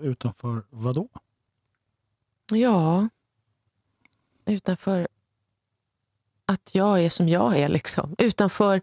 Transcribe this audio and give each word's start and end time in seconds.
Utanför 0.00 0.62
vad 0.70 0.94
då? 0.94 1.08
Ja, 2.52 3.08
utanför 4.46 5.08
att 6.46 6.74
jag 6.74 7.04
är 7.04 7.08
som 7.10 7.28
jag 7.28 7.58
är. 7.58 7.68
liksom. 7.68 8.14
Utanför 8.18 8.80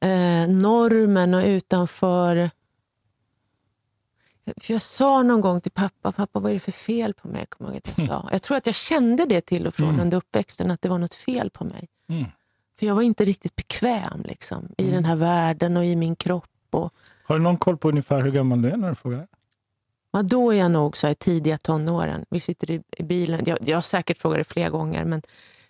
eh, 0.00 0.48
normen 0.48 1.34
och 1.34 1.42
utanför... 1.44 2.50
För 4.60 4.72
jag 4.72 4.82
sa 4.82 5.22
någon 5.22 5.40
gång 5.40 5.60
till 5.60 5.72
pappa, 5.72 6.12
pappa 6.12 6.40
vad 6.40 6.50
är 6.50 6.54
det 6.54 6.60
för 6.60 6.72
fel 6.72 7.14
på 7.14 7.28
mig? 7.28 7.46
Jag, 7.58 7.68
ihåg 7.68 7.80
jag, 7.96 8.06
sa. 8.08 8.28
jag 8.32 8.42
tror 8.42 8.56
att 8.56 8.66
jag 8.66 8.74
kände 8.74 9.26
det 9.26 9.40
till 9.40 9.66
och 9.66 9.74
från 9.74 9.88
Mm. 9.88 10.00
under 10.00 10.16
uppväxten, 10.16 10.70
att 10.70 10.82
det 10.82 10.88
var 10.88 10.98
något 10.98 11.14
fel 11.14 11.50
på 11.50 11.64
mig. 11.64 11.88
Mm. 12.08 12.24
För 12.78 12.86
jag 12.86 12.94
var 12.94 13.02
inte 13.02 13.24
riktigt 13.24 13.56
bekväm 13.56 14.22
liksom, 14.24 14.68
i 14.78 14.90
den 14.90 15.04
här 15.04 15.16
världen 15.16 15.76
och 15.76 15.84
i 15.84 15.96
min 15.96 16.16
kropp. 16.16 16.50
Och, 16.70 16.94
Har 17.24 17.36
du 17.36 17.42
någon 17.42 17.56
koll 17.58 17.76
på 17.76 17.88
ungefär 17.88 18.22
hur 18.22 18.30
gammal 18.30 18.62
du 18.62 18.70
är 18.70 18.76
när 18.76 18.88
du 18.88 18.94
frågar 18.94 19.18
det? 19.18 19.26
Ja, 20.16 20.22
då 20.22 20.52
är 20.52 20.58
jag 20.58 20.70
nog 20.70 20.96
så 20.96 21.06
här, 21.06 21.12
i 21.12 21.16
tidiga 21.16 21.58
tonåren. 21.58 22.24
Vi 22.30 22.40
sitter 22.40 22.70
i, 22.70 22.82
i 22.96 23.02
bilen. 23.02 23.42
Jag, 23.46 23.58
jag 23.60 23.76
har 23.76 23.82
säkert 23.82 24.18
frågat 24.18 24.38
det 24.38 24.44
flera 24.44 24.70
gånger, 24.70 25.04
men 25.04 25.22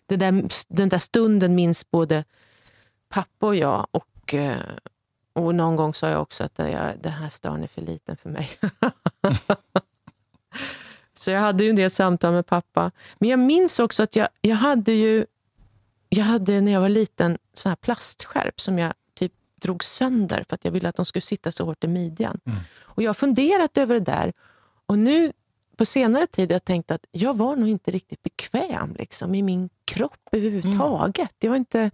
det 0.06 0.16
där, 0.16 0.44
den 0.68 0.88
där 0.88 0.98
stunden 0.98 1.54
minns 1.54 1.90
både 1.90 2.24
pappa 3.08 3.46
och 3.46 3.56
jag. 3.56 3.86
Och, 3.90 4.34
eh, 4.34 4.56
och 5.32 5.54
någon 5.54 5.76
gång 5.76 5.94
sa 5.94 6.08
jag 6.08 6.22
också 6.22 6.44
att 6.44 6.54
det, 6.54 6.70
jag, 6.70 6.92
den 7.00 7.12
här 7.12 7.28
stan 7.28 7.62
är 7.62 7.66
för 7.66 7.82
liten 7.82 8.16
för 8.16 8.30
mig. 8.30 8.50
så 11.14 11.30
jag 11.30 11.40
hade 11.40 11.64
ju 11.64 11.70
en 11.70 11.76
del 11.76 11.90
samtal 11.90 12.32
med 12.32 12.46
pappa. 12.46 12.90
Men 13.18 13.28
jag 13.28 13.38
minns 13.38 13.78
också 13.78 14.02
att 14.02 14.16
jag, 14.16 14.28
jag 14.40 14.56
hade 14.56 14.92
ju 14.92 15.26
jag 16.08 16.24
hade 16.24 16.60
när 16.60 16.72
jag 16.72 16.80
var 16.80 16.88
liten 16.88 17.38
sån 17.52 17.70
här 17.70 17.76
plastskärp 17.76 18.60
som 18.60 18.78
jag 18.78 18.92
drog 19.66 19.84
sönder 19.84 20.44
för 20.48 20.54
att 20.54 20.64
jag 20.64 20.72
ville 20.72 20.88
att 20.88 20.96
de 20.96 21.04
skulle 21.04 21.22
sitta 21.22 21.52
så 21.52 21.64
hårt 21.64 21.84
i 21.84 21.88
midjan. 21.88 22.40
Mm. 22.44 22.58
Och 22.82 23.02
Jag 23.02 23.08
har 23.08 23.14
funderat 23.14 23.78
över 23.78 23.94
det 23.94 24.00
där 24.00 24.32
och 24.86 24.98
nu 24.98 25.32
på 25.76 25.84
senare 25.84 26.26
tid 26.26 26.50
har 26.50 26.54
jag 26.54 26.64
tänkt 26.64 26.90
att 26.90 27.06
jag 27.12 27.36
var 27.36 27.56
nog 27.56 27.68
inte 27.68 27.90
riktigt 27.90 28.22
bekväm 28.22 28.94
liksom, 28.98 29.34
i 29.34 29.42
min 29.42 29.68
kropp 29.84 30.28
överhuvudtaget. 30.32 31.30
Det, 31.38 31.48
var 31.48 31.56
inte, 31.56 31.90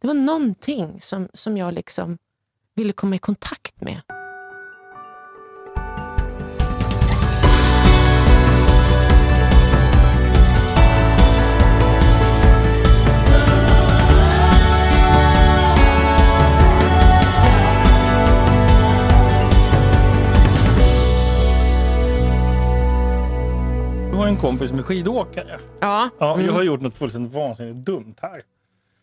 det 0.00 0.06
var 0.06 0.14
någonting 0.14 1.00
som, 1.00 1.28
som 1.32 1.56
jag 1.56 1.74
liksom 1.74 2.18
ville 2.74 2.92
komma 2.92 3.16
i 3.16 3.18
kontakt 3.18 3.80
med. 3.80 4.00
En 24.32 24.38
kompis 24.38 24.68
som 24.68 24.78
är 24.78 24.82
skidåkare. 24.82 25.60
Ja. 25.80 26.08
Ja, 26.18 26.34
Mm. 26.34 26.46
Jag 26.46 26.52
har 26.52 26.62
gjort 26.62 26.80
något 26.80 26.94
fullständigt 26.94 27.32
vansinnigt 27.32 27.86
dumt 27.86 28.14
här. 28.22 28.38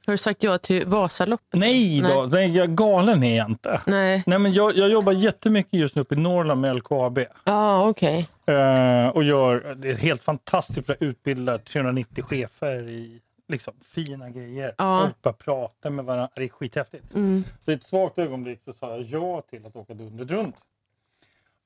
Har 0.05 0.13
du 0.13 0.17
sagt 0.17 0.43
ja 0.43 0.57
till 0.57 0.87
Vasaloppet? 0.87 1.59
Nej, 1.59 2.01
då, 2.01 2.27
Nej. 2.31 2.55
Jag, 2.57 2.75
galen 2.75 3.23
är 3.23 3.37
jag 3.37 3.49
inte. 3.49 3.81
Nej. 3.85 4.23
Nej, 4.25 4.39
men 4.39 4.53
jag, 4.53 4.77
jag 4.77 4.89
jobbar 4.89 5.11
jättemycket 5.13 5.73
just 5.73 5.95
nu 5.95 6.01
uppe 6.01 6.15
i 6.15 6.17
Norrland 6.17 6.61
med 6.61 6.75
LKAB. 6.75 7.19
Ja, 7.43 7.87
okej. 7.89 8.29
Eh, 8.45 9.07
och 9.07 9.23
gör 9.23 9.75
det 9.77 9.89
är 9.89 9.95
helt 9.95 10.23
fantastiskt 10.23 10.87
bra 10.87 10.95
utbildar 10.99 11.57
390 11.57 12.23
chefer 12.27 12.89
i 12.89 13.21
liksom, 13.47 13.73
fina 13.83 14.29
grejer. 14.29 14.73
Ja. 14.77 14.99
Folk 15.03 15.21
bara 15.21 15.33
pratar 15.33 15.89
med 15.89 16.05
varandra. 16.05 16.29
Det 16.35 16.43
är 16.43 16.49
skithäftigt. 16.49 17.13
Mm. 17.15 17.43
Så 17.65 17.71
i 17.71 17.73
ett 17.73 17.83
svagt 17.85 18.19
ögonblick 18.19 18.59
så 18.65 18.73
sa 18.73 18.89
jag 18.89 19.01
ja 19.01 19.41
till 19.49 19.65
att 19.65 19.75
åka 19.75 19.93
dundret 19.93 20.31
runt. 20.31 20.55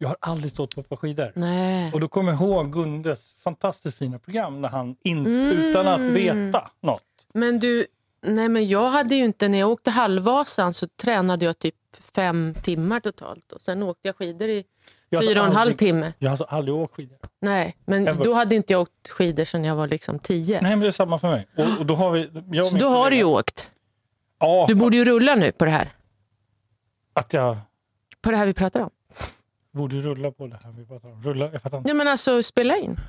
Jag 0.04 0.10
har 0.10 0.18
aldrig 0.20 0.52
stått 0.52 0.76
på 0.76 0.82
ett 0.82 0.90
par 0.90 0.96
skidor. 0.96 1.32
Nej. 1.36 1.92
Och 1.94 2.00
då 2.00 2.08
kommer 2.08 2.32
jag 2.32 2.42
ihåg 2.42 2.74
Gundes 2.74 3.36
fantastiskt 3.44 3.98
fina 3.98 4.20
program 4.20 4.62
när 4.62 4.70
han 4.70 4.96
in, 5.04 5.18
Mm. 5.26 5.50
utan 5.52 5.88
att 5.88 6.00
veta 6.02 6.72
något. 6.82 7.02
Men 7.34 7.60
du, 7.60 7.86
nej 8.26 8.50
men 8.50 8.68
jag 8.68 8.90
hade 8.90 9.16
ju 9.16 9.24
inte, 9.26 9.48
när 9.48 9.60
jag 9.60 9.70
åkte 9.70 9.92
halvvasan 9.92 10.74
så 10.74 10.88
tränade 10.88 11.46
jag 11.46 11.60
typ 11.60 11.76
fem 12.16 12.54
timmar 12.64 13.00
totalt. 13.00 13.52
Och 13.52 13.62
sen 13.62 13.84
åkte 13.84 14.08
jag 14.08 14.16
skidor 14.16 14.48
i 14.50 14.64
Jag 15.10 15.24
fyra 15.24 15.42
och 15.42 15.48
en 15.48 15.56
halv 15.56 15.72
timme. 15.72 16.14
Jag 16.20 16.28
har 16.30 16.32
alltså 16.32 16.44
aldrig 16.46 16.76
åkt 16.76 16.96
skidor. 16.96 17.18
Nej, 17.42 17.76
men 17.86 18.08
Ever. 18.08 18.24
då 18.24 18.34
hade 18.34 18.56
inte 18.56 18.74
jag 18.74 18.82
åkt 18.82 19.10
skidor 19.10 19.46
sedan 19.46 19.64
jag 19.64 19.76
var 19.76 19.88
liksom 19.88 20.20
tio. 20.20 20.62
Nej, 20.62 20.70
men 20.72 20.80
det 20.80 20.88
är 20.88 20.92
samma 20.92 21.20
för 21.20 21.28
mig. 21.30 21.48
Och, 21.58 21.80
och 21.80 21.86
då 21.86 21.96
har 21.96 22.12
vi, 22.12 22.30
jag 22.52 22.66
så 22.66 22.78
då 22.78 22.88
har 22.88 23.10
du 23.10 23.16
ju 23.16 23.24
åkt. 23.24 23.70
Ja, 24.40 24.66
Du 24.68 24.76
borde 24.76 24.98
ju 24.98 25.06
rulla 25.06 25.36
nu 25.36 25.52
på 25.52 25.66
det 25.66 25.72
här. 25.72 25.90
att 27.14 27.34
jag 27.34 27.58
På 28.22 28.32
det 28.32 28.38
här 28.38 28.46
vi 28.46 28.54
pratar 28.54 28.80
om. 28.80 28.90
Borde 29.74 29.96
rulla 29.96 30.32
på 30.32 30.48
det 30.48 30.60
här 30.64 30.72
vi 30.78 30.86
pratar 30.86 31.10
om. 31.10 31.24
Rulla, 31.24 31.50
jag 31.54 31.62
fattar 31.62 31.78
inte. 31.78 31.90
Ja 31.90 31.94
men 31.94 32.08
alltså 32.08 32.44
spela 32.44 32.78
in. 32.78 33.00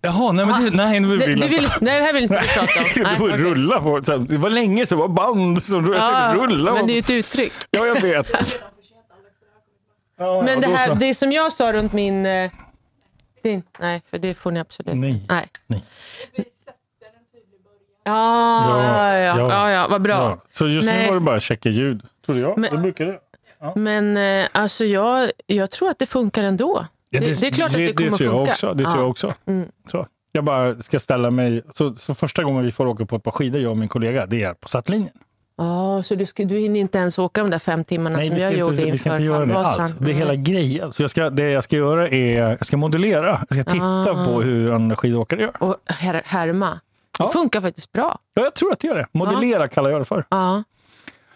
Jaha, 0.00 0.32
nej 0.32 0.46
men 0.46 0.64
det, 0.64 0.70
nej, 0.70 1.00
det 1.00 1.08
Det, 1.08 1.16
vill 1.26 1.40
du 1.40 1.46
jag 1.46 1.50
vill, 1.50 1.68
nej 1.80 1.98
det 2.00 2.04
här 2.06 2.12
vill 2.12 2.22
inte 2.22 2.40
vi 2.42 2.48
prata 2.48 2.80
om. 2.80 2.86
det 2.94 3.02
Nej, 3.02 3.18
var 3.18 3.28
okej. 3.28 3.40
rulla 3.44 3.82
på. 3.82 4.04
Så 4.04 4.12
här, 4.12 4.18
Det 4.18 4.38
var 4.38 4.50
länge 4.50 4.86
sedan 4.86 4.98
det 4.98 5.02
var 5.02 5.08
band 5.08 5.64
som 5.64 5.92
Ja, 5.94 6.34
rulla. 6.36 6.72
men 6.72 6.80
på. 6.80 6.86
det 6.86 6.92
är 6.92 6.94
ju 6.94 7.00
ett 7.00 7.10
uttryck. 7.10 7.52
Ja, 7.70 7.86
jag 7.86 8.00
vet. 8.00 8.26
Ja, 10.18 10.42
Men 10.42 10.60
det, 10.60 10.66
här, 10.66 10.94
det 10.94 11.14
som 11.14 11.32
jag 11.32 11.52
sa 11.52 11.72
runt 11.72 11.92
min... 11.92 12.26
eh, 12.26 12.50
Din, 13.42 13.62
nej, 13.78 14.02
för 14.10 14.18
det 14.18 14.34
får 14.34 14.50
ni 14.50 14.60
absolut 14.60 14.94
Nej. 14.94 15.24
nej. 15.28 15.46
Nej. 15.66 15.84
Ja, 18.04 18.12
Ja, 18.70 18.82
ja, 18.82 19.16
ja, 19.18 19.38
ja. 19.38 19.48
ja, 19.50 19.70
ja, 19.70 19.86
vad 19.90 20.02
bra. 20.02 20.12
Ja, 20.14 20.38
så 20.50 20.68
just 20.68 20.86
Nej. 20.86 21.02
nu 21.02 21.08
var 21.08 21.14
det 21.14 21.20
bara 21.20 21.40
checka 21.40 21.68
ljud, 21.68 22.02
trodde 22.26 22.40
jag. 22.40 22.58
Men- 22.58 22.74
det 22.74 22.78
brukar 22.80 23.06
det. 23.06 23.18
Men 23.76 24.16
eh, 24.16 24.48
alltså 24.52 24.84
jag, 24.84 25.30
jag 25.46 25.70
tror 25.70 25.90
att 25.90 25.98
det 25.98 26.06
funkar 26.06 26.42
ändå. 26.42 26.86
Ja, 27.10 27.20
det, 27.20 27.40
det 27.40 27.46
är 27.46 27.50
klart 27.50 27.70
att 27.70 27.74
det 27.76 27.92
kommer 27.92 28.10
tror 28.10 28.22
jag 28.28 28.36
funka. 28.36 28.52
också. 28.52 28.74
Det 28.74 28.84
tror 28.84 28.96
Ja. 28.96 29.00
jag 29.00 29.10
också. 29.10 29.34
Mm. 29.46 29.68
Så. 29.90 30.06
Jag 30.32 30.44
bara 30.44 30.82
ska 30.82 30.98
ställa 30.98 31.30
mig... 31.30 31.62
Så, 31.74 31.94
så 31.94 32.14
första 32.14 32.44
gången 32.44 32.64
vi 32.64 32.72
får 32.72 32.86
åka 32.86 33.06
på 33.06 33.16
ett 33.16 33.22
par 33.22 33.30
skidor, 33.30 33.60
jag 33.60 33.70
och 33.70 33.78
min 33.78 33.88
kollega, 33.88 34.26
det 34.26 34.42
är 34.42 34.54
på 34.54 34.68
startlinjen. 34.68 35.10
Ja, 35.58 36.02
så 36.02 36.14
du, 36.14 36.26
ska, 36.26 36.44
du 36.44 36.58
hinner 36.58 36.80
inte 36.80 36.98
ens 36.98 37.18
åka 37.18 37.40
de 37.42 37.50
där 37.50 37.58
fem 37.58 37.84
timmarna 37.84 38.16
Nej, 38.16 38.26
som 38.28 38.36
jag 38.38 38.52
gjorde 38.56 38.72
inte, 38.76 38.84
vi 38.90 38.98
ska 38.98 39.08
inför 39.08 39.16
inte 39.16 39.24
göra 39.24 39.46
det 39.46 39.58
alls. 39.58 39.94
Det 39.98 40.10
är 40.10 40.14
hela 40.14 40.34
grejen. 40.34 40.92
Så 40.92 41.02
jag 41.02 41.10
ska, 41.10 41.30
det 41.30 41.50
jag 41.50 41.64
ska 41.64 41.76
göra 41.76 42.08
är 42.08 42.38
jag 42.40 42.66
ska 42.66 42.76
modellera. 42.76 43.40
Jag 43.48 43.58
ska 43.60 43.72
titta 43.72 44.10
Ah. 44.10 44.24
på 44.24 44.42
hur 44.42 44.72
andra 44.72 44.96
skidåkare 44.96 45.40
gör. 45.42 45.62
Och 45.62 45.76
här, 45.86 46.22
härma. 46.24 46.80
Ja. 47.18 47.26
Det 47.26 47.32
funkar 47.32 47.60
faktiskt 47.60 47.92
bra. 47.92 48.18
Ja, 48.34 48.42
jag 48.42 48.54
tror 48.54 48.72
att 48.72 48.78
det 48.80 48.86
gör 48.88 48.94
det. 48.96 49.06
Modellera 49.12 49.68
kallar 49.68 49.90
jag 49.90 50.00
det 50.00 50.04
för. 50.04 50.24
Ja. 50.30 50.62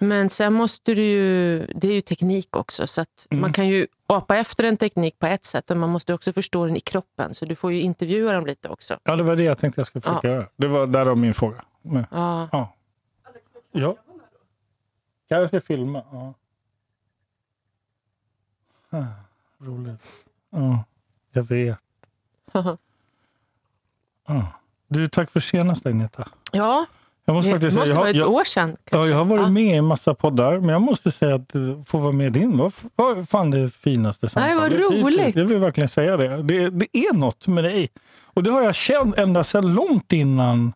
Men 0.03 0.31
sen 0.31 0.53
måste 0.53 0.95
du 0.95 1.03
ju... 1.03 1.59
Det 1.67 1.89
är 1.89 1.93
ju 1.95 2.01
teknik 2.01 2.57
också. 2.57 2.87
Så 2.87 3.05
Mm. 3.31 3.41
Man 3.41 3.53
kan 3.53 3.69
ju 3.69 3.87
apa 4.07 4.37
efter 4.37 4.65
en 4.65 4.77
teknik 4.77 5.19
på 5.19 5.27
ett 5.27 5.45
sätt, 5.45 5.69
men 5.69 5.79
man 5.79 5.91
måste 5.91 6.15
också 6.15 6.33
förstå 6.33 6.67
den 6.67 6.77
i 6.77 6.81
kroppen. 6.81 7.35
Så 7.35 7.45
du 7.45 7.55
får 7.57 7.73
ju 7.73 7.81
intervjua 7.81 8.33
dem 8.33 8.47
lite 8.47 8.69
också. 8.69 8.99
Ja, 9.03 9.17
det 9.17 9.23
var 9.23 9.37
det 9.37 9.43
jag 9.43 9.59
tänkte 9.59 9.81
jag 9.81 9.87
skulle 9.87 10.03
försöka 10.03 10.29
göra. 10.29 10.47
Det 10.57 10.67
var 10.69 10.87
därav 10.87 11.19
min 11.19 11.35
fråga. 11.35 11.65
Men, 11.83 12.07
Ja. 12.11 12.49
ja. 12.53 12.75
Ja. 13.73 13.97
Jag 15.29 15.49
ska 15.49 15.61
filma. 15.61 16.05
Ja. 16.13 16.35
Ah, 18.91 19.05
roligt. 19.59 20.03
Ja, 20.51 20.85
jag 21.33 21.43
vet. 21.43 21.79
Ja. 24.27 24.47
Du, 24.89 25.09
tack 25.09 25.31
för 25.31 25.41
senast 25.41 25.87
Agneta. 25.87 26.29
ja, 26.53 26.87
Jag 27.31 27.35
måste 27.35 27.59
det 27.59 27.65
måste 27.75 27.87
säga, 27.87 27.97
vara 27.99 28.09
jag, 28.09 28.17
ett 28.17 28.21
jag, 28.23 28.31
år 28.33 28.45
sedan. 28.45 28.77
ja, 28.91 29.07
jag 29.07 29.17
har 29.17 29.25
varit 29.25 29.43
Ja. 29.43 29.49
med 29.51 29.63
i 29.63 29.71
en 29.73 29.85
massa 29.85 30.15
poddar, 30.15 30.59
men 30.61 30.69
jag 30.69 30.83
måste 30.83 31.11
säga 31.11 31.35
att 31.35 31.55
eh, 31.55 31.83
få 31.87 31.99
vara 31.99 32.13
med 32.13 32.37
i 32.37 32.39
din 32.41 32.59
var, 32.59 32.73
var 32.97 33.23
fan 33.23 33.51
det 33.51 33.71
finaste 33.75 34.29
Nej, 34.37 34.55
vad 34.55 34.73
samtalet. 34.73 34.93
roligt. 35.05 35.37
Jag 35.37 35.45
vill 35.45 35.59
verkligen 35.59 35.89
säga 35.89 36.17
det. 36.17 36.43
det. 36.43 36.71
Det 36.71 36.87
är 36.99 37.15
något 37.15 37.47
med 37.47 37.65
dig. 37.65 37.89
Och 38.25 38.43
det 38.43 38.51
har 38.51 38.63
jag 38.63 38.75
känt 38.75 39.19
ända 39.19 39.45
sedan 39.45 39.75
långt 39.75 40.13
innan 40.13 40.73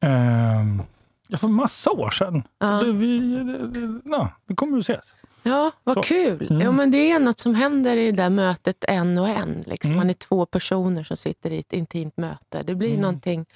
ehm, 0.00 0.82
ja, 1.28 1.38
för 1.38 1.48
massa 1.48 1.90
år 1.90 2.10
sedan. 2.10 2.42
Ja. 2.58 2.66
Det, 2.66 2.92
vi, 2.92 3.18
det, 3.36 3.66
det, 3.68 4.00
ja, 4.04 4.28
vi 4.46 4.54
kommer 4.54 4.78
att 4.78 4.84
ses. 4.90 5.14
Ja, 5.42 5.70
vad 5.84 5.94
Så. 5.94 6.02
kul. 6.02 6.46
Mm. 6.50 6.62
Ja, 6.62 6.72
men 6.72 6.90
det 6.90 7.10
är 7.10 7.18
något 7.18 7.38
som 7.38 7.54
händer 7.54 7.96
i 7.96 8.10
det 8.10 8.22
där 8.22 8.30
mötet 8.30 8.84
en 8.88 9.18
och 9.18 9.28
en. 9.28 9.64
Liksom. 9.66 9.90
Mm. 9.90 9.96
Man 9.96 10.10
är 10.10 10.14
två 10.14 10.46
personer 10.46 11.02
som 11.04 11.16
sitter 11.16 11.50
i 11.50 11.58
ett 11.58 11.72
intimt 11.72 12.16
möte. 12.16 12.62
Det 12.62 12.74
blir 12.74 12.88
Mm. 12.88 13.00
någonting... 13.00 13.46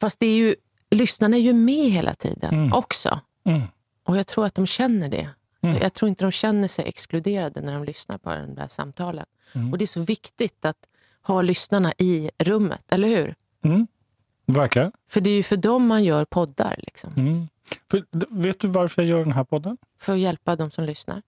Fast 0.00 0.20
det 0.20 0.26
är 0.26 0.36
ju, 0.36 0.54
lyssnarna 0.90 1.36
är 1.36 1.40
ju 1.40 1.52
med 1.52 1.90
hela 1.90 2.14
tiden 2.14 2.54
Mm. 2.54 2.72
också. 2.72 3.20
Mm. 3.44 3.62
Och 4.04 4.16
jag 4.16 4.26
tror 4.26 4.46
att 4.46 4.54
de 4.54 4.66
känner 4.66 5.08
det. 5.08 5.28
Mm. 5.62 5.76
Jag 5.82 5.94
tror 5.94 6.08
inte 6.08 6.24
de 6.24 6.30
känner 6.32 6.68
sig 6.68 6.84
exkluderade 6.88 7.60
när 7.60 7.74
de 7.74 7.84
lyssnar 7.84 8.18
på 8.18 8.30
de 8.30 8.54
där 8.54 8.68
samtalen. 8.68 9.26
Mm. 9.52 9.72
Och 9.72 9.78
det 9.78 9.84
är 9.84 9.86
så 9.86 10.00
viktigt 10.00 10.64
att 10.64 10.76
ha 11.22 11.42
lyssnarna 11.42 11.92
i 11.98 12.30
rummet, 12.38 12.92
eller 12.92 13.08
hur? 13.08 13.34
Mm. 13.64 13.86
Verkligen. 14.46 14.92
För 15.10 15.20
det 15.20 15.30
är 15.30 15.34
ju 15.34 15.42
för 15.42 15.56
dem 15.56 15.86
man 15.86 16.04
gör 16.04 16.24
poddar. 16.24 16.74
Liksom. 16.78 17.12
Mm. 17.16 17.48
För, 17.90 18.02
vet 18.28 18.60
du 18.60 18.68
varför 18.68 19.02
jag 19.02 19.08
gör 19.08 19.24
den 19.24 19.32
här 19.32 19.44
podden? 19.44 19.76
För 20.00 20.12
att 20.12 20.18
hjälpa 20.18 20.56
de 20.56 20.70
som 20.70 20.84
lyssnar. 20.84 21.22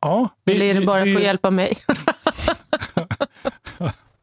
Ja, 0.00 0.28
Eller 0.44 0.66
är 0.66 0.74
det 0.80 0.86
bara 0.86 1.04
för 1.04 1.16
att 1.16 1.22
hjälpa 1.22 1.50
mig? 1.50 1.78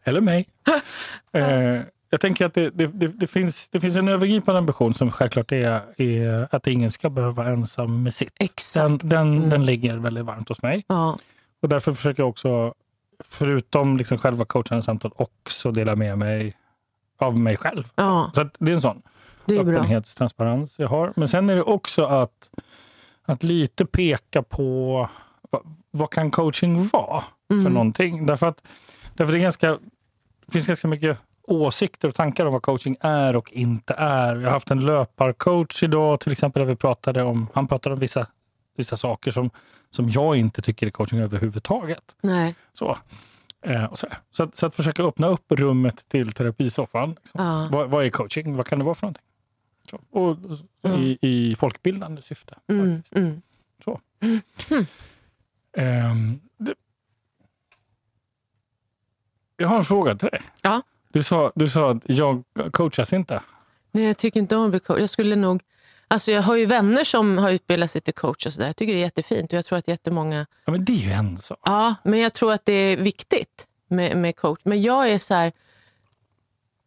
Eller 0.04 0.22
mig. 0.22 0.50
eh, 1.31 1.81
jag 2.16 2.22
tänker 2.22 2.46
att 2.46 2.54
det, 2.54 2.70
det, 2.70 2.88
det, 2.88 3.08
det, 3.08 3.28
finns, 3.28 3.70
det 3.70 3.80
finns 3.80 3.96
en 3.96 4.08
övergripande 4.08 4.60
ambition 4.60 4.94
som 4.94 5.12
självklart 5.12 5.52
är, 5.52 5.82
är 6.02 6.48
att 6.52 6.68
ingen 6.68 6.92
ska 6.92 7.10
behöva 7.10 7.34
vara 7.34 7.48
ensam 7.48 8.04
med 8.04 8.14
sitt. 8.14 8.34
Exakt. 8.40 8.84
Den, 8.88 8.98
den, 9.10 9.38
Mm. 9.38 9.50
den 9.50 9.66
ligger 9.66 9.98
väldigt 9.98 10.26
varmt 10.26 10.50
hos 10.50 10.62
mig. 10.62 10.86
Ja. 10.88 11.18
Och 11.62 11.70
därför 11.70 11.94
försöker 11.94 12.24
jag 12.24 12.30
också 12.30 12.74
förutom 13.30 13.98
liksom 13.98 14.18
själva 14.18 14.46
coachande 14.46 14.84
samtal 14.84 15.12
också 15.16 15.72
dela 15.72 15.96
med 15.96 16.18
mig 16.18 16.58
av 17.18 17.40
mig 17.40 17.58
själv. 17.58 17.84
Ja, 17.96 18.32
Så 18.36 18.50
det 18.60 18.72
är 18.72 18.76
en 18.76 18.82
sån 18.82 19.02
det 19.46 19.58
är 19.58 19.64
bra. 19.64 19.76
öppenhetstransparens 19.76 20.80
jag 20.80 20.88
har. 20.88 21.14
Men 21.16 21.28
sen 21.28 21.50
är 21.50 21.56
det 21.56 21.64
också 21.64 22.06
att, 22.06 22.50
att 23.26 23.44
lite 23.44 23.86
peka 23.86 24.42
på 24.44 25.10
vad, 25.50 25.62
vad 25.92 26.10
kan 26.10 26.32
coaching 26.32 26.88
vara 26.94 27.24
för 27.48 27.54
Mm. 27.56 27.74
någonting. 27.74 28.26
Därför 28.26 28.48
att, 28.48 28.62
därför 29.14 29.34
det, 29.34 29.40
är 29.40 29.42
ganska, 29.42 29.72
det 30.46 30.52
finns 30.52 30.68
ganska 30.68 30.88
mycket 30.88 31.18
åsikter 31.48 32.08
och 32.08 32.16
tankar 32.16 32.46
om 32.46 32.54
vad 32.54 32.62
coaching 32.62 32.98
är 33.00 33.36
och 33.36 33.54
inte 33.54 33.94
är. 33.98 34.36
Jag 34.36 34.44
har 34.44 34.52
haft 34.52 34.72
en 34.72 34.86
löparcoach 34.86 35.84
idag 35.84 36.20
till 36.20 36.32
exempel 36.32 36.60
där 36.60 36.68
vi 36.68 36.76
pratade 36.76 37.24
om, 37.24 37.48
han 37.54 37.68
pratade 37.68 37.94
om 37.94 38.00
vissa, 38.00 38.28
vissa 38.78 38.98
saker 38.98 39.32
som, 39.32 39.50
som 39.90 40.10
jag 40.10 40.36
inte 40.36 40.62
tycker 40.62 40.88
är 40.88 40.92
coaching 40.92 41.20
överhuvudtaget. 41.20 42.16
Nej. 42.22 42.56
Så. 42.74 42.98
Eh, 43.62 43.86
och 43.86 44.00
så, 44.00 44.08
så, 44.32 44.44
att, 44.44 44.56
så 44.56 44.66
att 44.66 44.76
försöka 44.76 45.04
öppna 45.04 45.28
upp 45.28 45.52
rummet 45.52 46.06
till 46.08 46.32
terapisoffan. 46.32 47.10
Liksom. 47.10 47.42
Ja. 47.46 47.70
Vad, 47.72 47.90
vad 47.90 48.06
är 48.06 48.10
coaching? 48.10 48.56
Vad 48.56 48.68
kan 48.68 48.80
det 48.80 48.86
vara 48.86 48.96
för 48.96 49.04
någonting? 49.04 49.24
Så. 49.90 50.00
Och, 50.10 50.38
i, 50.98 51.18
I 51.22 51.56
folkbildande 51.56 52.22
syfte. 52.22 52.56
Mm, 52.68 53.04
mm. 53.12 53.42
Så. 53.84 54.00
Ehm, 55.78 56.40
det, 56.58 56.74
jag 59.58 59.68
har 59.68 59.78
en 59.78 59.84
fråga 59.84 60.16
till 60.16 60.30
dig. 60.30 60.42
Ja. 60.62 60.82
Du 61.16 61.24
sa, 61.24 61.52
du 61.56 61.70
sa 61.70 61.92
att 61.92 62.04
jag 62.06 62.44
coachas 62.72 63.14
inte. 63.14 63.42
Nej, 63.92 64.04
jag 64.04 64.18
tycker 64.18 64.40
inte 64.40 64.56
om 64.56 64.66
att 64.66 64.72
bli 64.72 64.80
coach. 64.80 65.00
Jag 65.00 65.10
skulle 65.10 65.36
nog... 65.36 65.62
Alltså 66.08 66.32
jag 66.32 66.42
har 66.42 66.56
ju 66.56 66.66
vänner 66.66 67.04
som 67.04 67.38
har 67.38 67.52
utbildat 67.52 67.92
sig 67.92 68.02
till 68.02 68.14
coach 68.14 68.46
och 68.46 68.54
sådär. 68.54 68.68
Jag 68.68 68.76
tycker 68.76 68.94
det 68.94 69.00
är 69.00 69.02
jättefint 69.02 69.54
och 69.54 69.58
jag 69.58 69.66
tror 69.66 69.78
att 69.78 69.88
jättemånga... 69.88 70.46
Ja, 70.66 70.72
men 70.72 70.86
det 70.86 70.92
är 70.92 71.08
ju 71.08 71.12
en 71.12 71.38
sak. 71.38 71.60
Ja, 71.64 71.96
men 72.04 72.20
jag 72.20 72.34
tror 72.34 72.54
att 72.54 72.66
det 72.66 72.74
är 72.74 72.98
viktigt 72.98 73.68
med, 73.88 74.18
med 74.18 74.36
coach. 74.36 74.60
Men 74.64 74.82
jag 74.82 75.10
är 75.10 75.18
så 75.18 75.34
här... 75.34 75.52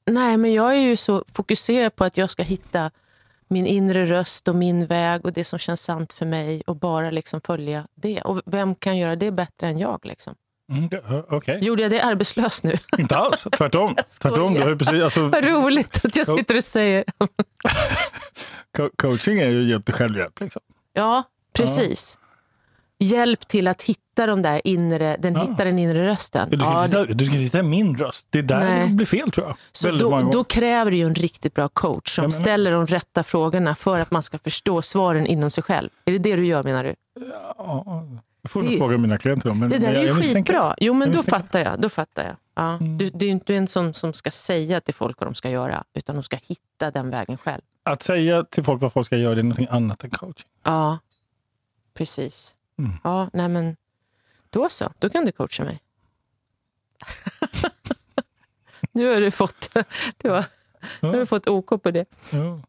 Nej, 0.06 0.36
men 0.36 0.52
jag 0.52 0.76
är 0.76 0.80
ju 0.80 0.96
så 0.96 1.24
fokuserad 1.32 1.96
på 1.96 2.04
att 2.04 2.16
jag 2.16 2.30
ska 2.30 2.42
hitta 2.42 2.90
min 3.48 3.66
inre 3.66 4.06
röst 4.06 4.48
och 4.48 4.56
min 4.56 4.86
väg 4.86 5.24
och 5.24 5.32
det 5.32 5.44
som 5.44 5.58
känns 5.58 5.82
sant 5.82 6.12
för 6.12 6.26
mig 6.26 6.62
och 6.66 6.76
bara 6.76 7.10
liksom 7.10 7.40
följa 7.40 7.86
det. 7.94 8.20
Och 8.20 8.42
vem 8.46 8.74
kan 8.74 8.98
göra 8.98 9.16
det 9.16 9.30
bättre 9.30 9.68
än 9.68 9.78
jag? 9.78 10.00
Liksom? 10.02 10.34
Mm, 10.72 10.88
Okej. 11.28 11.58
Gjorde 11.64 11.82
jag 11.82 11.90
det 11.90 12.00
arbetslös 12.00 12.62
nu? 12.64 12.78
Inte 12.98 13.16
alls. 13.16 13.46
Tvärtom. 13.56 13.96
Tvärtom. 14.22 14.54
Du 14.54 14.60
har 14.62 14.76
precis, 14.76 15.02
alltså, 15.02 15.28
Vad 15.28 15.44
roligt 15.44 16.04
att 16.04 16.16
jag 16.16 16.26
sitter 16.26 16.56
och 16.56 16.64
säger... 16.64 17.04
co- 18.76 18.90
coaching 18.96 19.38
är 19.38 19.48
ju 19.48 19.62
hjälp 19.64 19.84
till 19.84 19.94
självhjälp. 19.94 20.40
Liksom. 20.40 20.62
Ja, 20.92 21.22
precis. 21.52 22.18
Hjälp 23.00 23.48
till 23.48 23.68
att 23.68 23.82
hitta 23.82 24.26
de 24.26 24.42
där 24.42 24.60
inre, 24.64 25.16
den, 25.18 25.34
Ja. 25.34 25.40
hitta 25.40 25.64
den 25.64 25.78
inre 25.78 26.08
rösten. 26.08 26.50
Du 26.50 26.58
ska, 26.58 26.70
Ja, 26.70 26.82
hitta, 26.84 27.04
du 27.04 27.24
ska 27.24 27.34
inte 27.34 27.44
hitta 27.44 27.62
min 27.62 27.96
röst. 27.96 28.26
Det 28.30 28.38
är 28.38 28.42
där 28.42 28.60
Nej. 28.64 28.88
det 28.88 28.94
blir 28.94 29.06
fel 29.06 29.30
tror 29.30 29.46
jag. 29.46 29.56
så 29.72 29.90
då, 29.90 30.30
då 30.32 30.44
kräver 30.44 30.90
det 30.90 30.96
ju 30.96 31.04
en 31.06 31.14
riktigt 31.14 31.54
bra 31.54 31.68
coach 31.68 32.14
som 32.16 32.32
ställer 32.32 32.70
de 32.70 32.86
rätta 32.86 33.22
frågorna 33.22 33.74
för 33.74 34.00
att 34.00 34.10
man 34.10 34.22
ska 34.22 34.38
förstå 34.38 34.82
svaren 34.82 35.26
inom 35.26 35.50
sig 35.50 35.64
själv. 35.64 35.90
Är 36.04 36.12
det 36.12 36.18
det 36.18 36.36
du 36.36 36.46
gör 36.46 36.62
menar 36.62 36.84
du? 36.84 36.94
Ja, 37.58 38.04
jag 38.42 38.50
får 38.50 38.62
Det- 38.62 38.68
nog 38.68 38.78
fråga 38.78 38.98
mina 38.98 39.18
klienter 39.18 39.50
om. 39.50 39.58
Men 39.58 39.68
Det 39.68 39.74
där 39.78 39.86
men 39.86 39.90
är 39.90 39.94
jag, 39.94 40.02
ju 40.02 40.08
jag 40.08 40.16
skitbra. 40.36 40.74
Jo 40.78 40.94
men 40.94 41.08
jag 41.12 41.18
då 41.18 41.22
fattar 41.22 41.60
jag. 41.60 41.80
Då 41.80 41.88
fattar 41.88 42.24
jag. 42.24 42.36
Ja. 42.54 42.74
Mm. 42.76 42.98
Du, 42.98 43.10
du 43.10 43.26
är 43.26 43.30
inte 43.30 43.54
en 43.54 43.68
sån 43.68 43.94
som 43.94 44.12
ska 44.12 44.30
säga 44.30 44.80
till 44.80 44.94
folk 44.94 45.20
vad 45.20 45.28
de 45.28 45.34
ska 45.34 45.50
göra 45.50 45.84
utan 45.94 46.14
de 46.16 46.22
ska 46.24 46.36
hitta 46.42 46.90
den 46.90 47.10
vägen 47.10 47.38
själv. 47.38 47.62
Att 47.82 48.02
säga 48.02 48.44
till 48.44 48.64
folk 48.64 48.82
vad 48.82 48.92
folk 48.92 49.06
ska 49.06 49.16
göra 49.16 49.34
det 49.34 49.40
är 49.40 49.42
något 49.42 49.68
annat 49.70 50.04
än 50.04 50.10
coaching. 50.10 50.46
Ja, 50.62 50.98
precis. 51.94 52.54
Mm. 52.78 52.90
Ja, 53.04 53.30
nej 53.32 53.48
men 53.48 53.76
då 54.50 54.68
så. 54.68 54.92
Då 54.98 55.10
kan 55.10 55.24
du 55.24 55.32
coacha 55.32 55.64
mig. 55.64 55.80
nu 58.92 59.14
har 59.14 59.20
du 59.20 59.30
fått, 59.30 59.76
du 60.16 60.30
har, 60.30 60.44
nu 61.00 61.08
har 61.08 61.16
du 61.16 61.26
fått 61.26 61.48
OK 61.48 61.82
på 61.82 61.90
det. 61.90 62.04
Ja. 62.32 62.60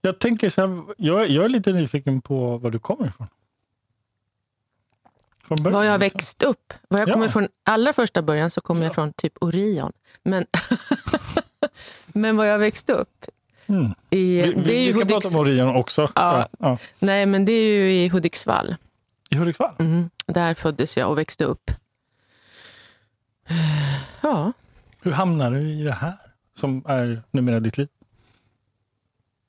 Jag 0.00 0.18
tänker 0.18 0.50
så 0.50 0.60
här, 0.66 0.82
jag, 0.96 1.28
jag 1.28 1.44
är 1.44 1.48
lite 1.48 1.72
nyfiken 1.72 2.20
på 2.20 2.58
var 2.58 2.70
du 2.70 2.78
kommer 2.78 3.06
ifrån. 3.06 3.26
Från 5.50 5.62
början, 5.62 5.74
Var 5.78 5.84
jag 5.84 6.00
liksom. 6.00 6.18
växt 6.18 6.42
upp. 6.42 6.72
Var 6.88 6.98
jag 6.98 7.08
Ja. 7.08 7.12
kommer 7.12 7.28
från 7.28 7.48
allra 7.64 7.92
första 7.92 8.22
början 8.22 8.50
så 8.50 8.60
kommer 8.60 8.84
jag 8.84 8.94
från 8.94 9.12
typ 9.12 9.32
Orion. 9.40 9.92
Men, 10.22 10.46
men 12.06 12.36
var 12.36 12.44
jag 12.44 12.58
växt 12.58 12.90
upp 12.90 13.24
Mm. 13.66 13.84
i... 14.10 14.42
Vi, 14.42 14.52
vi, 14.52 14.62
vi 14.62 14.92
ska 14.92 15.00
Hudiks, 15.00 15.12
prata 15.24 15.38
om 15.38 15.46
Orion 15.46 15.76
också. 15.76 16.08
Ja. 16.14 16.48
Ja. 16.58 16.78
Nej, 16.98 17.26
men 17.26 17.44
det 17.44 17.52
är 17.52 17.72
ju 17.72 17.92
i 17.92 18.08
Hudiksvall. 18.08 18.76
I 19.30 19.36
Hudiksvall? 19.36 19.74
Mm. 19.78 20.10
Där 20.26 20.54
föddes 20.54 20.96
jag 20.96 21.10
och 21.10 21.18
växte 21.18 21.44
upp. 21.44 21.70
Ja. 24.20 24.52
Hur 25.02 25.12
hamnar 25.12 25.50
du 25.50 25.60
i 25.60 25.82
det 25.82 25.92
här 25.92 26.14
som 26.56 26.84
är 26.88 27.22
numera 27.30 27.60
ditt 27.60 27.78
liv? 27.78 27.88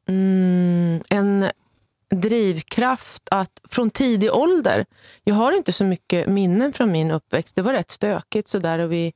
Mm, 0.08 1.04
en 1.10 1.52
drivkraft 2.12 3.24
att 3.32 3.62
från 3.70 3.90
tidig 3.90 4.34
ålder... 4.34 4.86
Jag 5.24 5.36
har 5.36 5.52
inte 5.52 5.74
så 5.74 5.86
mycket 5.86 6.28
minnen 6.28 6.74
från 6.74 6.92
min 6.92 7.12
uppväxt. 7.12 7.56
Det 7.56 7.62
var 7.62 7.74
rätt 7.74 7.92
stökigt. 7.92 8.48
Så 8.48 8.60
där, 8.60 8.80
och 8.80 8.92
vi, 8.92 9.14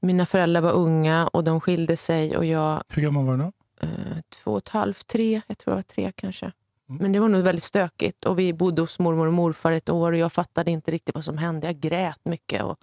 mina 0.00 0.26
föräldrar 0.26 0.60
var 0.60 0.72
unga 0.72 1.26
och 1.28 1.44
de 1.44 1.60
skilde 1.60 1.96
sig. 1.96 2.36
och 2.36 2.44
jag 2.44 2.82
Hur 2.88 3.02
gammal 3.02 3.24
var 3.26 3.36
du 3.36 3.42
då? 3.42 3.52
eh, 3.80 3.88
Två 4.28 4.50
och 4.52 4.58
ett 4.58 4.68
halvt, 4.68 5.06
tre. 5.06 5.40
Jag 5.46 5.58
tror 5.58 5.72
jag 5.72 5.76
var 5.76 5.82
tre 5.82 6.12
kanske. 6.16 6.52
Mm. 6.88 7.02
Men 7.02 7.12
det 7.12 7.18
var 7.20 7.28
nog 7.28 7.42
väldigt 7.44 7.64
stökigt. 7.64 8.24
Och 8.24 8.38
Vi 8.38 8.52
bodde 8.52 8.82
hos 8.82 8.98
mormor 8.98 9.26
och 9.26 9.32
morfar 9.32 9.72
ett 9.72 9.88
år 9.90 10.12
och 10.12 10.18
jag 10.18 10.32
fattade 10.32 10.70
inte 10.70 10.90
riktigt 10.90 11.14
vad 11.14 11.24
som 11.24 11.38
hände. 11.38 11.66
Jag 11.66 11.80
grät 11.80 12.20
mycket. 12.24 12.62
Och, 12.62 12.78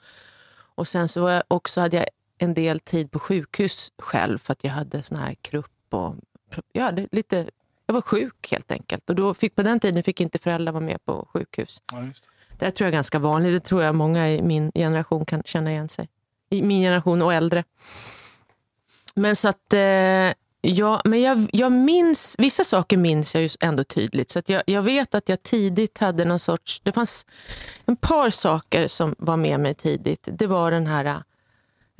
och 0.75 0.87
Sen 0.87 1.09
så 1.09 1.21
var 1.21 1.31
jag 1.31 1.43
också 1.47 1.81
hade 1.81 1.97
jag 1.97 2.05
en 2.37 2.53
del 2.53 2.79
tid 2.79 3.11
på 3.11 3.19
sjukhus 3.19 3.91
själv 3.97 4.37
för 4.37 4.51
att 4.51 4.63
jag 4.63 4.71
hade 4.71 5.03
sån 5.03 5.17
här 5.17 5.35
krupp. 5.41 5.71
Och, 5.89 6.15
jag, 6.71 6.83
hade 6.83 7.07
lite, 7.11 7.49
jag 7.91 7.93
var 7.93 8.01
sjuk 8.01 8.51
helt 8.51 8.71
enkelt. 8.71 9.09
Och 9.09 9.15
då 9.15 9.33
fick, 9.33 9.55
på 9.55 9.63
den 9.63 9.79
tiden 9.79 10.03
fick 10.03 10.21
inte 10.21 10.39
föräldrar 10.39 10.73
vara 10.73 10.83
med 10.83 11.05
på 11.05 11.27
sjukhus. 11.33 11.83
Ja, 11.91 11.97
det. 11.97 12.13
Det 12.59 12.65
här 12.65 12.71
tror 12.71 12.85
jag 12.85 12.91
är 12.91 12.97
ganska 12.97 13.19
vanligt. 13.19 13.53
Det 13.53 13.69
tror 13.69 13.83
jag 13.83 13.95
många 13.95 14.29
i 14.29 14.41
min 14.41 14.71
generation 14.75 15.25
kan 15.25 15.43
känna 15.43 15.71
igen 15.71 15.89
sig. 15.89 16.09
I 16.49 16.61
min 16.61 16.81
generation 16.81 17.21
och 17.21 17.33
äldre. 17.33 17.63
Men 19.15 19.35
så 19.35 19.49
att... 19.49 19.73
Eh, 19.73 20.33
ja, 20.61 21.01
men 21.05 21.21
jag, 21.21 21.49
jag 21.53 21.71
minns, 21.71 22.35
vissa 22.39 22.63
saker 22.63 22.97
minns 22.97 23.35
jag 23.35 23.43
ju 23.43 23.49
ändå 23.59 23.83
tydligt. 23.83 24.31
Så 24.31 24.39
att 24.39 24.49
jag, 24.49 24.63
jag 24.65 24.81
vet 24.81 25.15
att 25.15 25.29
jag 25.29 25.43
tidigt 25.43 25.97
hade 25.97 26.25
någon 26.25 26.39
sorts... 26.39 26.81
Det 26.81 26.91
fanns 26.91 27.25
en 27.85 27.95
par 27.95 28.29
saker 28.29 28.87
som 28.87 29.15
var 29.17 29.37
med 29.37 29.59
mig 29.59 29.73
tidigt. 29.73 30.27
Det 30.31 30.47
var 30.47 30.71
den 30.71 30.87
här 30.87 31.23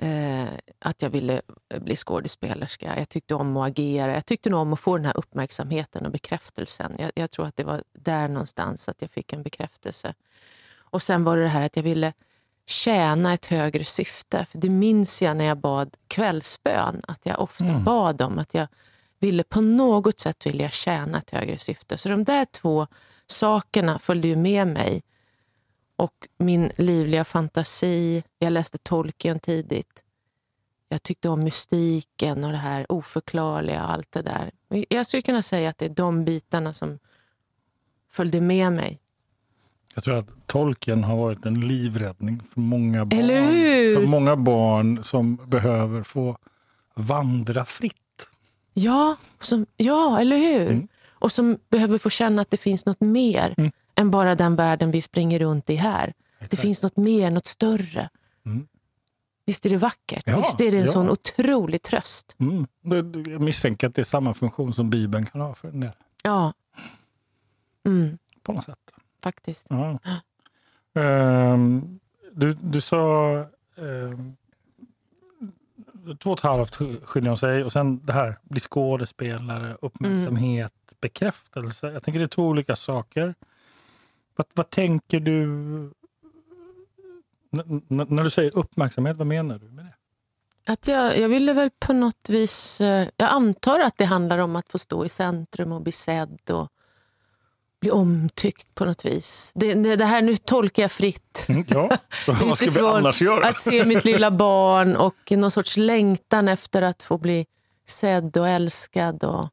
eh, 0.01 0.47
att 0.79 1.01
jag 1.01 1.09
ville 1.09 1.41
bli 1.79 1.95
skådespelerska. 1.95 2.99
Jag 2.99 3.09
tyckte 3.09 3.35
om 3.35 3.57
att 3.57 3.67
agera. 3.67 4.13
Jag 4.13 4.25
tyckte 4.25 4.49
nog 4.49 4.59
om 4.61 4.73
att 4.73 4.79
få 4.79 4.97
den 4.97 5.05
här 5.05 5.17
uppmärksamheten 5.17 6.05
och 6.05 6.11
bekräftelsen. 6.11 6.95
Jag, 6.99 7.11
jag 7.15 7.31
tror 7.31 7.45
att 7.47 7.55
det 7.57 7.63
var 7.63 7.83
där 7.93 8.27
någonstans 8.27 8.89
att 8.89 9.01
jag 9.01 9.11
fick 9.11 9.33
en 9.33 9.43
bekräftelse. 9.43 10.13
Och 10.77 11.01
sen 11.01 11.23
var 11.23 11.37
det 11.37 11.43
det 11.43 11.49
här 11.49 11.65
att 11.65 11.75
jag 11.75 11.83
ville 11.83 12.13
tjäna 12.65 13.33
ett 13.33 13.45
högre 13.45 13.83
syfte. 13.85 14.45
För 14.45 14.57
Det 14.57 14.69
minns 14.69 15.21
jag 15.21 15.37
när 15.37 15.45
jag 15.45 15.57
bad 15.57 15.97
kvällsbön. 16.07 17.01
Att 17.07 17.25
jag 17.25 17.39
ofta 17.39 17.65
Mm. 17.65 17.83
bad 17.83 18.21
om 18.21 18.39
att 18.39 18.53
jag 18.53 18.67
ville 19.19 19.43
på 19.43 19.61
något 19.61 20.19
sätt 20.19 20.45
vilja 20.45 20.69
tjäna 20.69 21.17
ett 21.17 21.29
högre 21.29 21.57
syfte. 21.57 21.97
Så 21.97 22.09
de 22.09 22.23
där 22.23 22.45
två 22.45 22.87
sakerna 23.25 23.99
följde 23.99 24.27
ju 24.27 24.35
med 24.35 24.67
mig. 24.67 25.01
Och 26.01 26.27
min 26.37 26.71
livliga 26.77 27.23
fantasi. 27.23 28.23
Jag 28.39 28.53
läste 28.53 28.77
Tolkien 28.77 29.39
tidigt. 29.39 30.03
Jag 30.89 31.03
tyckte 31.03 31.29
om 31.29 31.43
mystiken 31.43 32.43
och 32.43 32.51
det 32.51 32.57
här 32.57 32.91
oförklarliga 32.91 33.83
och 33.83 33.91
allt 33.91 34.11
det 34.11 34.21
där. 34.21 34.51
Jag 34.89 35.05
skulle 35.05 35.21
kunna 35.21 35.41
säga 35.41 35.69
att 35.69 35.77
det 35.77 35.85
är 35.85 35.89
de 35.89 36.25
bitarna 36.25 36.73
som 36.73 36.99
följde 38.11 38.41
med 38.41 38.73
mig. 38.73 38.99
Jag 39.93 40.03
tror 40.03 40.17
att 40.17 40.47
tolken 40.47 41.03
har 41.03 41.17
varit 41.17 41.45
en 41.45 41.67
livräddning 41.67 42.41
för 42.53 42.59
många 42.59 43.05
barn. 43.05 43.19
Eller 43.19 43.41
hur? 43.41 43.95
För 43.95 44.05
många 44.05 44.35
barn 44.35 45.03
som 45.03 45.35
behöver 45.35 46.03
få 46.03 46.37
vandra 46.95 47.65
fritt. 47.65 48.29
Ja, 48.73 49.15
som, 49.39 49.65
ja 49.77 50.19
eller 50.19 50.37
hur? 50.37 50.71
Mm. 50.71 50.87
Och 51.09 51.31
som 51.31 51.57
behöver 51.69 51.97
få 51.97 52.09
känna 52.09 52.41
att 52.41 52.51
det 52.51 52.57
finns 52.57 52.85
något 52.85 53.01
mer 53.01 53.53
Mm. 53.57 53.71
Än 54.01 54.11
bara 54.11 54.35
den 54.35 54.55
världen 54.55 54.91
vi 54.91 55.01
springer 55.01 55.39
runt 55.39 55.69
i 55.69 55.75
här. 55.75 56.13
Det 56.39 56.45
Exakt. 56.45 56.61
finns 56.61 56.83
något 56.83 56.97
mer, 56.97 57.31
något 57.31 57.47
större. 57.47 58.09
Mm. 58.45 58.67
Visst 59.45 59.65
är 59.65 59.69
det 59.69 59.77
vackert? 59.77 60.23
Ja, 60.25 60.37
Visst 60.37 60.61
är 60.61 60.71
det 60.71 60.77
en 60.77 60.85
ja. 60.85 60.91
sån 60.91 61.09
otrolig 61.09 61.81
tröst? 61.81 62.35
Mm. 62.39 62.67
Det- 62.81 63.01
det- 63.01 63.31
Jag 63.31 63.41
misstänker 63.41 63.87
att 63.87 63.95
det 63.95 64.01
är 64.01 64.05
samma 64.05 64.33
funktion 64.33 64.73
som 64.73 64.89
Bibeln 64.89 65.25
kan 65.25 65.41
ha 65.41 65.53
för 65.55 65.67
en 65.67 65.79
del. 65.79 65.91
Ja. 66.23 66.53
Mm, 67.85 68.17
På 68.43 68.53
något 68.53 68.65
sätt. 68.65 68.93
faktiskt. 69.23 69.65
Ja. 69.69 69.99
Ehm, 70.93 71.99
du, 72.33 72.53
du 72.53 72.81
sa 72.81 73.31
um, 73.75 74.35
två 76.19 76.31
och 76.31 76.37
ett 76.37 76.43
halvt 76.43 76.75
skiljer 77.03 77.35
sig 77.35 77.63
och 77.63 77.71
sen 77.71 78.05
det 78.05 78.13
här, 78.13 78.37
bli 78.43 78.59
skådespelare, 78.59 79.77
uppmärksamhet, 79.81 80.73
bekräftelse. 81.01 81.91
Jag 81.91 82.03
tänker 82.03 82.19
det 82.19 82.25
är 82.25 82.27
två 82.27 82.47
olika 82.47 82.75
saker. 82.75 83.35
Vad, 84.41 84.45
vad 84.53 84.69
tänker 84.69 85.19
du 85.19 85.43
N- 87.53 87.81
när 88.09 88.23
du 88.23 88.29
säger 88.29 88.57
uppmärksamhet, 88.57 89.17
vad 89.17 89.27
menar 89.27 89.59
du 89.59 89.69
med 89.69 89.85
det? 89.85 89.93
Att 90.71 90.87
jag, 90.87 91.19
jag 91.19 91.29
ville 91.29 91.53
väl 91.53 91.69
på 91.79 91.93
något 91.93 92.29
vis... 92.29 92.81
eh, 92.81 93.07
Jag 93.17 93.29
antar 93.29 93.79
att 93.79 93.97
det 93.97 94.05
handlar 94.05 94.37
om 94.37 94.55
att 94.55 94.69
få 94.71 94.77
stå 94.79 95.05
i 95.05 95.09
centrum 95.09 95.71
och 95.71 95.81
bli 95.81 95.91
sedd 95.91 96.39
och 96.51 96.67
bli 97.81 97.91
omtyckt 97.91 98.75
på 98.75 98.85
något 98.85 99.05
vis. 99.05 99.51
Det, 99.55 99.95
det, 99.95 100.05
här, 100.05 100.21
nu 100.21 100.35
tolkar 100.35 100.83
jag 100.83 100.91
fritt. 100.91 101.45
Mm, 101.49 101.65
ja, 101.67 101.97
vad 102.27 102.57
ska 102.57 102.69
vi 102.69 102.79
annars 102.79 103.21
göra? 103.21 103.47
Att 103.47 103.59
se 103.59 103.85
mitt 103.85 104.05
lilla 104.05 104.31
barn 104.31 104.95
och 104.95 105.31
någon 105.31 105.51
sorts 105.51 105.77
längtan 105.77 106.47
efter 106.47 106.81
att 106.81 107.03
få 107.03 107.17
bli 107.17 107.45
sedd 107.87 108.37
och 108.37 108.49
älskad. 108.49 109.23
Och... 109.23 109.49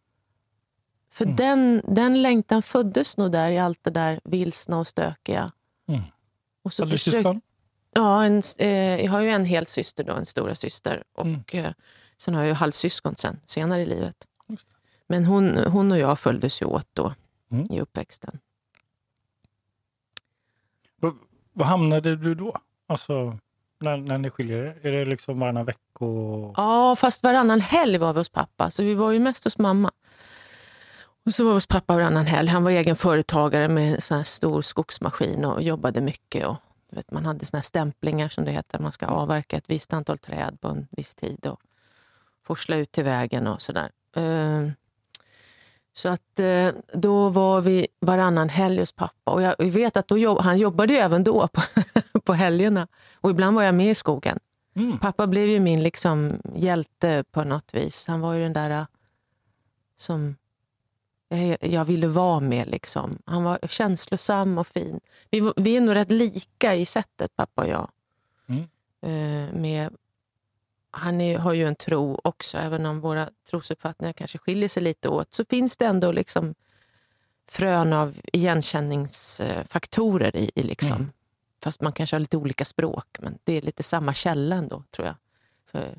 För 1.18 1.24
Mm. 1.24 1.36
den, 1.36 1.82
den 1.86 2.22
längtan 2.22 2.62
föddes 2.62 3.16
nog 3.16 3.32
där 3.32 3.50
i 3.50 3.58
allt 3.58 3.78
det 3.84 3.90
där 3.90 4.20
vilsna 4.24 4.78
och 4.78 4.86
stökiga. 4.86 5.52
Mm. 5.88 6.00
Och 6.62 6.72
så 6.72 6.86
försök- 6.86 7.14
syskon? 7.14 7.40
Ja, 7.94 8.24
en, 8.24 8.42
eh, 8.58 8.68
jag 9.04 9.12
har 9.12 9.20
ju 9.20 9.28
en 9.28 9.44
hel 9.44 9.66
syster, 9.66 10.04
då, 10.04 10.12
en 10.12 10.26
stora 10.26 10.54
syster. 10.54 11.02
Och 11.12 11.26
Mm. 11.26 11.40
eh, 11.52 11.72
sen 12.18 12.34
har 12.34 12.40
jag 12.40 12.48
ju 12.48 12.54
halvsyskon 12.54 13.14
sen, 13.16 13.40
senare 13.46 13.82
i 13.82 13.86
livet. 13.86 14.16
Men 15.06 15.24
hon, 15.24 15.56
hon 15.58 15.92
och 15.92 15.98
jag 15.98 16.18
följdes 16.18 16.62
ju 16.62 16.66
åt 16.66 16.88
då 16.92 17.14
Mm. 17.50 17.66
i 17.70 17.80
uppväxten. 17.80 18.38
Var 21.52 21.64
hamnade 21.66 22.16
du 22.16 22.34
då? 22.34 22.56
Alltså, 22.86 23.38
när, 23.80 23.96
när 23.96 24.18
ni 24.18 24.30
skiljer 24.30 24.56
er? 24.64 24.86
Är 24.86 24.92
det 24.92 25.04
liksom 25.04 25.38
varannan 25.40 25.64
vecka? 25.66 25.78
Ja, 26.56 26.96
fast 26.98 27.22
varannan 27.22 27.60
helg 27.60 27.98
var 27.98 28.12
vi 28.12 28.20
hos 28.20 28.28
pappa. 28.28 28.70
Så 28.70 28.84
vi 28.84 28.94
var 28.94 29.10
ju 29.12 29.18
mest 29.18 29.44
hos 29.44 29.58
mamma. 29.58 29.92
Och 31.28 31.34
så 31.34 31.44
var 31.44 31.50
vi 31.50 31.56
hos 31.56 31.66
pappa 31.66 31.94
varannan 31.94 32.26
helg. 32.26 32.48
Han 32.48 32.64
var 32.64 32.70
egen 32.70 32.96
företagare 32.96 33.68
med 33.68 33.94
en 33.94 34.00
sån 34.00 34.24
stor 34.24 34.62
skogsmaskin 34.62 35.44
och 35.44 35.62
jobbade 35.62 36.00
mycket. 36.00 36.46
Och, 36.46 36.56
du 36.90 36.96
vet, 36.96 37.10
man 37.10 37.26
hade 37.26 37.46
såna 37.46 37.58
här 37.58 37.64
stämplingar 37.64 38.28
som 38.28 38.44
det 38.44 38.50
heter. 38.50 38.78
Man 38.78 38.92
ska 38.92 39.06
avverka 39.06 39.56
ett 39.56 39.70
visst 39.70 39.92
antal 39.92 40.18
träd 40.18 40.58
på 40.60 40.68
en 40.68 40.86
viss 40.90 41.14
tid 41.14 41.46
och 41.46 41.60
forsla 42.46 42.76
ut 42.76 42.92
till 42.92 43.04
vägen 43.04 43.46
och 43.46 43.62
sådär. 43.62 43.90
Eh, 44.16 44.70
Så 45.92 46.08
att 46.08 46.38
eh, 46.38 46.68
då 46.92 47.28
var 47.28 47.60
vi 47.60 47.86
varannan 48.00 48.48
helg 48.48 48.80
hos 48.80 48.92
pappa. 48.92 49.32
Och 49.32 49.42
jag 49.42 49.56
vet 49.58 49.96
att 49.96 50.08
då 50.08 50.18
jobb, 50.18 50.38
han 50.38 50.58
jobbade 50.58 50.92
ju 50.92 50.98
även 50.98 51.24
då 51.24 51.48
på, 51.52 51.62
på 52.20 52.34
helgerna. 52.34 52.88
Och 53.14 53.30
ibland 53.30 53.56
var 53.56 53.62
jag 53.62 53.74
med 53.74 53.90
i 53.90 53.94
skogen. 53.94 54.38
Mm. 54.76 54.98
Pappa 54.98 55.26
blev 55.26 55.48
ju 55.48 55.60
min 55.60 55.82
liksom 55.82 56.40
hjälte 56.54 57.24
på 57.30 57.44
något 57.44 57.74
vis. 57.74 58.06
Han 58.06 58.20
var 58.20 58.34
ju 58.34 58.42
den 58.42 58.52
där 58.52 58.70
äh, 58.70 58.86
som 59.96 60.36
jag, 61.28 61.56
jag 61.60 61.84
ville 61.84 62.06
vara 62.06 62.40
med. 62.40 62.68
Liksom. 62.68 63.18
Han 63.24 63.44
var 63.44 63.58
känslosam 63.68 64.58
och 64.58 64.66
fin. 64.66 65.00
Vi, 65.30 65.52
vi 65.56 65.76
är 65.76 65.80
nog 65.80 65.94
rätt 65.94 66.10
lika 66.10 66.74
i 66.74 66.86
sättet, 66.86 67.36
pappa 67.36 67.62
och 67.62 67.68
jag. 67.68 67.90
Mm. 68.46 68.62
Eh, 69.00 69.54
med, 69.54 69.96
han 70.90 71.20
är, 71.20 71.38
har 71.38 71.52
ju 71.52 71.66
en 71.66 71.76
tro 71.76 72.20
också, 72.24 72.58
även 72.58 72.86
om 72.86 73.00
våra 73.00 73.30
trosuppfattningar 73.50 74.12
kanske 74.12 74.38
skiljer 74.38 74.68
sig 74.68 74.82
lite 74.82 75.08
åt. 75.08 75.34
Så 75.34 75.44
finns 75.44 75.76
det 75.76 75.86
ändå 75.86 76.12
liksom 76.12 76.54
frön 77.48 77.92
av 77.92 78.16
igenkänningsfaktorer 78.32 80.36
i. 80.36 80.50
i 80.54 80.62
liksom. 80.62 80.96
Mm. 80.96 81.12
Fast 81.62 81.80
man 81.80 81.92
kanske 81.92 82.16
har 82.16 82.20
lite 82.20 82.36
olika 82.36 82.64
språk, 82.64 83.16
men 83.20 83.38
det 83.44 83.52
är 83.52 83.62
lite 83.62 83.82
samma 83.82 84.14
källa 84.14 84.56
ändå, 84.56 84.84
tror 84.90 85.06
jag. 85.06 85.16
För, 85.66 85.96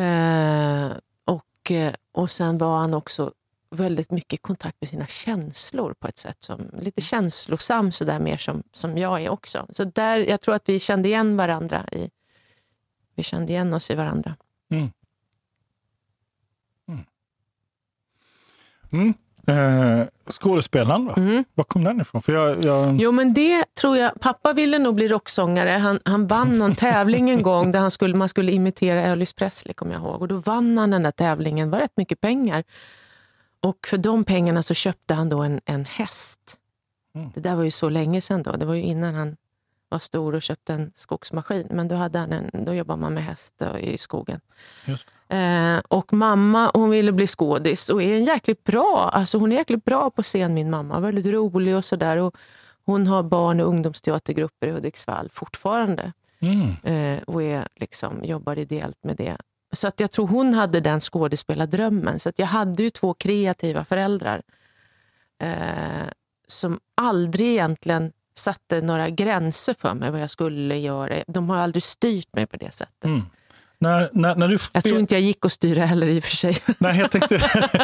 eh, 0.00 0.92
och, 1.24 1.70
eh, 1.70 1.94
och 2.12 2.30
sen 2.30 2.58
var 2.58 2.78
han 2.78 2.94
också 2.94 3.32
väldigt 3.70 4.10
mycket 4.10 4.42
kontakt 4.42 4.76
med 4.80 4.88
sina 4.88 5.06
känslor 5.06 5.94
på 5.98 6.08
ett 6.08 6.18
sätt 6.18 6.42
som 6.42 6.70
lite 6.80 7.00
känslosam 7.00 7.92
sådär 7.92 8.20
mer 8.20 8.36
som, 8.36 8.62
som 8.72 8.98
jag 8.98 9.22
är 9.22 9.28
också. 9.28 9.66
Så 9.70 9.84
där, 9.84 10.18
jag 10.18 10.40
tror 10.40 10.54
att 10.54 10.68
vi 10.68 10.80
kände 10.80 11.08
igen 11.08 11.36
varandra. 11.36 11.86
I, 11.92 12.10
vi 13.14 13.22
kände 13.22 13.52
igen 13.52 13.74
oss 13.74 13.90
i 13.90 13.94
varandra. 13.94 14.36
Mm. 14.70 14.90
Eh, 19.46 20.06
skådespelaren 20.30 21.04
då? 21.04 21.14
Mm. 21.16 21.44
Var 21.54 21.64
kom 21.64 21.84
den 21.84 22.00
ifrån? 22.00 22.22
För 22.22 22.32
jag, 22.32 22.64
jag, 22.64 23.00
Jo, 23.00 23.12
men 23.12 23.34
det 23.34 23.74
tror 23.74 23.96
jag. 23.96 24.20
Pappa 24.20 24.52
ville 24.52 24.78
nog 24.78 24.94
bli 24.94 25.08
rocksångare. 25.08 25.70
Han, 25.70 26.00
han 26.04 26.26
vann 26.26 26.58
någon 26.58 26.74
tävling 26.74 27.30
en 27.30 27.42
gång 27.42 27.72
där 27.72 27.80
han 27.80 27.90
skulle, 27.90 28.16
man 28.16 28.28
skulle 28.28 28.52
imitera 28.52 29.02
Elvis 29.02 29.32
Presley, 29.32 29.74
kommer 29.74 29.92
jag 29.92 30.02
ihåg. 30.02 30.22
Och 30.22 30.28
då 30.28 30.36
vann 30.36 30.78
han 30.78 30.90
den 30.90 31.02
där 31.02 31.10
tävlingen. 31.10 31.70
Det 31.70 31.72
var 31.72 31.80
rätt 31.80 31.96
mycket 31.96 32.20
pengar. 32.20 32.64
Och 33.66 33.86
för 33.86 33.98
de 33.98 34.24
pengarna 34.24 34.62
så 34.62 34.74
köpte 34.74 35.14
han 35.14 35.28
då 35.28 35.42
en, 35.42 35.60
en 35.64 35.84
häst. 35.84 36.56
Mm. 37.14 37.30
Det 37.34 37.40
där 37.40 37.56
var 37.56 37.64
ju 37.64 37.70
så 37.70 37.88
länge 37.88 38.20
sedan 38.20 38.42
då. 38.42 38.52
Det 38.52 38.66
var 38.66 38.74
ju 38.74 38.82
innan 38.82 39.14
han 39.14 39.36
var 39.88 39.98
stor 39.98 40.34
och 40.34 40.42
köpte 40.42 40.74
en 40.74 40.92
skogsmaskin. 40.94 41.66
Men 41.70 41.88
då, 41.88 41.94
hade 41.94 42.18
han 42.18 42.32
en, 42.32 42.64
då 42.64 42.74
jobbade 42.74 43.00
man 43.00 43.14
med 43.14 43.24
häst 43.24 43.62
i 43.80 43.98
skogen. 43.98 44.40
just, 44.84 45.08
Eh, 45.28 45.78
och 45.88 46.12
mamma 46.12 46.70
hon 46.74 46.90
ville 46.90 47.12
bli 47.12 47.26
skådis 47.26 47.88
och 47.88 48.02
är 48.02 48.16
en 48.16 48.24
jäkligt 48.24 48.64
bra, 48.64 49.10
alltså 49.12 49.38
hon 49.38 49.52
är 49.52 49.56
jäkligt 49.56 49.84
bra 49.84 50.10
på 50.10 50.22
scen 50.22 50.54
min 50.54 50.70
mamma. 50.70 51.00
Väldigt 51.00 51.26
rolig 51.26 51.76
och 51.76 51.84
sådär. 51.84 52.32
Hon 52.84 53.06
har 53.06 53.22
barn 53.22 53.60
och 53.60 53.68
ungdomsteatergrupper 53.68 54.66
i 54.66 54.70
Hudiksvall 54.70 55.30
fortfarande. 55.32 56.12
mm. 56.38 56.76
Eh, 56.82 57.22
och 57.22 57.42
är, 57.42 57.68
liksom, 57.76 58.24
jobbar 58.24 58.58
ideellt 58.58 59.04
med 59.04 59.16
det. 59.16 59.36
Så 59.72 59.88
att 59.88 60.00
jag 60.00 60.10
tror 60.10 60.26
hon 60.26 60.54
hade 60.54 60.80
den 60.80 61.00
skådespelardrömmen. 61.00 62.18
Så 62.18 62.28
att 62.28 62.38
jag 62.38 62.46
hade 62.46 62.82
ju 62.82 62.90
två 62.90 63.14
kreativa 63.14 63.84
föräldrar. 63.84 64.42
Eh, 65.42 66.08
som 66.48 66.80
aldrig 66.94 67.48
egentligen 67.48 68.12
satte 68.34 68.80
några 68.80 69.10
gränser 69.10 69.74
för 69.78 69.94
mig 69.94 70.10
vad 70.10 70.20
jag 70.20 70.30
skulle 70.30 70.76
göra. 70.76 71.24
De 71.26 71.50
har 71.50 71.56
aldrig 71.56 71.82
styrt 71.82 72.28
mig 72.32 72.46
på 72.46 72.56
det 72.56 72.72
sättet. 72.72 73.04
Mm. 73.04 73.22
När, 73.78 74.10
när, 74.12 74.34
när 74.34 74.48
du 74.48 74.58
Jag 74.72 74.84
tror 74.84 74.98
inte 74.98 75.14
jag 75.14 75.22
gick 75.22 75.44
att 75.44 75.52
styra 75.52 75.86
heller 75.86 76.06
i 76.06 76.18
och 76.18 76.24
för 76.24 76.36
sig. 76.36 76.56
Nej, 76.78 76.98
jag 76.98 77.10
tänkte, 77.10 77.38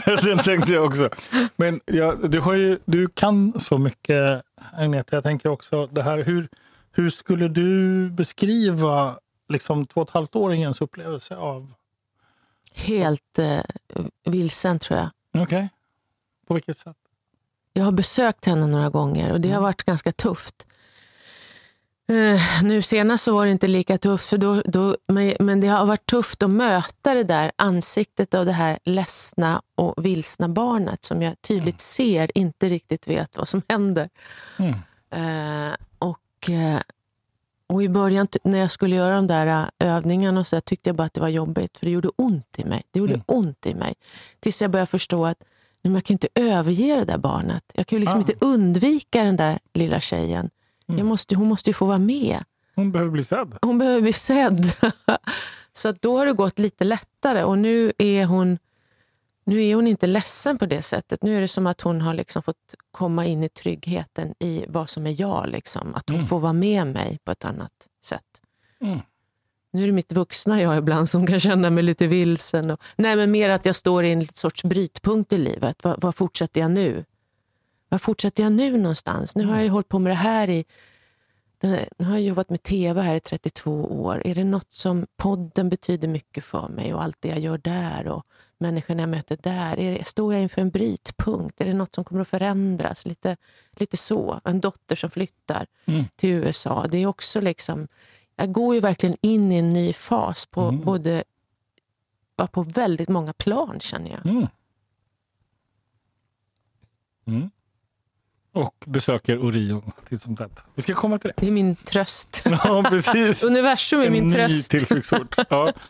den 0.23 0.39
tänkte 0.39 0.73
jag 0.73 0.85
också. 0.85 1.11
Men 1.57 1.81
ja, 1.85 2.15
du, 2.23 2.41
har 2.41 2.55
ju, 2.55 2.79
du 2.85 3.09
kan 3.09 3.61
så 3.61 3.79
mycket, 3.79 4.43
Agneta. 4.73 5.17
Jag 5.17 5.23
tänker 5.23 5.49
också 5.49 5.87
det 5.87 6.03
här, 6.03 6.19
hur, 6.19 6.49
hur 6.93 7.11
skulle 7.11 7.49
du 7.49 8.11
beskriva 8.11 9.17
liksom, 9.53 9.87
två 9.87 10.01
och 10.01 10.09
ett 10.09 10.15
halvt 10.15 10.37
åringens 10.37 10.81
upplevelse 10.81 11.37
av... 11.37 11.73
Helt 12.75 13.39
eh, 13.39 13.61
vilsen 14.25 14.79
tror 14.79 14.99
jag. 14.99 15.11
Okej. 15.43 15.69
På 16.47 16.55
vilket 16.55 16.79
sätt? 16.79 16.97
Jag 17.73 17.85
har 17.85 17.93
besökt 17.93 18.45
henne 18.45 18.67
några 18.67 18.89
gånger 18.91 19.33
och 19.33 19.41
det 19.41 19.49
har 19.49 19.55
Mm. 19.57 19.63
varit 19.63 19.83
ganska 19.83 20.13
tufft. 20.13 20.67
Eh, 22.09 22.63
nu 22.63 22.83
senast 22.83 23.25
så 23.25 23.35
var 23.35 23.45
det 23.45 23.51
inte 23.51 23.67
lika 23.67 23.99
tufft, 23.99 24.29
för 24.29 24.39
då, 24.39 24.63
då, 24.65 24.97
men, 25.09 25.35
men 25.41 25.61
det 25.61 25.69
har 25.69 25.87
varit 25.87 26.07
tufft 26.07 26.43
att 26.43 26.51
möta 26.51 27.15
det 27.15 27.25
där 27.25 27.53
ansiktet 27.57 28.35
av 28.35 28.47
det 28.47 28.53
här 28.53 28.79
ledsna 28.85 29.63
och 29.75 30.05
vilsna 30.05 30.49
barnet 30.49 31.05
som 31.05 31.23
jag 31.23 31.43
tydligt 31.43 31.81
ser 31.81 32.39
inte 32.39 32.69
riktigt 32.69 33.09
vet 33.09 33.37
vad 33.37 33.49
som 33.49 33.63
händer. 33.69 34.11
Mm. 34.59 34.75
Eh, 35.11 35.77
och, 35.99 36.51
eh, 36.51 36.81
och 37.73 37.83
i 37.83 37.89
början 37.89 38.29
när 38.45 38.59
jag 38.59 38.71
skulle 38.71 38.97
göra 38.97 39.15
de 39.17 39.27
där 39.27 39.47
eh, 39.79 39.95
övningarna 39.95 40.45
så 40.45 40.61
tyckte 40.61 40.89
jag 40.91 40.97
bara 40.97 41.05
att 41.05 41.15
det 41.15 41.21
var 41.21 41.29
jobbigt, 41.29 41.79
för 41.79 41.87
det 41.87 41.93
gjorde 41.93 42.11
ont 42.17 42.59
i 42.59 42.65
mig. 42.65 42.83
Det 42.91 42.99
gjorde 42.99 43.13
Mm. 43.15 43.25
ont 43.27 43.67
i 43.67 43.75
mig. 43.75 43.95
Tills 44.41 44.63
jag 44.63 44.71
började 44.71 44.87
förstå 44.91 45.27
att 45.27 45.39
nej, 45.83 45.95
jag 45.95 46.05
kan 46.05 46.15
inte 46.15 46.29
överge 46.35 46.97
det 46.97 47.05
där 47.05 47.19
barnet. 47.19 47.65
Jag 47.75 47.87
kan 47.87 47.97
ju 47.97 48.01
liksom 48.01 48.19
Ah. 48.19 48.21
inte 48.21 48.35
undvika 48.47 49.25
den 49.25 49.37
där 49.37 49.59
lilla 49.75 50.01
tjejen. 50.01 50.51
Mm. 50.89 50.99
Jag 50.99 51.07
måste, 51.07 51.35
hon 51.35 51.49
måste 51.49 51.71
ju 51.71 51.75
få 51.75 51.87
vara 51.87 51.99
med. 51.99 52.39
Hon 52.75 52.93
behöver 52.93 53.11
bli 53.11 53.25
sedd. 53.25 53.55
Hon 53.63 53.79
behöver 53.79 54.01
bli 54.01 54.13
sedd. 54.13 54.65
så 55.73 55.89
att 55.89 56.03
då 56.03 56.19
har 56.19 56.27
det 56.27 56.33
gått 56.33 56.59
lite 56.59 56.85
lättare 56.85 57.43
och 57.45 57.59
nu 57.59 57.93
är 57.99 58.25
hon 58.25 58.59
nu 59.45 59.65
är 59.65 59.75
hon 59.75 59.87
inte 59.87 60.07
ledsen 60.07 60.59
på 60.59 60.67
det 60.67 60.83
sättet. 60.83 61.23
Nu 61.23 61.37
är 61.37 61.41
det 61.41 61.49
som 61.49 61.67
att 61.67 61.81
hon 61.81 62.01
har 62.01 62.15
liksom 62.15 62.43
fått 62.43 62.75
komma 62.91 63.27
in 63.27 63.43
i 63.43 63.49
tryggheten 63.49 64.35
i 64.39 64.65
vad 64.69 64.91
som 64.91 65.07
är 65.07 65.21
jag. 65.21 65.49
Liksom. 65.49 65.95
Att 65.95 66.09
hon 66.09 66.17
Mm. 66.17 66.29
får 66.29 66.41
vara 66.41 66.53
med 66.53 66.87
mig 66.87 67.19
på 67.25 67.33
ett 67.33 67.45
annat 67.45 67.73
sätt. 68.05 68.41
Mm. 68.81 68.99
Nu 69.73 69.83
är 69.83 69.87
det 69.87 69.93
mitt 69.93 70.13
vuxna 70.13 70.63
jag 70.63 70.79
ibland 70.79 71.09
som 71.09 71.27
kan 71.27 71.41
känna 71.41 71.71
mig 71.71 71.83
lite 71.85 72.07
vilsen. 72.07 72.71
Och, 72.71 72.81
nej, 72.97 73.17
men 73.17 73.31
mer 73.31 73.49
att 73.49 73.67
jag 73.67 73.77
står 73.77 74.05
i 74.05 74.13
en 74.13 74.29
sorts 74.29 74.65
brytpunkt 74.65 75.33
i 75.33 75.39
livet. 75.39 75.85
Vad, 75.85 76.15
fortsätter 76.15 76.61
jag 76.61 76.71
nu? 76.71 77.05
Vad 77.89 78.03
fortsätter 78.03 78.43
jag 78.43 78.53
nu 78.53 78.77
någonstans? 78.77 79.37
Nu 79.37 79.45
har 79.45 79.55
jag 79.55 79.65
ju 79.65 79.71
hållit 79.71 79.89
på 79.89 79.99
med 79.99 80.11
det 80.11 80.17
här 80.17 80.51
i... 80.51 80.65
Nu 81.63 82.05
har 82.05 82.13
jag 82.13 82.23
jobbat 82.23 82.51
med 82.51 82.63
tv 82.63 83.01
här 83.03 83.15
i 83.15 83.21
32 83.21 84.03
år. 84.03 84.23
Är 84.27 84.35
det 84.35 84.45
något 84.45 84.73
som 84.73 85.07
podden 85.17 85.69
betyder 85.69 86.09
mycket 86.09 86.45
för 86.45 86.69
mig 86.69 86.95
och 86.95 87.03
allt 87.03 87.17
det 87.21 87.29
jag 87.29 87.39
gör 87.39 87.59
där 87.59 88.09
och 88.09 88.27
människorna 88.63 89.03
jag 89.03 89.09
möter 89.11 89.39
där? 89.43 89.79
Är 89.79 89.99
det, 89.99 90.05
står 90.07 90.33
jag 90.35 90.43
inför 90.43 90.61
en 90.61 90.71
brytpunkt? 90.71 91.61
Är 91.61 91.65
det 91.65 91.75
något 91.75 91.95
som 91.95 92.05
kommer 92.05 92.21
att 92.21 92.29
förändras? 92.29 93.07
Lite, 93.07 93.37
lite 93.73 93.97
så. 93.97 94.41
En 94.45 94.61
dotter 94.61 94.97
som 94.97 95.11
flyttar 95.11 95.67
Mm. 95.85 96.05
till 96.17 96.31
USA. 96.31 96.87
Det 96.91 96.99
är 96.99 97.07
också 97.07 97.41
liksom... 97.41 97.89
Jag 98.37 98.53
går 98.53 98.75
ju 98.75 98.81
verkligen 98.81 99.17
in 99.21 99.53
i 99.53 99.57
en 99.59 99.69
ny 99.69 99.93
fas 99.93 100.47
på 100.47 100.61
Mm. 100.63 100.81
både 100.85 101.25
på 102.53 102.63
väldigt 102.63 103.09
många 103.09 103.33
plan 103.33 103.81
känner 103.81 104.11
jag. 104.11 104.27
Mm. 104.27 104.47
Mm. 107.27 107.51
Och 108.53 108.85
besöker 108.87 109.39
Orion 109.45 109.93
titt 110.09 110.23
som 110.23 110.37
tätt. 110.37 110.65
Vi 110.75 110.83
ska 110.83 110.95
komma 110.95 111.19
till 111.19 111.29
det. 111.29 111.41
Det 111.41 111.47
är 111.47 111.51
min 111.53 111.77
tröst. 111.77 112.43
Ja, 112.45 112.85
precis. 112.91 113.45
Universum 113.47 114.01
är 114.01 114.07
en 114.07 114.13
min 114.13 114.25
ny 114.25 114.31
tröst. 114.35 114.71
tillflyktsort. 114.71 115.35
Ja. 115.51 115.73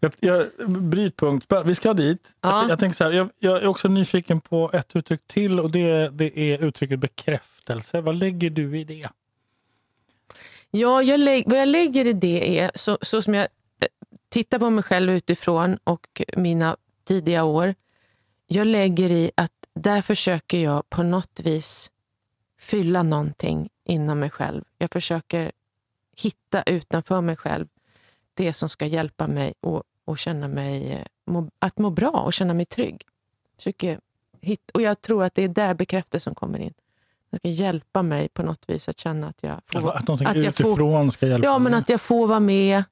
Jag, 0.00 0.12
jag, 0.20 0.50
brytpunkt. 0.68 1.52
Vi 1.64 1.74
ska 1.74 1.94
dit. 1.94 2.36
Ja. 2.40 2.60
Jag, 2.62 2.70
jag, 2.70 2.78
tänker 2.78 2.96
så 2.96 3.04
här, 3.04 3.12
jag, 3.12 3.30
jag 3.38 3.62
är 3.62 3.66
också 3.66 3.88
nyfiken 3.88 4.40
på 4.40 4.70
ett 4.72 4.96
uttryck 4.96 5.20
till 5.26 5.60
och 5.60 5.70
det, 5.70 6.08
det 6.08 6.38
är 6.38 6.64
uttrycket 6.64 6.98
bekräftelse. 6.98 8.00
Vad 8.00 8.18
lägger 8.18 8.50
du 8.50 8.78
i 8.78 8.84
det? 8.84 9.08
Ja, 10.70 11.02
jag 11.02 11.20
lägg, 11.20 11.44
vad 11.46 11.58
jag 11.58 11.68
lägger 11.68 12.06
i 12.06 12.12
det 12.12 12.58
är, 12.58 12.70
så, 12.74 12.98
så 13.02 13.22
som 13.22 13.34
jag 13.34 13.42
eh, 13.42 13.88
tittar 14.28 14.58
på 14.58 14.70
mig 14.70 14.84
själv 14.84 15.10
utifrån 15.10 15.78
och 15.84 16.22
mina 16.36 16.76
tidiga 17.04 17.44
år. 17.44 17.74
Jag 18.46 18.66
lägger 18.66 19.10
i 19.10 19.30
att 19.34 19.52
där 19.74 20.02
försöker 20.02 20.58
jag 20.58 20.90
på 20.90 21.02
något 21.02 21.40
vis 21.40 21.90
fylla 22.60 23.02
någonting 23.02 23.68
inom 23.84 24.18
mig 24.20 24.30
själv. 24.30 24.64
Jag 24.78 24.90
försöker 24.90 25.52
hitta 26.16 26.62
utanför 26.62 27.20
mig 27.20 27.36
själv 27.36 27.66
det 28.36 28.52
som 28.52 28.68
ska 28.68 28.86
hjälpa 28.86 29.26
mig 29.26 29.54
att, 29.60 29.82
att 30.12 30.18
känna 30.18 30.48
mig, 30.48 30.92
eh, 30.92 31.06
må, 31.26 31.50
att 31.58 31.78
må 31.78 31.90
bra 31.90 32.10
och 32.10 32.32
känna 32.32 32.54
mig 32.54 32.66
trygg. 32.66 33.02
Försöker 33.56 34.00
hitta, 34.40 34.70
och 34.74 34.82
jag 34.82 35.00
tror 35.00 35.24
att 35.24 35.34
det 35.34 35.42
är 35.42 35.48
där 35.48 35.74
bekräftelsen 35.74 36.34
kommer 36.34 36.58
in. 36.58 36.74
Det 37.30 37.36
ska 37.38 37.48
hjälpa 37.48 38.02
mig 38.02 38.28
på 38.28 38.42
något 38.42 38.64
vis 38.68 38.88
att 38.88 38.98
känna 38.98 39.28
att 39.28 39.42
jag 39.42 39.60
får 39.66 39.78
Alltså, 39.78 39.90
att 39.92 40.08
någonting 40.08 40.26
att 40.28 40.36
jag 40.44 40.54
får- 40.54 40.66
utifrån 40.70 41.12
ska 41.12 41.26
hjälpa 41.26 41.46
Ja, 41.48 41.58
men 41.58 41.72
mig. 41.72 41.78
att 41.80 41.88
jag 41.88 42.00
får 42.00 42.26
vara 42.26 42.40
med. 42.40 42.84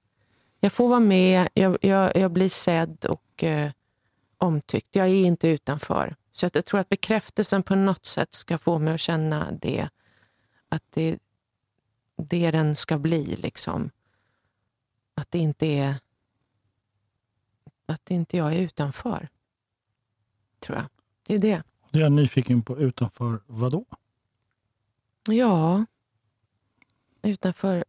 Jag 0.60 0.72
får 0.72 0.88
vara 0.88 1.00
med, 1.00 1.48
jag, 1.54 1.76
jag, 1.80 2.16
jag 2.16 2.30
blir 2.32 2.48
sedd 2.48 3.04
och 3.04 3.44
eh, 3.44 3.70
omtyckt. 4.38 4.96
Jag 4.96 5.06
är 5.08 5.24
inte 5.24 5.48
utanför. 5.48 6.14
Så 6.32 6.46
att 6.46 6.54
jag 6.54 6.64
tror 6.64 6.80
att 6.80 6.88
bekräftelsen 6.88 7.62
på 7.62 7.74
något 7.74 8.06
sätt 8.06 8.34
ska 8.34 8.58
få 8.58 8.78
mig 8.78 8.94
att 8.94 9.00
känna 9.00 9.52
det. 9.52 9.88
Att 10.68 10.82
det 10.90 11.18
det 12.28 12.50
den 12.50 12.76
ska 12.76 12.98
bli. 12.98 13.36
liksom. 13.36 13.90
Att 15.14 15.30
det 15.30 15.38
inte 15.38 15.66
är... 15.66 15.94
Att 17.86 18.10
inte 18.10 18.36
jag 18.36 18.54
är 18.54 18.58
utanför. 18.60 19.28
Tror 20.60 20.78
jag. 20.78 20.86
Det 21.26 21.34
är 21.34 21.38
det. 21.38 21.62
Det 21.90 21.98
är 21.98 22.02
jag 22.02 22.12
nyfiken 22.12 22.62
på. 22.62 22.78
Utanför 22.78 23.40
vad 23.46 23.72
då? 23.72 23.84
Ja, 25.28 25.84
utanför 27.22 27.84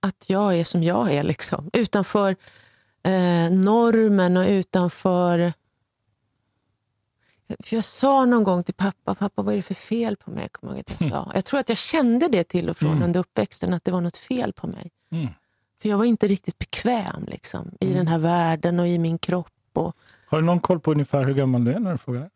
att 0.00 0.24
jag 0.30 0.58
är 0.58 0.64
som 0.64 0.82
jag 0.82 1.14
är. 1.14 1.22
liksom. 1.22 1.70
Utanför 1.72 2.36
eh, 3.02 3.50
normen 3.50 4.36
och 4.36 4.46
utanför... 4.48 5.52
För 7.64 7.76
jag 7.76 7.84
sa 7.84 8.24
någon 8.24 8.44
gång 8.44 8.62
till 8.62 8.74
pappa, 8.74 9.14
pappa 9.14 9.42
vad 9.42 9.52
är 9.52 9.56
det 9.56 9.62
för 9.62 9.74
fel 9.74 10.16
på 10.16 10.30
mig? 10.30 10.42
Jag, 10.42 10.52
kommer 10.52 10.72
ihåg 10.72 10.80
att 10.80 11.00
jag, 11.00 11.10
sa. 11.10 11.32
jag 11.34 11.44
tror 11.44 11.60
att 11.60 11.68
jag 11.68 11.78
kände 11.78 12.28
det 12.28 12.44
till 12.44 12.68
och 12.70 12.76
från 12.76 12.90
Mm. 12.90 13.02
under 13.02 13.20
uppväxten, 13.20 13.74
att 13.74 13.84
det 13.84 13.90
var 13.90 14.00
något 14.00 14.16
fel 14.16 14.52
på 14.52 14.66
mig. 14.66 14.90
Mm. 15.10 15.28
För 15.82 15.88
jag 15.88 15.98
var 15.98 16.04
inte 16.04 16.26
riktigt 16.26 16.58
bekväm 16.58 17.24
liksom, 17.26 17.70
i 17.80 17.94
den 17.94 18.08
här 18.08 18.18
världen 18.18 18.80
och 18.80 18.88
i 18.88 18.98
min 18.98 19.18
kropp. 19.18 19.52
Och, 19.72 19.96
Har 20.26 20.38
du 20.38 20.44
någon 20.44 20.60
koll 20.60 20.80
på 20.80 20.92
ungefär 20.92 21.24
hur 21.24 21.34
gammal 21.34 21.64
du 21.64 21.72
är 21.72 21.78
när 21.78 21.92
du 21.92 21.98
frågar 21.98 22.20
det? 22.20 22.30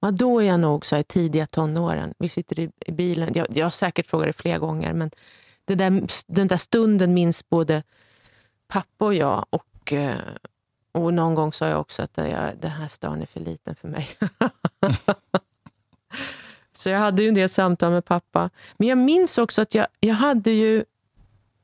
Ja, 0.00 0.10
då 0.10 0.42
är 0.42 0.46
jag 0.46 0.60
nog 0.60 0.86
så 0.86 0.96
här, 0.96 1.02
tidiga 1.02 1.46
tonåren. 1.46 2.14
Vi 2.18 2.28
sitter 2.28 2.60
i, 2.60 2.70
i 2.86 2.92
bilen. 2.92 3.30
Jag, 3.34 3.46
jag 3.50 3.66
har 3.66 3.70
säkert 3.70 4.06
frågat 4.06 4.26
det 4.26 4.32
flera 4.32 4.58
gånger, 4.58 4.92
men 4.92 5.10
det 5.64 5.74
där, 5.74 6.02
den 6.26 6.48
där 6.48 6.56
stunden 6.56 7.14
minns 7.14 7.48
både 7.48 7.82
pappa 8.66 9.04
och 9.04 9.14
jag. 9.14 9.46
Och, 9.50 9.92
eh, 9.92 10.16
och 10.92 11.14
någon 11.14 11.34
gång 11.34 11.52
sa 11.52 11.68
jag 11.68 11.80
också 11.80 12.02
att 12.02 12.16
jag, 12.16 12.52
den 12.60 12.70
här 12.70 12.88
stan 12.88 13.22
är 13.22 13.26
för 13.26 13.40
liten 13.40 13.74
för 13.74 13.88
mig. 13.88 14.08
så 16.72 16.88
jag 16.88 16.98
hade 16.98 17.22
ju 17.22 17.28
en 17.28 17.34
del 17.34 17.48
samtal 17.48 17.92
med 17.92 18.04
pappa. 18.04 18.50
Men 18.76 18.88
jag 18.88 18.98
minns 18.98 19.38
också 19.38 19.62
att 19.62 19.74
jag, 19.74 19.86
jag 20.00 20.14
hade 20.14 20.50
ju 20.50 20.84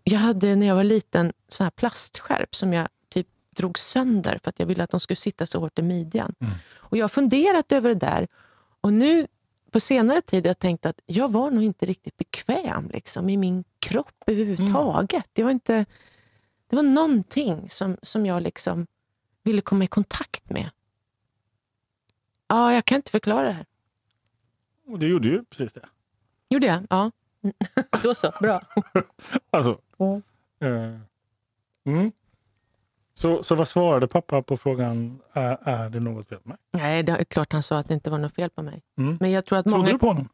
jag 0.04 0.18
hade 0.18 0.56
när 0.56 0.66
jag 0.66 0.74
var 0.74 0.84
liten 0.84 1.32
sån 1.48 1.64
här 1.64 1.70
plastskärp 1.70 2.54
som 2.54 2.72
jag 2.72 2.88
typ 3.08 3.26
drog 3.50 3.78
sönder 3.78 4.38
för 4.42 4.48
att 4.48 4.58
jag 4.58 4.66
ville 4.66 4.84
att 4.84 4.90
de 4.90 5.00
skulle 5.00 5.16
sitta 5.16 5.46
så 5.46 5.60
hårt 5.60 5.78
i 5.78 5.82
midjan. 5.82 6.34
Och 6.76 6.96
Jag 6.96 7.04
har 7.04 7.08
funderat 7.08 7.72
över 7.72 7.88
det 7.88 7.94
där 7.94 8.28
och 8.80 8.92
nu 8.92 9.26
på 9.70 9.80
senare 9.80 10.20
tid 10.22 10.44
har 10.44 10.48
jag 10.48 10.58
tänkt 10.58 10.86
att 10.86 11.00
jag 11.06 11.32
var 11.32 11.50
nog 11.50 11.62
inte 11.62 11.86
riktigt 11.86 12.16
bekväm 12.16 12.90
liksom, 12.92 13.28
i 13.28 13.36
min 13.36 13.64
kropp 13.78 14.14
överhuvudtaget. 14.26 15.28
Det, 15.32 15.42
var 15.42 15.50
inte, 15.50 15.86
det 16.68 16.76
var 16.76 16.82
någonting 16.82 17.68
som, 17.68 17.96
som 18.02 18.26
jag 18.26 18.42
liksom 18.42 18.86
ville 19.42 19.60
komma 19.60 19.84
i 19.84 19.86
kontakt 19.86 20.50
med. 20.50 20.70
Ja, 22.48 22.72
jag 22.72 22.84
kan 22.84 22.96
inte 22.96 23.10
förklara 23.10 23.46
det 23.46 23.52
här. 23.52 23.66
Och 24.86 24.98
du 24.98 25.08
gjorde 25.08 25.28
ju 25.28 25.44
precis 25.44 25.72
det. 25.72 25.88
Gjorde 26.48 26.66
jag? 26.66 26.86
Ja. 26.90 27.10
Då 28.02 28.14
så, 28.14 28.32
bra. 28.40 28.60
Alltså. 29.50 29.78
Eh, 30.60 30.68
mm. 31.86 32.12
Så, 33.14 33.42
så 33.42 33.54
vad 33.54 33.68
svarade 33.68 34.06
pappa 34.08 34.42
på 34.42 34.56
frågan, 34.56 35.18
är, 35.32 35.58
är 35.62 35.90
det 35.90 36.00
något 36.00 36.28
fel 36.28 36.38
med 36.44 36.48
mig? 36.72 36.82
Nej, 36.82 37.02
det 37.02 37.12
är 37.12 37.24
klart 37.24 37.52
han 37.52 37.62
sa 37.62 37.78
att 37.78 37.88
det 37.88 37.94
inte 37.94 38.10
var 38.10 38.18
något 38.18 38.34
fel 38.34 38.50
på 38.50 38.62
mig. 38.62 38.82
Mm. 38.98 39.16
Men 39.20 39.30
jag 39.30 39.44
tror 39.44 39.58
att 39.58 39.64
Trodde 39.64 39.78
många... 39.78 39.92
du 39.92 39.98
på 39.98 40.06
honom? 40.06 40.28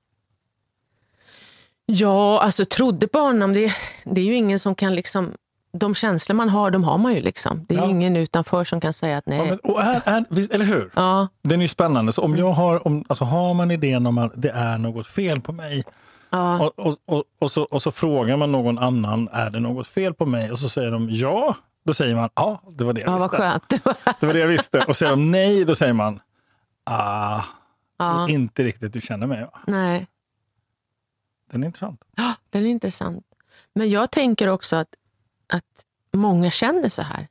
Ja, 1.87 2.41
alltså 2.41 2.65
trodde 2.65 3.09
på 3.09 3.19
honom. 3.19 3.53
Det, 3.53 3.73
det 4.05 4.21
är 4.21 4.25
ju 4.25 4.35
ingen 4.35 4.59
som 4.59 4.75
kan 4.75 4.95
liksom... 4.95 5.33
De 5.73 5.95
känslor 5.95 6.37
man 6.37 6.49
har, 6.49 6.71
de 6.71 6.85
har 6.85 6.99
man 6.99 7.15
ju. 7.15 7.21
liksom. 7.21 7.65
Det 7.69 7.75
är 7.75 7.79
Ja. 7.79 7.89
ingen 7.91 8.17
utanför 8.17 8.65
som 8.65 8.81
kan 8.81 8.93
säga 8.93 9.19
att 9.19 9.27
nej. 9.27 9.39
Ja, 9.39 9.45
men, 9.45 9.59
och 9.59 9.83
är, 9.83 10.03
är, 10.05 10.25
visst- 10.31 10.53
eller 10.53 10.65
hur? 10.65 10.91
Ja, 10.97 11.29
Den 11.43 11.61
är 11.61 11.65
ju 11.65 11.69
spännande. 11.69 12.13
Så 12.13 12.23
om 12.23 12.31
Mm. 12.33 12.45
jag 12.47 12.53
har, 12.53 12.87
om, 12.87 13.05
alltså 13.09 13.25
har 13.25 13.55
man 13.55 13.71
idén 13.71 14.07
om 14.07 14.19
att 14.19 14.33
det 14.35 14.51
är 14.51 14.79
något 14.79 15.07
fel 15.07 15.41
på 15.41 15.53
mig 15.53 15.85
ja, 16.31 16.61
och, 16.67 16.79
och, 16.87 16.97
och, 17.07 17.25
och, 17.39 17.53
så, 17.53 17.63
och 17.63 17.83
så 17.83 17.91
frågar 17.91 18.37
man 18.37 18.53
någon 18.53 18.79
annan, 18.79 19.29
är 19.33 19.51
det 19.51 19.61
något 19.61 19.87
fel 19.87 20.15
på 20.15 20.27
mig? 20.27 20.51
Och 20.53 20.59
så 20.59 20.69
säger 20.69 20.91
de 20.91 21.11
ja. 21.11 21.57
Då 21.85 21.95
säger 21.95 22.15
man 22.15 22.29
ja, 22.35 22.63
det 22.73 22.85
var 22.85 22.93
det 22.93 23.01
jag 23.01 23.11
ja 23.11 23.15
visste. 23.15 23.37
skönt. 23.37 23.69
Det 24.21 24.27
var 24.27 24.35
det 24.35 24.41
jag 24.41 24.47
visste. 24.49 24.85
Och 24.89 24.97
säger 24.97 25.11
de 25.13 25.31
nej, 25.31 25.65
då 25.65 25.75
säger 25.75 25.93
man 25.93 26.21
ah, 26.85 27.43
Ja. 27.99 28.29
inte 28.29 28.63
riktigt 28.63 28.93
du 28.93 29.01
känner 29.01 29.27
mig. 29.27 29.41
Va? 29.43 29.59
nej, 29.67 30.07
Den 31.51 31.63
är 31.63 31.67
intressant. 31.67 32.05
Ja, 32.17 32.35
den 32.51 32.63
är 32.67 32.71
intressant. 32.71 33.25
Men 33.75 33.91
jag 33.91 34.11
tänker 34.11 34.47
också 34.49 34.77
att, 34.77 34.95
att 35.53 35.85
många 36.13 36.51
känner 36.51 36.89
så 36.89 37.03
här. 37.03 37.27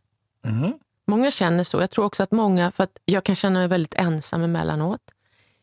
Mhm. 0.46 0.74
Många 1.08 1.32
känner 1.32 1.64
så. 1.64 1.80
Jag 1.82 1.90
tror 1.92 2.06
också 2.06 2.24
att 2.24 2.32
många, 2.32 2.72
för 2.72 2.84
att 2.84 3.00
jag 3.06 3.24
kan 3.24 3.36
känna 3.36 3.60
mig 3.60 3.68
väldigt 3.68 3.94
ensam 3.94 4.44
emellanåt 4.44 5.02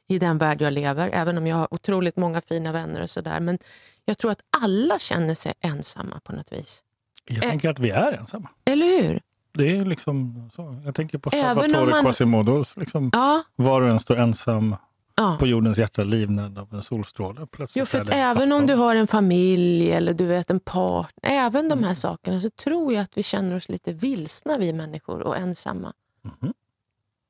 i 0.09 0.19
den 0.19 0.38
värld 0.38 0.62
jag 0.62 0.73
lever, 0.73 1.11
även 1.12 1.38
om 1.38 1.47
jag 1.47 1.57
har 1.57 1.75
otroligt 1.75 2.16
många 2.16 2.40
fina 2.40 2.73
vänner 2.73 3.01
och 3.03 3.11
sådär. 3.11 3.40
Men 3.40 3.59
jag 4.05 4.19
tror 4.19 4.31
att 4.31 4.40
alla 4.62 4.99
känner 4.99 5.35
sig 5.35 5.53
ensamma 5.61 6.21
på 6.25 6.33
något 6.33 6.53
vis. 6.53 6.83
Jag 7.25 7.45
Eh. 7.45 7.51
tänker 7.51 7.69
att 7.71 7.79
vi 7.79 7.90
är 7.90 8.12
ensamma. 8.12 8.49
Eller 8.64 8.87
hur? 9.03 9.21
Det 9.53 9.77
är 9.77 9.85
liksom 9.85 10.51
så. 10.57 10.81
Jag 10.85 10.95
tänker 10.95 11.19
på 11.19 11.31
om 11.31 11.38
Salvatore 11.42 11.90
man- 11.90 12.05
Quasimodos. 12.05 12.77
Liksom, 12.77 13.11
Ja. 13.12 13.42
var 13.57 13.81
och 13.83 13.88
en 13.88 14.01
står 14.01 14.16
ensam 14.19 14.77
ja. 15.16 15.37
på 15.38 15.47
jordens 15.47 15.79
hjärta 15.79 16.03
livnädd 16.05 16.59
av 16.59 16.75
en 16.75 16.83
solstråle. 16.83 17.47
Plötsligt 17.47 17.81
Jo, 17.81 17.87
för 17.87 18.01
att 18.01 18.09
även 18.12 18.53
om 18.53 18.59
afton. 18.59 18.66
du 18.66 18.75
har 18.75 18.95
en 18.95 19.07
familj 19.07 19.90
eller 19.92 20.14
du 20.14 20.27
vet 20.27 20.51
en 20.51 20.61
partner, 20.61 21.31
även 21.31 21.66
Mm. 21.66 21.79
de 21.81 21.87
här 21.87 21.95
sakerna, 21.95 22.40
så 22.40 22.51
tror 22.51 22.92
jag 22.92 23.03
att 23.03 23.16
vi 23.16 23.23
känner 23.23 23.57
oss 23.57 23.69
lite 23.69 23.92
vilsna 23.92 24.59
vi 24.59 24.73
människor 24.73 25.21
och 25.23 25.37
ensamma. 25.37 25.92
Mhm. 26.23 26.53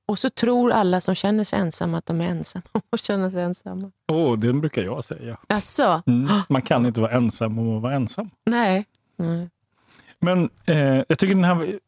Och 0.07 0.19
så 0.19 0.31
tror 0.31 0.73
alla 0.73 1.01
som 1.01 1.15
känner 1.15 1.45
sig 1.45 1.59
ensamma 1.59 1.99
att 1.99 2.07
de 2.07 2.21
är 2.21 2.25
ensamma 2.27 2.63
och 2.91 2.99
känner 2.99 3.31
sig 3.31 3.43
ensamma. 3.43 3.91
Åh, 4.09 4.39
den 4.39 4.61
brukar 4.61 4.83
jag 4.83 5.05
säga. 5.05 5.37
Jaså? 5.49 6.03
Mm. 6.07 6.41
Man 6.49 6.63
kan 6.63 6.87
inte 6.87 7.01
vara 7.01 7.11
ensam 7.11 7.59
och 7.59 7.83
vara 7.83 7.95
ensam. 7.95 8.31
Nej. 8.47 8.87
Nej. 9.17 9.49
Men 10.19 10.51
eh, 10.67 10.79
jag 11.09 11.19
tycker 11.19 11.35
den 11.35 11.45
här... 11.45 11.79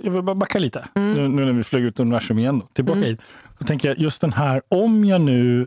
Jag 0.00 0.10
vill 0.10 0.22
bara 0.22 0.34
backa 0.34 0.58
lite, 0.58 0.88
Mm. 0.94 1.12
nu, 1.14 1.28
nu 1.28 1.44
när 1.44 1.52
vi 1.52 1.64
flög 1.64 1.82
ut 1.84 2.00
universum 2.00 2.38
igen. 2.38 2.58
Då, 2.58 2.66
tillbaka 2.72 3.00
hit. 3.00 3.20
Då 3.58 3.64
tänker 3.66 3.88
jag 3.88 3.98
just 3.98 4.20
den 4.20 4.32
här, 4.32 4.62
om 4.68 5.04
jag 5.04 5.20
nu 5.20 5.66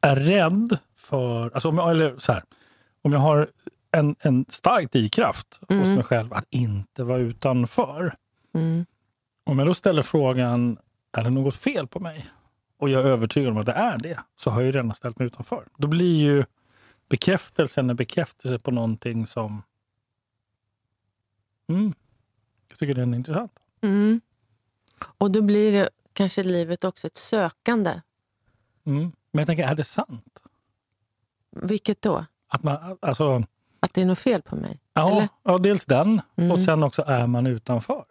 är 0.00 0.16
rädd 0.16 0.78
för... 0.96 1.50
Alltså 1.54 1.68
om 1.68 1.78
jag, 1.78 1.90
eller 1.90 2.14
så 2.18 2.32
här, 2.32 2.42
om 3.02 3.12
jag 3.12 3.20
har 3.20 3.48
en, 3.90 4.16
en 4.20 4.44
stark 4.48 4.92
drivkraft 4.92 5.46
hos 5.60 5.70
Mm. 5.70 5.94
mig 5.94 6.04
själv 6.04 6.32
att 6.32 6.44
inte 6.50 7.04
vara 7.04 7.18
utanför. 7.18 8.14
Mm. 8.54 8.86
Om 9.46 9.58
jag 9.58 9.68
då 9.68 9.74
ställer 9.74 10.02
frågan, 10.02 10.76
är 11.12 11.24
det 11.24 11.30
något 11.30 11.54
fel 11.56 11.86
på 11.86 12.00
mig? 12.00 12.30
Och 12.76 12.88
jag 12.88 13.02
är 13.02 13.06
övertygad 13.06 13.50
om 13.50 13.58
att 13.58 13.66
det 13.66 13.72
är 13.72 13.98
det, 13.98 14.18
så 14.36 14.50
har 14.50 14.60
jag 14.60 14.66
ju 14.66 14.72
redan 14.72 14.94
ställt 14.94 15.18
mig 15.18 15.26
utanför. 15.26 15.68
Då 15.76 15.88
blir 15.88 16.16
ju 16.16 16.44
bekräftelsen 17.08 17.90
en 17.90 17.96
bekräftelse 17.96 18.58
på 18.58 18.70
någonting 18.70 19.26
som... 19.26 19.62
Mm, 21.68 21.94
jag 22.68 22.78
tycker 22.78 22.94
den 22.94 23.12
är 23.14 23.18
intressant. 23.18 23.52
Mm. 23.80 24.20
Och 25.18 25.30
då 25.30 25.42
blir 25.42 25.72
det 25.72 25.90
kanske 26.12 26.42
livet 26.42 26.84
också 26.84 27.06
ett 27.06 27.16
sökande. 27.16 28.00
Mm. 28.84 29.12
Men 29.30 29.38
jag 29.40 29.46
tänker, 29.46 29.68
är 29.68 29.74
det 29.74 29.84
sant? 29.84 30.42
Vilket 31.50 32.02
då? 32.02 32.26
Att 32.48 32.62
man, 32.62 32.98
alltså, 33.02 33.42
Att 33.80 33.94
det 33.94 34.00
är 34.02 34.06
något 34.06 34.18
fel 34.18 34.42
på 34.42 34.56
mig? 34.56 34.80
ja, 34.94 35.28
ja, 35.42 35.58
dels 35.58 35.86
den, 35.86 36.20
Mm. 36.36 36.50
och 36.50 36.58
sen 36.60 36.82
också 36.82 37.02
är 37.06 37.26
man 37.26 37.46
utanför. 37.46 38.04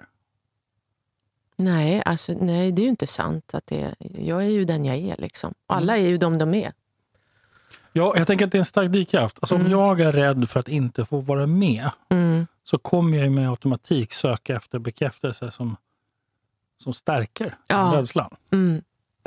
Nej, 1.63 2.01
alltså, 2.05 2.33
nej, 2.33 2.71
det 2.71 2.81
är 2.81 2.83
ju 2.83 2.89
inte 2.89 3.07
sant. 3.07 3.53
att 3.53 3.67
det 3.67 3.95
Jag 4.19 4.43
är 4.43 4.49
ju 4.49 4.65
den 4.65 4.85
jag 4.85 4.97
är. 4.97 5.15
Liksom. 5.17 5.53
Alla 5.67 5.97
är 5.97 6.07
ju 6.07 6.17
de 6.17 6.37
de 6.37 6.53
är. 6.53 6.71
Ja, 7.93 8.13
jag 8.17 8.27
tänker 8.27 8.45
att 8.45 8.51
det 8.51 8.57
är 8.57 8.59
en 8.59 8.65
stark 8.65 8.89
drivkraft. 8.91 9.37
Alltså, 9.41 9.55
Om 9.55 9.69
jag 9.69 9.99
är 9.99 10.11
rädd 10.11 10.49
för 10.49 10.59
att 10.59 10.67
inte 10.67 11.05
få 11.05 11.19
vara 11.19 11.47
med 11.47 11.89
Mm. 12.09 12.47
så 12.63 12.77
kommer 12.77 13.17
jag 13.17 13.31
med 13.31 13.49
automatik 13.49 14.13
söka 14.13 14.55
efter 14.55 14.79
bekräftelse 14.79 15.51
som, 15.51 15.75
som 16.83 16.93
stärker 16.93 17.57
Ja. 17.67 17.91
rädslan. 17.95 18.35
Mm. 18.51 18.81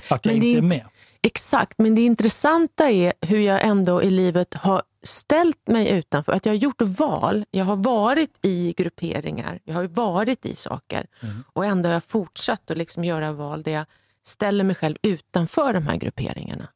Att 0.09 0.27
jag 0.27 0.35
Men 0.35 0.42
inte 0.42 0.59
är 0.59 0.62
med. 0.62 0.85
Exakt, 1.23 1.79
men 1.79 1.94
det 1.94 2.01
intressanta 2.01 2.90
är 2.90 3.12
hur 3.20 3.38
jag 3.38 3.64
ändå 3.64 4.03
i 4.03 4.11
livet 4.11 4.55
har 4.55 4.83
ställt 5.07 5.69
mig 5.69 5.90
utanför. 5.90 6.33
Att 6.33 6.47
jag 6.47 6.53
har 6.53 6.59
gjort 6.59 6.83
val. 6.83 7.45
Jag 7.51 7.64
har 7.64 7.77
varit 7.77 8.38
i 8.43 8.75
grupperingar, 8.77 9.61
jag 9.64 9.75
har 9.75 9.85
varit 9.85 10.47
i 10.47 10.55
saker. 10.55 11.07
Mm. 11.21 11.45
Och 11.53 11.64
ändå 11.67 11.88
har 11.88 11.95
jag 11.95 12.05
fortsatt 12.05 12.71
att 12.71 12.79
liksom 12.79 13.05
göra 13.05 13.33
val 13.33 13.62
där 13.62 13.73
jag 13.73 13.87
ställer 14.23 14.64
mig 14.64 14.77
själv 14.77 14.97
utanför 15.03 15.73
de 15.73 15.83
här 15.87 15.97
grupperingarna. 15.97 16.69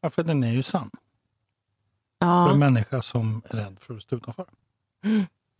Ja, 0.00 0.10
för 0.10 0.22
den 0.22 0.44
är 0.44 0.52
ju 0.52 0.62
sann. 0.62 0.90
För 2.20 2.26
Ja. 2.26 2.52
en 2.52 2.58
människa 2.58 3.02
som 3.02 3.42
är 3.50 3.56
rädd 3.56 3.76
för 3.80 3.94
att 3.96 4.02
stå 4.02 4.16
utanför. 4.16 4.46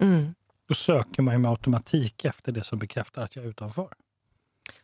Mm. 0.02 0.34
Då 0.68 0.74
söker 0.74 1.22
man 1.22 1.34
ju 1.34 1.38
med 1.38 1.50
automatik 1.50 2.24
efter 2.24 2.52
det 2.52 2.64
som 2.64 2.78
bekräftar 2.78 3.22
att 3.24 3.36
jag 3.36 3.44
är 3.44 3.48
utanför. 3.48 3.88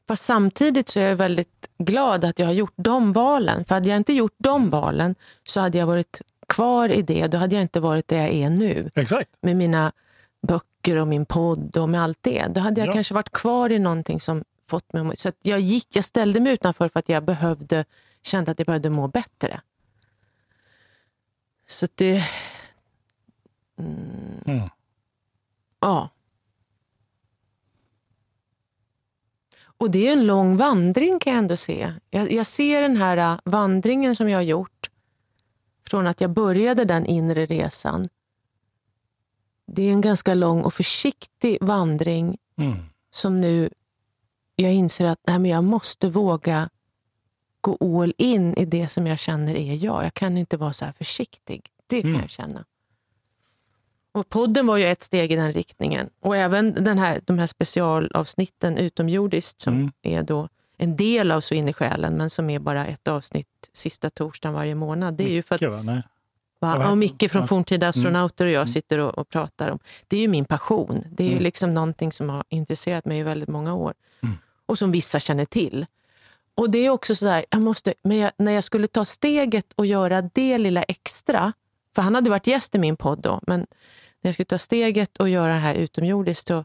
Fast 0.08 0.24
samtidigt 0.24 0.88
så 0.88 1.00
är 1.00 1.08
jag 1.08 1.16
väldigt 1.16 1.68
glad 1.78 2.24
att 2.24 2.38
jag 2.38 2.46
har 2.46 2.52
gjort 2.52 2.74
de 2.76 3.12
valen. 3.12 3.64
För 3.64 3.74
hade 3.74 3.88
jag 3.88 3.96
inte 3.96 4.12
gjort 4.12 4.34
de 4.38 4.70
valen 4.70 5.14
så 5.44 5.60
hade 5.60 5.78
jag 5.78 5.86
varit 5.86 6.20
kvar 6.48 6.88
i 6.88 7.02
det. 7.02 7.26
Då 7.26 7.38
hade 7.38 7.54
jag 7.54 7.62
inte 7.62 7.80
varit 7.80 8.08
där 8.08 8.16
jag 8.16 8.28
är 8.30 8.50
nu. 8.50 8.90
Exakt. 8.94 9.30
Med 9.40 9.56
mina 9.56 9.92
böcker 10.48 10.96
och 10.96 11.08
min 11.08 11.26
podd 11.26 11.76
och 11.76 11.88
med 11.88 12.02
allt 12.02 12.18
det. 12.20 12.46
Då 12.50 12.60
hade 12.60 12.80
jag 12.80 12.88
Ja. 12.88 12.92
kanske 12.92 13.14
varit 13.14 13.32
kvar 13.32 13.72
i 13.72 13.78
någonting 13.78 14.20
som 14.20 14.44
fått 14.66 14.92
mig 14.92 15.08
att 15.08 15.18
Så 15.18 15.28
att 15.28 15.36
jag, 15.42 15.60
gick, 15.60 15.86
jag 15.96 16.04
ställde 16.04 16.40
mig 16.40 16.52
utanför 16.52 16.88
för 16.88 16.98
att 16.98 17.08
jag 17.08 17.24
behövde, 17.24 17.84
kände 18.22 18.50
att 18.50 18.58
jag 18.58 18.66
behövde 18.66 18.90
må 18.90 19.08
bättre. 19.08 19.60
Så 21.66 21.84
att 21.84 21.96
det... 21.96 22.22
Mm, 23.78 24.40
Mm. 24.46 24.68
ja. 25.80 26.10
Och 29.78 29.90
det 29.90 30.08
är 30.08 30.12
en 30.12 30.26
lång 30.26 30.56
vandring 30.56 31.18
kan 31.18 31.32
jag 31.32 31.38
ändå 31.38 31.56
se. 31.56 31.92
Jag, 32.10 32.32
jag 32.32 32.46
ser 32.46 32.82
den 32.82 32.96
här 32.96 33.16
äh, 33.16 33.38
vandringen 33.44 34.16
som 34.16 34.28
jag 34.28 34.38
har 34.38 34.42
gjort 34.42 34.75
från 35.88 36.06
att 36.06 36.20
jag 36.20 36.30
började 36.30 36.84
den 36.84 37.06
inre 37.06 37.46
resan. 37.46 38.08
Det 39.66 39.82
är 39.82 39.92
en 39.92 40.00
ganska 40.00 40.34
lång 40.34 40.62
och 40.62 40.74
försiktig 40.74 41.58
vandring 41.60 42.38
Mm. 42.58 42.76
som 43.10 43.40
nu 43.40 43.70
jag 44.56 44.72
inser 44.72 45.04
att 45.06 45.18
nej, 45.26 45.38
men 45.38 45.50
jag 45.50 45.64
måste 45.64 46.08
våga 46.08 46.68
gå 47.60 48.02
all 48.02 48.14
in 48.18 48.54
i 48.54 48.64
det 48.64 48.88
som 48.88 49.06
jag 49.06 49.18
känner 49.18 49.54
är 49.54 49.74
jag. 49.74 50.04
Jag 50.04 50.14
kan 50.14 50.38
inte 50.38 50.56
vara 50.56 50.72
så 50.72 50.84
här 50.84 50.92
försiktig. 50.92 51.70
Det 51.86 52.00
kan 52.02 52.10
Mm. 52.10 52.20
jag 52.22 52.30
känna. 52.30 52.64
Och 54.12 54.28
podden 54.28 54.66
var 54.66 54.76
ju 54.76 54.84
ett 54.84 55.02
steg 55.02 55.32
i 55.32 55.36
den 55.36 55.52
riktningen. 55.52 56.10
Och 56.20 56.36
även 56.36 56.84
den 56.84 56.98
här, 56.98 57.20
de 57.24 57.38
här 57.38 57.46
specialavsnitten 57.46 58.78
utomjordiskt 58.78 59.60
som 59.60 59.74
Mm. 59.74 59.92
är 60.02 60.22
då 60.22 60.48
en 60.76 60.96
del 60.96 61.32
av 61.32 61.40
Så 61.40 61.54
in 61.54 61.68
i 61.68 61.72
själen 61.72 62.14
men 62.16 62.30
som 62.30 62.50
är 62.50 62.58
bara 62.58 62.86
ett 62.86 63.08
avsnitt 63.08 63.48
sista 63.76 64.10
torsdagen 64.10 64.54
varje 64.54 64.74
månad. 64.74 65.14
Det 65.14 65.24
är 65.24 65.32
ju 65.32 65.42
för 65.42 65.54
att 65.54 65.60
Micke, 65.60 65.70
va? 65.70 66.02
Va? 66.60 66.76
Ja, 66.84 66.94
Micke 66.94 67.30
från. 67.30 67.48
Forntida 67.48 67.88
astronauter 67.88 68.46
och 68.46 68.52
jag 68.52 68.60
Mm. 68.60 68.68
sitter 68.68 68.98
och, 68.98 69.18
och 69.18 69.28
pratar 69.28 69.68
om. 69.68 69.78
Det 70.08 70.16
är 70.16 70.20
ju 70.20 70.28
min 70.28 70.44
passion. 70.44 71.04
Det 71.10 71.22
är 71.22 71.26
ju 71.28 71.32
Mm. 71.32 71.42
liksom 71.42 71.70
någonting 71.74 72.12
som 72.12 72.28
har 72.28 72.44
intresserat 72.48 73.04
mig 73.04 73.18
i 73.18 73.22
väldigt 73.22 73.48
många 73.48 73.74
år. 73.74 73.94
Mm. 74.22 74.34
Och 74.66 74.78
som 74.78 74.92
vissa 74.92 75.20
känner 75.20 75.44
till. 75.44 75.86
Och 76.54 76.70
det 76.70 76.78
är 76.78 76.90
också 76.90 77.14
sådär, 77.14 77.44
jag 77.50 77.62
måste, 77.62 77.94
men 78.02 78.16
jag, 78.16 78.32
när 78.38 78.52
jag 78.52 78.64
skulle 78.64 78.86
ta 78.86 79.04
steget 79.04 79.72
och 79.76 79.86
göra 79.86 80.22
det 80.22 80.58
lilla 80.58 80.82
extra. 80.82 81.52
För 81.94 82.02
han 82.02 82.14
hade 82.14 82.30
varit 82.30 82.46
gäst 82.46 82.74
i 82.74 82.78
min 82.78 82.96
podd 82.96 83.20
då. 83.20 83.40
Men 83.46 83.60
när 83.60 84.28
jag 84.28 84.34
skulle 84.34 84.44
ta 84.46 84.58
steget 84.58 85.16
och 85.18 85.28
göra 85.28 85.52
det 85.52 85.58
här 85.60 85.74
utomjordiskt 85.74 86.48
så 86.48 86.64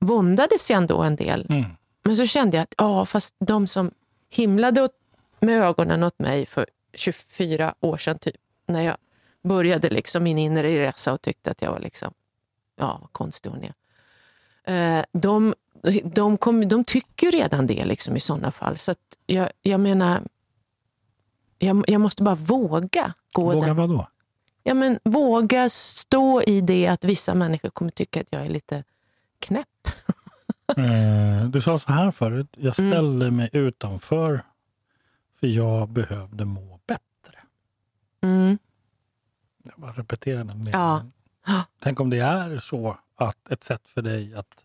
våndades 0.00 0.70
jag 0.70 0.76
ändå 0.76 1.02
en 1.02 1.16
del. 1.16 1.46
Mm. 1.48 1.64
Men 2.04 2.16
så 2.16 2.26
kände 2.26 2.56
jag 2.56 2.62
att 2.62 2.74
ja, 2.78 3.04
fast 3.06 3.34
de 3.38 3.66
som 3.66 3.90
himlade 4.30 4.82
åt, 4.82 4.92
med 5.40 5.62
ögonen 5.62 6.02
åt 6.02 6.18
mig 6.18 6.46
för 6.46 6.66
24 6.94 7.74
år 7.80 7.96
sedan, 7.98 8.18
typ, 8.18 8.36
när 8.66 8.80
jag 8.82 8.96
började 9.42 9.90
liksom 9.90 10.22
min 10.22 10.38
inre 10.38 10.86
resa 10.88 11.12
och 11.12 11.20
tyckte 11.22 11.50
att 11.50 11.62
jag 11.62 11.70
var 11.70 11.80
liksom, 11.80 12.12
ja, 12.76 12.98
vad 13.00 13.12
konstig 13.12 13.50
hon 13.50 13.62
är. 13.64 13.74
Eh, 14.98 15.04
de, 15.12 15.54
de, 16.04 16.36
kom, 16.36 16.68
de 16.68 16.84
tycker 16.84 17.30
redan 17.30 17.66
det 17.66 17.84
liksom, 17.84 18.16
i 18.16 18.20
sådana 18.20 18.50
fall. 18.50 18.76
Så 18.76 18.94
jag, 19.26 19.50
jag 19.62 19.80
menar, 19.80 20.22
jag, 21.58 21.84
jag 21.90 22.00
måste 22.00 22.22
bara 22.22 22.34
våga 22.34 23.14
gå 23.32 23.50
Våga 23.52 23.66
den. 23.66 23.76
vad 23.76 23.88
då? 23.88 24.08
Ja, 24.62 24.74
men 24.74 24.98
våga 25.04 25.68
stå 25.68 26.42
i 26.42 26.60
det 26.60 26.86
att 26.86 27.04
vissa 27.04 27.34
människor 27.34 27.70
kommer 27.70 27.90
tycka 27.90 28.20
att 28.20 28.26
jag 28.30 28.42
är 28.42 28.48
lite 28.48 28.84
knäpp. 29.38 29.68
Eh, 30.76 31.44
du 31.48 31.60
sa 31.60 31.78
så 31.78 31.92
här 31.92 32.10
förut. 32.10 32.46
Jag 32.56 32.78
Mm. 32.78 32.90
ställde 32.92 33.30
mig 33.30 33.50
utanför 33.52 34.42
för 35.40 35.46
jag 35.46 35.88
behövde 35.88 36.44
må 36.44 36.80
bättre. 36.86 37.38
Mm. 38.20 38.58
Jag 39.64 39.74
bara 39.76 39.92
repeterar 39.92 40.38
den 40.44 40.46
meningen. 40.58 41.12
Ja. 41.46 41.64
Tänk 41.80 42.00
om 42.00 42.10
det 42.10 42.18
är 42.20 42.58
så 42.58 42.98
att 43.16 43.48
ett 43.50 43.64
sätt 43.64 43.88
för 43.88 44.02
dig 44.02 44.34
att 44.34 44.64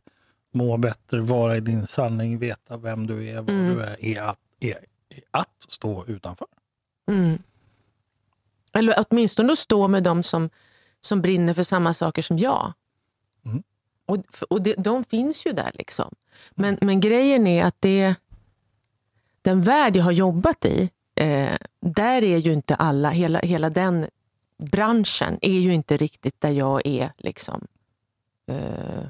må 0.53 0.77
bättre, 0.77 1.21
vara 1.21 1.57
i 1.57 1.59
din 1.59 1.87
sanning, 1.87 2.39
veta 2.39 2.77
vem 2.77 3.07
du 3.07 3.27
är, 3.29 3.35
vad 3.35 3.49
Mm. 3.49 3.75
du 3.75 3.81
är, 3.83 4.05
är 4.05 4.21
att, 4.21 4.39
är, 4.59 4.77
är 5.09 5.21
att 5.31 5.65
stå 5.67 6.05
utanför. 6.05 6.47
Mm. 7.07 7.43
Eller 8.73 9.03
åtminstone 9.09 9.53
att 9.53 9.59
stå 9.59 9.87
med 9.87 10.03
dem 10.03 10.23
som, 10.23 10.49
som 11.01 11.21
brinner 11.21 11.53
för 11.53 11.63
samma 11.63 11.93
saker 11.93 12.21
som 12.21 12.37
jag. 12.37 12.73
Mm. 13.45 13.63
Och, 14.05 14.17
och 14.49 14.61
det, 14.61 14.73
de 14.77 15.03
finns 15.03 15.45
ju 15.45 15.51
där. 15.51 15.71
liksom. 15.73 16.15
Men, 16.51 16.77
men 16.81 16.99
grejen 16.99 17.47
är 17.47 17.65
att 17.65 17.75
det, 17.79 18.15
den 19.41 19.61
värld 19.61 19.95
jag 19.95 20.03
har 20.03 20.11
jobbat 20.11 20.65
i, 20.65 20.89
eh, 21.15 21.57
där 21.79 22.21
är 22.23 22.37
ju 22.37 22.53
inte 22.53 22.75
alla, 22.75 23.09
hela, 23.09 23.39
hela 23.39 23.69
den 23.69 24.07
branschen 24.57 25.37
är 25.41 25.59
ju 25.59 25.73
inte 25.73 25.97
riktigt 25.97 26.41
där 26.41 26.49
jag 26.49 26.81
är. 26.87 27.11
liksom 27.17 27.67
eh, 28.47 29.03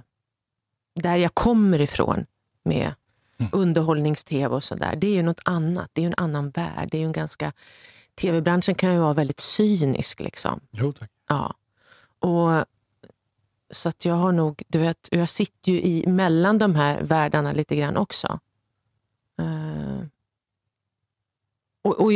Där 0.96 1.16
jag 1.16 1.34
kommer 1.34 1.82
ifrån 1.82 2.26
med 2.64 2.94
Mm. 3.42 3.50
underhållnings-tv 3.54 4.56
och 4.56 4.64
sådär. 4.64 4.96
Det 4.96 5.08
är 5.08 5.14
ju 5.14 5.24
något 5.24 5.42
annat. 5.46 5.90
Det 5.94 6.02
är 6.04 6.08
en 6.08 6.14
annan 6.18 6.50
värld. 6.50 6.88
Det 6.92 6.98
är 6.98 7.00
ju 7.00 7.06
en 7.06 7.12
ganska... 7.12 7.54
Tv-branschen 8.16 8.76
kan 8.76 8.94
ju 8.94 9.00
vara 9.00 9.14
väldigt 9.14 9.40
cynisk. 9.40 10.20
liksom. 10.20 10.60
Jo 10.72 10.92
tack. 10.94 11.10
Ja. 11.30 11.54
Och, 12.20 12.66
så 13.72 13.90
att 13.90 14.06
jag 14.06 14.16
har 14.16 14.32
nog, 14.32 14.64
du 14.68 14.80
vet, 14.80 15.08
jag 15.12 15.30
sitter 15.30 15.72
ju 15.72 15.82
i 15.82 16.08
mellan 16.08 16.58
de 16.58 16.76
här 16.76 17.02
världarna 17.04 17.52
lite 17.52 17.76
grann 17.76 17.98
också. 17.98 18.40
Eh, 19.40 20.06
och, 21.84 22.00
och, 22.02 22.12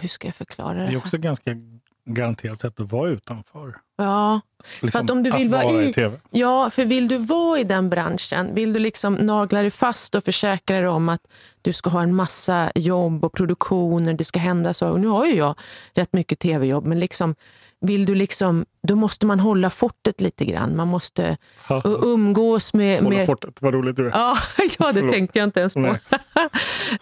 hur 0.00 0.08
ska 0.08 0.28
jag 0.28 0.34
förklara 0.34 0.74
det? 0.78 0.86
Det 0.86 0.92
är 0.92 0.96
också 0.96 1.18
ganska 1.18 1.56
garanterat 2.04 2.60
sätt 2.60 2.80
att 2.80 2.92
vara 2.92 3.10
utanför. 3.10 3.74
Ja, 3.96 4.40
Liksom, 4.80 5.04
att 5.04 5.10
om 5.10 5.22
du 5.22 5.30
vill 5.30 5.48
vara 5.48 5.82
i- 5.82 5.92
tv. 5.92 6.20
ja, 6.30 6.70
för 6.70 6.84
vill 6.84 7.08
du 7.08 7.16
vara 7.18 7.58
i 7.58 7.64
den 7.64 7.90
branschen, 7.90 8.54
vill 8.54 8.72
du 8.72 8.78
liksom 8.80 9.14
nagla 9.14 9.60
dig 9.60 9.70
fast 9.70 10.14
och 10.14 10.24
försäkra 10.24 10.76
dig 10.80 10.88
om 10.88 11.08
att 11.08 11.20
du 11.62 11.72
ska 11.72 11.90
ha 11.90 12.02
en 12.02 12.14
massa 12.14 12.72
jobb 12.74 13.24
och 13.24 13.32
produktioner, 13.32 14.14
det 14.14 14.24
ska 14.24 14.38
hända 14.38 14.74
så. 14.74 14.88
Och 14.90 15.00
nu 15.00 15.06
har 15.08 15.26
ju 15.26 15.34
jag 15.34 15.54
rätt 15.94 16.12
mycket 16.12 16.38
tv-jobb, 16.38 16.84
men 16.86 17.00
liksom, 17.00 17.34
vill 17.80 18.06
du 18.06 18.14
liksom, 18.14 18.66
då 18.82 18.96
måste 18.96 19.26
man 19.26 19.40
hålla 19.40 19.70
fortet 19.70 20.20
lite 20.20 20.44
grann. 20.44 20.76
Man 20.76 20.88
måste 20.88 21.36
umgås 21.84 22.74
med... 22.74 23.02
Hålla 23.02 23.16
med 23.16 23.26
fortet, 23.26 23.62
vad 23.62 23.74
roligt 23.74 23.96
du 23.96 24.06
är. 24.06 24.10
Ja, 24.10 24.36
ja, 24.78 24.92
det 24.92 25.08
tänkte 25.08 25.38
jag 25.38 25.46
inte 25.46 25.60
ens 25.60 25.74
på. 25.74 25.80
Nej. 25.80 26.00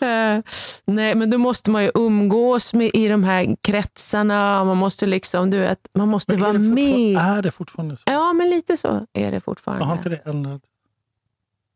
Eh, 0.00 0.42
Nej, 0.84 1.14
men 1.14 1.30
då 1.30 1.38
måste 1.38 1.70
man 1.70 1.82
ju 1.84 1.90
umgås 1.94 2.74
med, 2.74 2.90
i 2.94 3.08
de 3.08 3.24
här 3.24 3.56
kretsarna. 3.60 4.64
Man 4.64 4.76
måste 4.76 5.06
liksom, 5.06 5.50
du 5.50 5.58
vet, 5.58 5.88
man 5.94 6.08
måste 6.08 6.36
vara 6.36 6.52
med. 6.52 7.16
Är 7.16 7.42
det 7.42 7.50
fortfarande 7.50 7.96
så? 7.96 8.02
Ja, 8.06 8.32
men 8.32 8.50
lite 8.50 8.76
så 8.76 9.06
är 9.12 9.30
det 9.30 9.36
Jag 9.36 9.42
fortfarande. 9.42 9.84
har 9.84 9.96
inte 9.96 10.08
det 10.08 10.16
ändrats? 10.24 10.64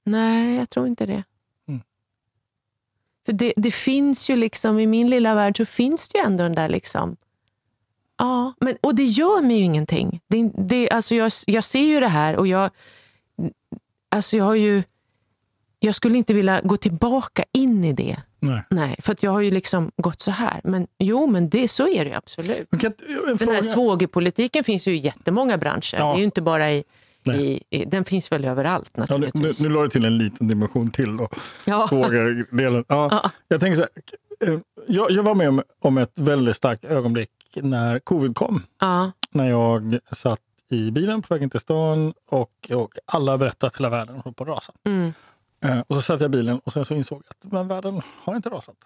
Nej, 0.05 0.57
jag 0.57 0.71
tror 0.71 0.87
inte 0.87 1.07
det. 1.07 1.23
Mm. 1.69 1.81
För 3.27 3.33
det, 3.33 3.53
det 3.57 3.71
finns 3.71 4.31
ju 4.31 4.37
liksom, 4.37 4.79
i 4.79 4.87
min 4.87 5.07
lilla 5.11 5.35
värld 5.35 5.57
så 5.57 5.65
finns 5.65 6.09
det 6.09 6.19
ju 6.19 6.25
ändå 6.25 6.43
den 6.43 6.55
där 6.55 6.69
liksom... 6.69 7.17
Ja, 8.21 8.55
men, 8.61 8.77
och 8.81 8.95
det 8.95 9.05
gör 9.05 9.43
mig 9.43 9.57
ju 9.57 9.63
ingenting. 9.63 10.21
Det, 10.29 10.51
det, 10.59 10.91
alltså 10.91 11.15
jag, 11.15 11.33
jag 11.47 11.65
ser 11.65 11.81
ju 11.85 12.01
det 12.01 12.09
här 12.09 12.37
och 12.37 12.47
jag... 12.47 12.71
Alltså 14.09 14.37
jag 14.37 14.45
har 14.45 14.55
ju... 14.55 14.83
Jag 15.81 15.95
skulle 15.95 16.19
inte 16.19 16.35
vilja 16.35 16.61
gå 16.61 16.77
tillbaka 16.77 17.45
in 17.53 17.85
i 17.85 17.93
det. 17.93 18.17
Nej. 18.41 18.63
Nej, 18.71 18.97
för 19.03 19.13
att 19.13 19.23
jag 19.23 19.31
har 19.31 19.41
ju 19.41 19.51
liksom 19.51 19.91
gått 19.97 20.21
så 20.21 20.31
här. 20.31 20.61
Men 20.65 20.87
jo, 20.99 21.27
men 21.27 21.49
det, 21.51 21.69
så 21.69 21.89
är 21.89 22.05
det 22.05 22.11
ju 22.11 22.17
absolut. 22.17 22.71
Kan, 22.71 22.81
en 23.09 23.27
Den 23.27 23.39
fråga. 23.39 23.53
här 23.53 23.63
svågerpolitiken 23.63 24.65
finns 24.65 24.89
ju 24.89 24.93
i 24.95 24.97
jättemånga 24.97 25.59
branscher. 25.59 25.97
Ja. 25.99 26.05
Det 26.07 26.15
är 26.15 26.19
ju 26.19 26.25
inte 26.25 26.43
bara 26.43 26.73
i, 26.73 26.85
i, 27.35 27.61
i... 27.71 27.85
Den 27.85 28.05
finns 28.05 28.33
väl 28.33 28.45
överallt 28.45 28.91
Ja, 28.95 29.01
nu, 29.09 29.15
nu, 29.19 29.27
naturligtvis. 29.27 29.61
nu 29.63 29.69
la 29.69 29.83
du 29.83 29.89
till 29.89 30.05
en 30.05 30.19
liten 30.19 30.49
dimension 30.49 30.91
till. 30.91 31.17
Då. 31.17 31.29
Ja. 31.67 31.87
Svågardelen. 31.89 32.85
Ja, 32.89 33.09
Ja. 33.23 33.31
Jag 33.49 33.61
tänker 33.61 33.77
så 33.77 33.81
här, 33.83 33.91
eh, 33.97 34.03
jag, 34.87 35.11
jag 35.11 35.23
var 35.23 35.35
med 35.35 35.49
om, 35.49 35.63
om 35.81 35.99
ett 35.99 36.19
väldigt 36.19 36.57
starkt 36.57 36.85
ögonblick 36.85 37.31
när 37.55 37.99
covid 37.99 38.37
kom. 38.37 38.63
Ja. 38.81 39.13
När 39.31 39.51
jag 39.51 39.99
satt 40.13 40.41
i 40.69 40.91
bilen 40.91 41.23
på 41.23 41.35
vägen 41.35 41.51
till 41.51 41.61
stan 41.61 42.15
och, 42.27 42.71
och 42.75 42.95
alla 43.05 43.39
berättade 43.39 43.69
att 43.69 43.77
hela 43.77 43.91
världen 43.91 44.21
höll 44.25 44.35
på 44.35 44.45
att 44.45 44.49
rasa. 44.49 44.73
Mm. 44.85 45.13
Eh, 45.65 45.81
och 45.87 45.95
så 45.95 46.03
satt 46.03 46.21
jag 46.21 46.29
i 46.29 46.39
bilen 46.39 46.61
och 46.65 46.73
sen 46.73 46.85
så 46.85 46.95
insåg 46.95 47.23
jag 47.27 47.31
att 47.31 47.53
men 47.53 47.69
världen 47.69 48.03
har 48.23 48.37
inte 48.37 48.49
rasat. 48.49 48.77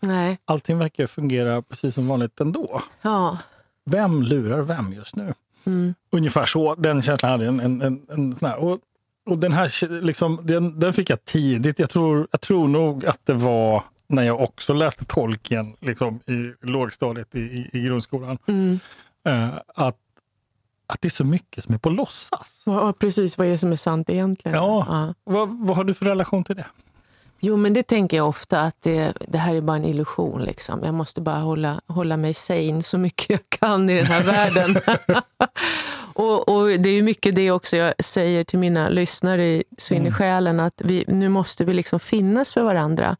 Nej. 0.00 0.38
Allting 0.44 0.78
verkar 0.78 1.06
fungera 1.06 1.62
precis 1.62 1.94
som 1.94 2.08
vanligt 2.08 2.40
ändå. 2.40 2.82
Ja. 3.02 3.38
Vem 3.84 4.22
lurar 4.22 4.62
vem 4.62 4.92
just 4.92 5.16
nu? 5.16 5.34
Mm. 5.64 5.94
Ungefär 6.10 6.44
så. 6.44 6.74
Den 6.74 7.02
känslan 7.02 7.30
hade 7.30 7.44
jag. 7.44 7.54
En, 7.54 7.60
en, 7.60 7.82
en, 7.82 8.06
en 8.08 8.36
sån 8.36 8.48
här. 8.48 8.56
Och, 8.58 8.80
och 9.26 9.38
den 9.38 9.52
här 9.52 10.00
liksom, 10.00 10.40
den, 10.42 10.80
den 10.80 10.92
fick 10.92 11.10
jag 11.10 11.24
tidigt. 11.24 11.78
Jag 11.78 11.90
tror, 11.90 12.28
jag 12.30 12.40
tror 12.40 12.68
nog 12.68 13.06
att 13.06 13.26
det 13.26 13.32
var 13.32 13.82
när 14.08 14.22
jag 14.22 14.40
också 14.40 14.72
läste 14.72 15.04
tolken 15.04 15.76
liksom, 15.80 16.20
i 16.26 16.66
lågstadiet 16.66 17.34
i, 17.34 17.38
i, 17.38 17.70
i 17.72 17.80
grundskolan. 17.80 18.38
Mm. 18.46 18.78
Eh, 19.24 19.54
att, 19.74 19.96
att 20.86 21.00
det 21.00 21.08
är 21.08 21.10
så 21.10 21.24
mycket 21.24 21.64
som 21.64 21.74
är 21.74 21.78
på 21.78 21.90
låtsas. 21.90 22.62
Ja, 22.66 22.92
precis. 22.92 23.38
Vad 23.38 23.46
är 23.46 23.50
det 23.50 23.58
som 23.58 23.72
är 23.72 23.76
sant 23.76 24.10
egentligen? 24.10 24.56
Ja. 24.56 25.14
Vad, 25.24 25.48
vad 25.66 25.76
har 25.76 25.84
du 25.84 25.94
för 25.94 26.06
relation 26.06 26.44
till 26.44 26.56
det? 26.56 26.66
Jo, 27.40 27.56
men 27.56 27.72
det 27.72 27.82
tänker 27.82 28.16
jag 28.16 28.28
ofta 28.28 28.60
att 28.60 28.82
det, 28.82 29.12
det 29.28 29.38
här 29.38 29.54
är 29.54 29.60
bara 29.60 29.76
en 29.76 29.84
illusion. 29.84 30.42
Liksom. 30.42 30.82
Jag 30.84 30.94
måste 30.94 31.20
bara 31.20 31.38
hålla, 31.38 31.80
hålla 31.86 32.16
mig 32.16 32.34
sane 32.34 32.82
så 32.82 32.98
mycket 32.98 33.30
jag 33.30 33.40
kan 33.60 33.90
i 33.90 33.96
den 33.96 34.06
här 34.06 34.24
världen. 34.32 34.76
och, 36.14 36.48
och 36.48 36.80
Det 36.80 36.88
är 36.88 37.02
mycket 37.02 37.34
det 37.34 37.50
också 37.50 37.76
jag 37.76 37.94
säger 37.98 38.44
till 38.44 38.58
mina 38.58 38.88
lyssnare 38.88 39.46
i 39.46 39.64
Så 39.78 39.94
in 39.94 40.06
i 40.06 40.12
själen. 40.12 40.60
Att 40.60 40.82
vi, 40.84 41.04
nu 41.08 41.28
måste 41.28 41.64
vi 41.64 41.74
liksom 41.74 42.00
finnas 42.00 42.52
för 42.52 42.62
varandra. 42.62 43.16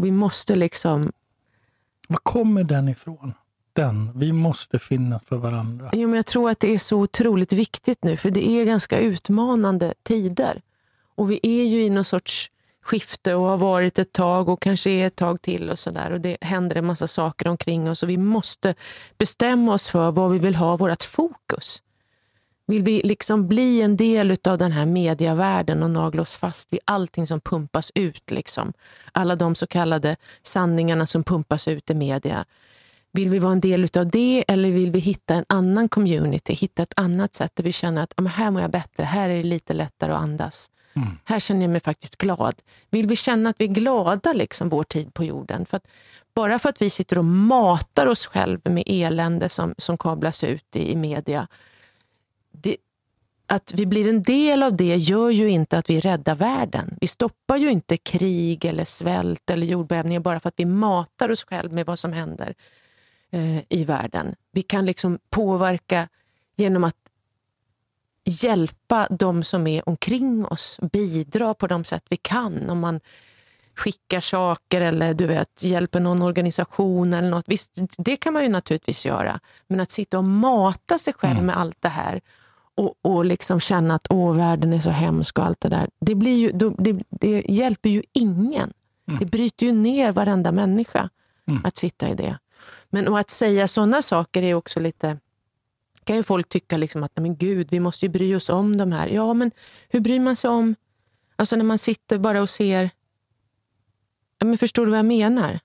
Och 0.00 0.06
vi 0.06 0.12
måste 0.12 0.56
liksom... 0.56 1.12
Var 2.08 2.16
kommer 2.16 2.64
den 2.64 2.88
ifrån? 2.88 3.34
Den. 3.72 4.18
Vi 4.18 4.32
måste 4.32 4.78
finnas 4.78 5.22
för 5.24 5.36
varandra. 5.36 5.90
Jo, 5.92 6.08
men 6.08 6.16
jag 6.16 6.26
tror 6.26 6.50
att 6.50 6.60
det 6.60 6.74
är 6.74 6.78
så 6.78 6.98
otroligt 7.00 7.52
viktigt 7.52 8.04
nu. 8.04 8.16
För 8.16 8.30
det 8.30 8.48
är 8.48 8.64
ganska 8.64 8.98
utmanande 8.98 9.94
tider. 10.02 10.62
Och 11.14 11.30
vi 11.30 11.40
är 11.42 11.64
ju 11.64 11.82
i 11.84 11.90
någon 11.90 12.04
sorts 12.04 12.50
skifte 12.82 13.34
och 13.34 13.42
har 13.42 13.56
varit 13.56 13.98
ett 13.98 14.12
tag 14.12 14.48
och 14.48 14.62
kanske 14.62 14.90
är 14.90 15.06
ett 15.06 15.16
tag 15.16 15.42
till. 15.42 15.70
och 15.70 15.78
så 15.78 15.90
där. 15.90 16.10
Och 16.10 16.20
Det 16.20 16.36
händer 16.40 16.76
en 16.76 16.86
massa 16.86 17.06
saker 17.06 17.48
omkring 17.48 17.90
oss 17.90 18.02
och 18.02 18.08
vi 18.08 18.16
måste 18.16 18.74
bestämma 19.18 19.74
oss 19.74 19.88
för 19.88 20.10
vad 20.10 20.30
vi 20.30 20.38
vill 20.38 20.54
ha 20.54 20.76
vårt 20.76 21.02
fokus. 21.02 21.82
Vill 22.70 22.82
vi 22.82 23.00
liksom 23.04 23.48
bli 23.48 23.82
en 23.82 23.96
del 23.96 24.36
av 24.44 24.58
den 24.58 24.72
här 24.72 24.86
mediavärlden 24.86 25.82
och 25.82 25.90
nagla 25.90 26.22
oss 26.22 26.36
fast 26.36 26.72
vid 26.72 26.80
allting 26.84 27.26
som 27.26 27.40
pumpas 27.40 27.92
ut? 27.94 28.30
Liksom. 28.30 28.72
Alla 29.12 29.36
de 29.36 29.54
så 29.54 29.66
kallade 29.66 30.16
sanningarna 30.42 31.06
som 31.06 31.24
pumpas 31.24 31.68
ut 31.68 31.90
i 31.90 31.94
media. 31.94 32.44
Vill 33.12 33.28
vi 33.28 33.38
vara 33.38 33.52
en 33.52 33.60
del 33.60 33.88
av 33.96 34.10
det 34.10 34.44
eller 34.48 34.70
vill 34.70 34.90
vi 34.90 34.98
hitta 34.98 35.34
en 35.34 35.44
annan 35.48 35.88
community, 35.88 36.54
hitta 36.54 36.82
ett 36.82 36.92
annat 36.96 37.34
sätt 37.34 37.52
där 37.54 37.64
vi 37.64 37.72
känner 37.72 38.02
att 38.02 38.28
här 38.28 38.50
mår 38.50 38.62
jag 38.62 38.70
bättre, 38.70 39.04
här 39.04 39.28
är 39.28 39.36
det 39.36 39.42
lite 39.42 39.72
lättare 39.72 40.12
att 40.12 40.22
andas. 40.22 40.70
Mm. 40.94 41.08
Här 41.24 41.40
känner 41.40 41.62
jag 41.62 41.70
mig 41.70 41.80
faktiskt 41.80 42.16
glad. 42.16 42.54
Vill 42.90 43.06
vi 43.06 43.16
känna 43.16 43.50
att 43.50 43.60
vi 43.60 43.64
är 43.64 43.68
glada 43.68 44.32
liksom, 44.32 44.68
vår 44.68 44.82
tid 44.82 45.14
på 45.14 45.24
jorden? 45.24 45.66
För 45.66 45.76
att, 45.76 45.86
bara 46.34 46.58
för 46.58 46.68
att 46.68 46.82
vi 46.82 46.90
sitter 46.90 47.18
och 47.18 47.24
matar 47.24 48.06
oss 48.06 48.26
själva 48.26 48.70
med 48.70 48.84
elände 48.86 49.48
som, 49.48 49.74
som 49.78 49.98
kablas 49.98 50.44
ut 50.44 50.76
i, 50.76 50.92
i 50.92 50.96
media. 50.96 51.46
Att 53.52 53.72
vi 53.74 53.86
blir 53.86 54.08
en 54.08 54.22
del 54.22 54.62
av 54.62 54.76
det 54.76 54.96
gör 54.96 55.30
ju 55.30 55.48
inte 55.48 55.78
att 55.78 55.90
vi 55.90 56.00
räddar 56.00 56.34
världen. 56.34 56.98
Vi 57.00 57.06
stoppar 57.06 57.56
ju 57.56 57.70
inte 57.70 57.96
krig, 57.96 58.64
eller 58.64 58.84
svält 58.84 59.50
eller 59.50 59.66
jordbävningar 59.66 60.20
bara 60.20 60.40
för 60.40 60.48
att 60.48 60.54
vi 60.58 60.64
matar 60.64 61.30
oss 61.30 61.44
själva 61.44 61.74
med 61.74 61.86
vad 61.86 61.98
som 61.98 62.12
händer 62.12 62.54
eh, 63.30 63.58
i 63.68 63.84
världen. 63.84 64.34
Vi 64.52 64.62
kan 64.62 64.86
liksom 64.86 65.18
påverka 65.30 66.08
genom 66.56 66.84
att 66.84 66.96
hjälpa 68.24 69.08
de 69.10 69.42
som 69.42 69.66
är 69.66 69.88
omkring 69.88 70.46
oss, 70.46 70.80
bidra 70.92 71.54
på 71.54 71.66
de 71.66 71.84
sätt 71.84 72.04
vi 72.08 72.16
kan. 72.16 72.70
Om 72.70 72.78
man 72.78 73.00
skickar 73.74 74.20
saker 74.20 74.80
eller 74.80 75.14
du 75.14 75.26
vet, 75.26 75.62
hjälper 75.62 76.00
någon 76.00 76.22
organisation 76.22 77.14
eller 77.14 77.30
något. 77.30 77.48
Visst, 77.48 77.80
det 77.98 78.16
kan 78.16 78.32
man 78.32 78.42
ju 78.42 78.48
naturligtvis 78.48 79.06
göra. 79.06 79.40
Men 79.66 79.80
att 79.80 79.90
sitta 79.90 80.18
och 80.18 80.24
mata 80.24 80.98
sig 80.98 81.14
själv 81.14 81.32
mm. 81.32 81.46
med 81.46 81.58
allt 81.58 81.76
det 81.80 81.88
här 81.88 82.20
och, 82.80 82.94
och 83.02 83.24
liksom 83.24 83.60
känna 83.60 83.94
att 83.94 84.06
Åh, 84.10 84.36
världen 84.36 84.72
är 84.72 84.78
så 84.78 84.90
hemsk 84.90 85.38
och 85.38 85.44
allt 85.44 85.60
det 85.60 85.68
där. 85.68 85.90
Det, 86.00 86.14
blir 86.14 86.36
ju, 86.36 86.52
det, 86.78 87.00
det 87.10 87.44
hjälper 87.48 87.88
ju 87.88 88.02
ingen. 88.12 88.72
Mm. 89.08 89.18
Det 89.18 89.26
bryter 89.26 89.66
ju 89.66 89.72
ner 89.72 90.12
varenda 90.12 90.52
människa 90.52 91.08
mm. 91.48 91.60
att 91.64 91.76
sitta 91.76 92.08
i 92.08 92.14
det. 92.14 92.38
Men 92.90 93.08
och 93.08 93.18
att 93.18 93.30
säga 93.30 93.68
sådana 93.68 94.02
saker 94.02 94.42
är 94.42 94.54
också 94.54 94.80
lite 94.80 95.18
kan 96.04 96.16
ju 96.16 96.22
folk 96.22 96.48
tycka 96.48 96.76
liksom 96.76 97.02
att 97.02 97.16
men 97.16 97.36
gud, 97.36 97.68
vi 97.70 97.80
måste 97.80 98.06
ju 98.06 98.10
bry 98.12 98.34
oss 98.34 98.48
om 98.48 98.76
de 98.76 98.92
här. 98.92 99.06
Ja, 99.06 99.34
men 99.34 99.50
hur 99.88 100.00
bryr 100.00 100.20
man 100.20 100.36
sig 100.36 100.50
om... 100.50 100.74
Alltså 101.36 101.56
när 101.56 101.64
man 101.64 101.78
sitter 101.78 102.18
bara 102.18 102.42
och 102.42 102.50
ser... 102.50 102.90
Ja, 104.38 104.46
men 104.46 104.58
förstår 104.58 104.86
du 104.86 104.90
vad 104.90 104.98
jag 104.98 105.06
menar? 105.06 105.60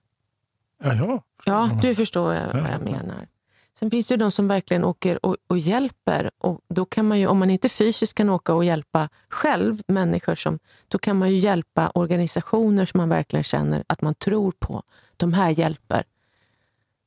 Ja, 0.84 0.94
ja, 0.94 1.24
ja 1.46 1.80
du 1.82 1.96
förstår 1.96 2.24
vad 2.24 2.36
jag, 2.36 2.54
vad 2.54 2.72
jag 2.72 2.82
menar. 2.82 3.28
Sen 3.80 3.92
finns 3.92 4.08
det 4.08 4.18
de 4.18 4.32
som 4.32 4.48
verkligen 4.48 4.84
åker 4.84 5.26
och, 5.26 5.38
och, 5.48 5.58
hjälper. 5.58 6.32
Och 6.38 6.62
då 6.68 6.86
kan 6.86 7.08
man 7.08 7.20
ju, 7.20 7.28
om 7.28 7.38
man 7.38 7.50
inte 7.50 7.70
fysiskt 7.70 8.14
kan 8.14 8.30
åka 8.30 8.54
och 8.54 8.66
hjälpa 8.66 9.10
själv, 9.30 9.82
människor 9.88 10.36
som, 10.36 10.60
då 10.88 10.98
kan 10.98 11.18
man 11.18 11.30
ju 11.30 11.38
hjälpa 11.38 11.90
organisationer 11.90 12.86
som 12.86 12.98
man 12.98 13.10
verkligen 13.10 13.44
känner 13.44 13.84
att 13.88 14.02
man 14.02 14.16
tror 14.16 14.52
på. 14.60 14.84
De 15.18 15.34
här 15.34 15.50
hjälper. 15.50 16.04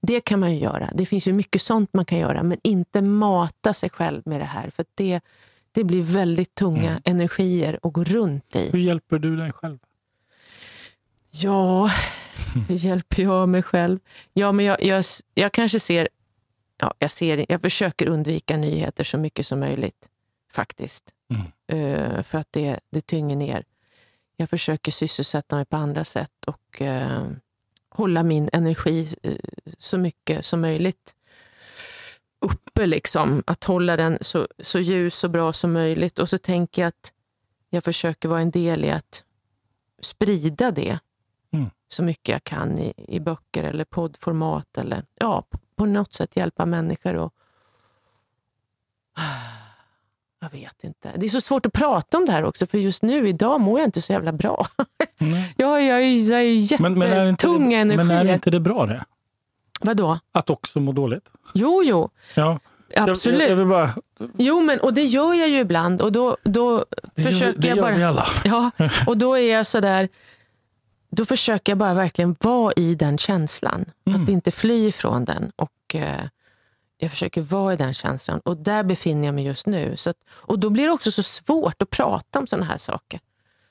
Det 0.02 0.20
kan 0.20 0.40
man 0.40 0.52
ju 0.52 0.58
göra. 0.58 0.90
Det 0.94 1.06
finns 1.06 1.28
ju 1.28 1.32
mycket 1.32 1.62
sånt 1.62 1.90
man 1.92 2.04
kan 2.04 2.18
göra, 2.18 2.42
men 2.42 2.58
inte 2.62 3.02
mata 3.02 3.74
sig 3.74 3.90
själv 3.90 4.22
med 4.24 4.40
det 4.40 4.44
här. 4.44 4.70
För 4.70 4.84
det, 4.94 5.20
det 5.72 5.84
blir 5.84 6.02
väldigt 6.02 6.54
tunga 6.54 6.90
mm. 6.90 7.02
energier 7.04 7.78
att 7.82 7.92
gå 7.92 8.04
runt 8.04 8.56
i. 8.56 8.70
Hur 8.70 8.78
hjälper 8.78 9.18
du 9.18 9.36
dig 9.36 9.52
själv? 9.52 9.78
Ja, 11.30 11.90
hur 12.68 12.76
hjälper 12.76 13.22
jag 13.22 13.48
mig 13.48 13.62
själv? 13.62 13.98
Ja, 14.32 14.52
men 14.52 14.64
jag, 14.64 14.82
jag, 14.82 15.04
jag 15.34 15.52
kanske 15.52 15.80
ser... 15.80 16.08
Ja, 16.78 16.94
jag, 16.98 17.10
ser 17.10 17.46
jag 17.48 17.60
försöker 17.60 18.08
undvika 18.08 18.56
nyheter 18.56 19.04
så 19.04 19.18
mycket 19.18 19.46
som 19.46 19.60
möjligt, 19.60 20.08
faktiskt. 20.52 21.10
Mm. 21.30 21.44
Uh, 21.72 22.22
för 22.22 22.38
att 22.38 22.48
det, 22.50 22.80
det 22.90 23.00
tynger 23.00 23.36
ner. 23.36 23.64
Jag 24.36 24.50
försöker 24.50 24.92
sysselsätta 24.92 25.56
mig 25.56 25.64
på 25.64 25.76
andra 25.76 26.04
sätt. 26.04 26.44
och... 26.46 26.80
Uh, 26.80 27.30
hålla 27.98 28.22
min 28.22 28.48
energi 28.52 29.14
eh, 29.22 29.36
så 29.78 29.98
mycket 29.98 30.44
som 30.44 30.60
möjligt 30.60 31.14
uppe. 32.40 32.86
Liksom. 32.86 33.42
Att 33.46 33.64
hålla 33.64 33.96
den 33.96 34.18
så, 34.20 34.48
så 34.58 34.78
ljus 34.78 35.24
och 35.24 35.30
bra 35.30 35.52
som 35.52 35.72
möjligt. 35.72 36.18
Och 36.18 36.28
så 36.28 36.38
tänker 36.38 36.82
jag 36.82 36.88
att 36.88 37.12
jag 37.70 37.84
försöker 37.84 38.28
vara 38.28 38.40
en 38.40 38.50
del 38.50 38.84
i 38.84 38.90
att 38.90 39.24
sprida 40.00 40.70
det 40.70 40.98
mm. 41.52 41.70
så 41.88 42.02
mycket 42.02 42.32
jag 42.32 42.44
kan 42.44 42.78
i, 42.78 42.92
i 42.96 43.20
böcker 43.20 43.64
eller 43.64 43.84
poddformat. 43.84 44.78
Eller 44.78 45.04
ja, 45.14 45.44
på 45.78 45.86
något 45.86 46.14
sätt 46.14 46.36
hjälpa 46.36 46.66
människor 46.66 47.24
att 47.24 47.32
jag 50.40 50.50
vet 50.50 50.84
inte. 50.84 51.12
Det 51.16 51.26
är 51.26 51.30
så 51.30 51.40
svårt 51.40 51.66
att 51.66 51.72
prata 51.72 52.16
om 52.16 52.24
det 52.24 52.32
här 52.32 52.44
också, 52.44 52.66
för 52.66 52.78
just 52.78 53.02
nu, 53.02 53.28
idag 53.28 53.60
mår 53.60 53.78
jag 53.78 53.88
inte 53.88 54.02
så 54.02 54.12
jävla 54.12 54.32
bra. 54.32 54.66
Nej. 55.18 55.54
jag, 55.56 55.82
jag, 55.84 56.02
jag 56.04 56.40
är 56.40 56.44
jättetunga 56.44 57.78
energier. 57.78 58.04
Men 58.04 58.28
är 58.28 58.34
inte 58.34 58.50
det 58.50 58.60
bra 58.60 58.86
det? 58.86 59.04
Vadå? 59.80 60.18
Att 60.32 60.50
också 60.50 60.80
må 60.80 60.92
dåligt? 60.92 61.30
Jo, 61.54 61.82
jo. 61.84 62.10
Ja. 62.34 62.58
Absolut. 62.96 63.48
Jag, 63.48 63.58
jag 63.58 63.68
bara... 63.68 63.90
Jo, 64.36 64.60
men 64.60 64.80
och 64.80 64.94
det 64.94 65.04
gör 65.04 65.34
jag 65.34 65.48
ju 65.48 65.58
ibland. 65.58 66.00
Och 66.00 66.12
då, 66.12 66.36
då 66.42 66.84
det 67.14 67.22
försöker 67.22 67.46
gör, 67.46 67.54
det 67.58 67.68
jag 67.68 67.78
bara... 67.78 67.92
vi 67.92 68.04
alla. 68.04 68.26
Ja, 68.44 68.70
och 69.06 69.16
då 69.16 69.38
är 69.38 69.52
jag 69.52 69.66
sådär... 69.66 70.08
Då 71.10 71.26
försöker 71.26 71.72
jag 71.72 71.78
bara 71.78 71.94
verkligen 71.94 72.36
vara 72.40 72.72
i 72.76 72.94
den 72.94 73.18
känslan. 73.18 73.84
Mm. 74.04 74.22
Att 74.22 74.28
inte 74.28 74.50
fly 74.50 74.88
ifrån 74.88 75.24
den. 75.24 75.52
Och... 75.56 75.94
Eh, 75.94 76.26
jag 77.00 77.10
försöker 77.10 77.40
vara 77.40 77.72
i 77.72 77.76
den 77.76 77.94
känslan 77.94 78.40
och 78.40 78.56
där 78.56 78.82
befinner 78.82 79.28
jag 79.28 79.34
mig 79.34 79.44
just 79.44 79.66
nu. 79.66 79.96
Så 79.96 80.10
att, 80.10 80.16
och 80.30 80.58
Då 80.58 80.70
blir 80.70 80.84
det 80.84 80.90
också 80.92 81.12
så 81.12 81.22
svårt 81.22 81.82
att 81.82 81.90
prata 81.90 82.38
om 82.38 82.46
sådana 82.46 82.66
här 82.66 82.78
saker. 82.78 83.20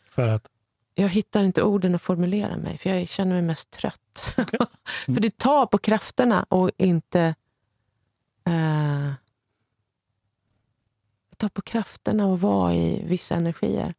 För 0.10 0.28
att? 0.28 0.47
Jag 0.95 1.10
hittar 1.10 1.43
inte 1.43 1.63
orden 1.63 1.95
att 1.95 2.02
formulera 2.02 2.58
mig, 2.58 2.78
för 2.78 2.89
jag 2.89 3.10
känner 3.10 3.34
mig 3.34 3.41
mest 3.41 3.71
trött. 3.71 4.36
Okay. 4.38 4.60
Mm. 5.08 5.15
för 5.15 5.21
det 5.21 5.38
tar 5.38 5.65
på 5.65 5.78
krafterna 5.78 6.43
och 6.43 6.71
inte... 6.78 7.36
Det 11.30 11.36
tar 11.38 11.50
på 11.50 11.62
krafterna 11.62 12.34
att 12.34 12.39
vara 12.39 12.76
i 12.76 13.04
vissa 13.06 13.36
energier. 13.36 13.93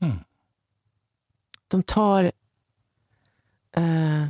Mm. 0.00 0.16
De 1.68 1.82
tar... 1.82 2.32
Uh, 3.78 4.24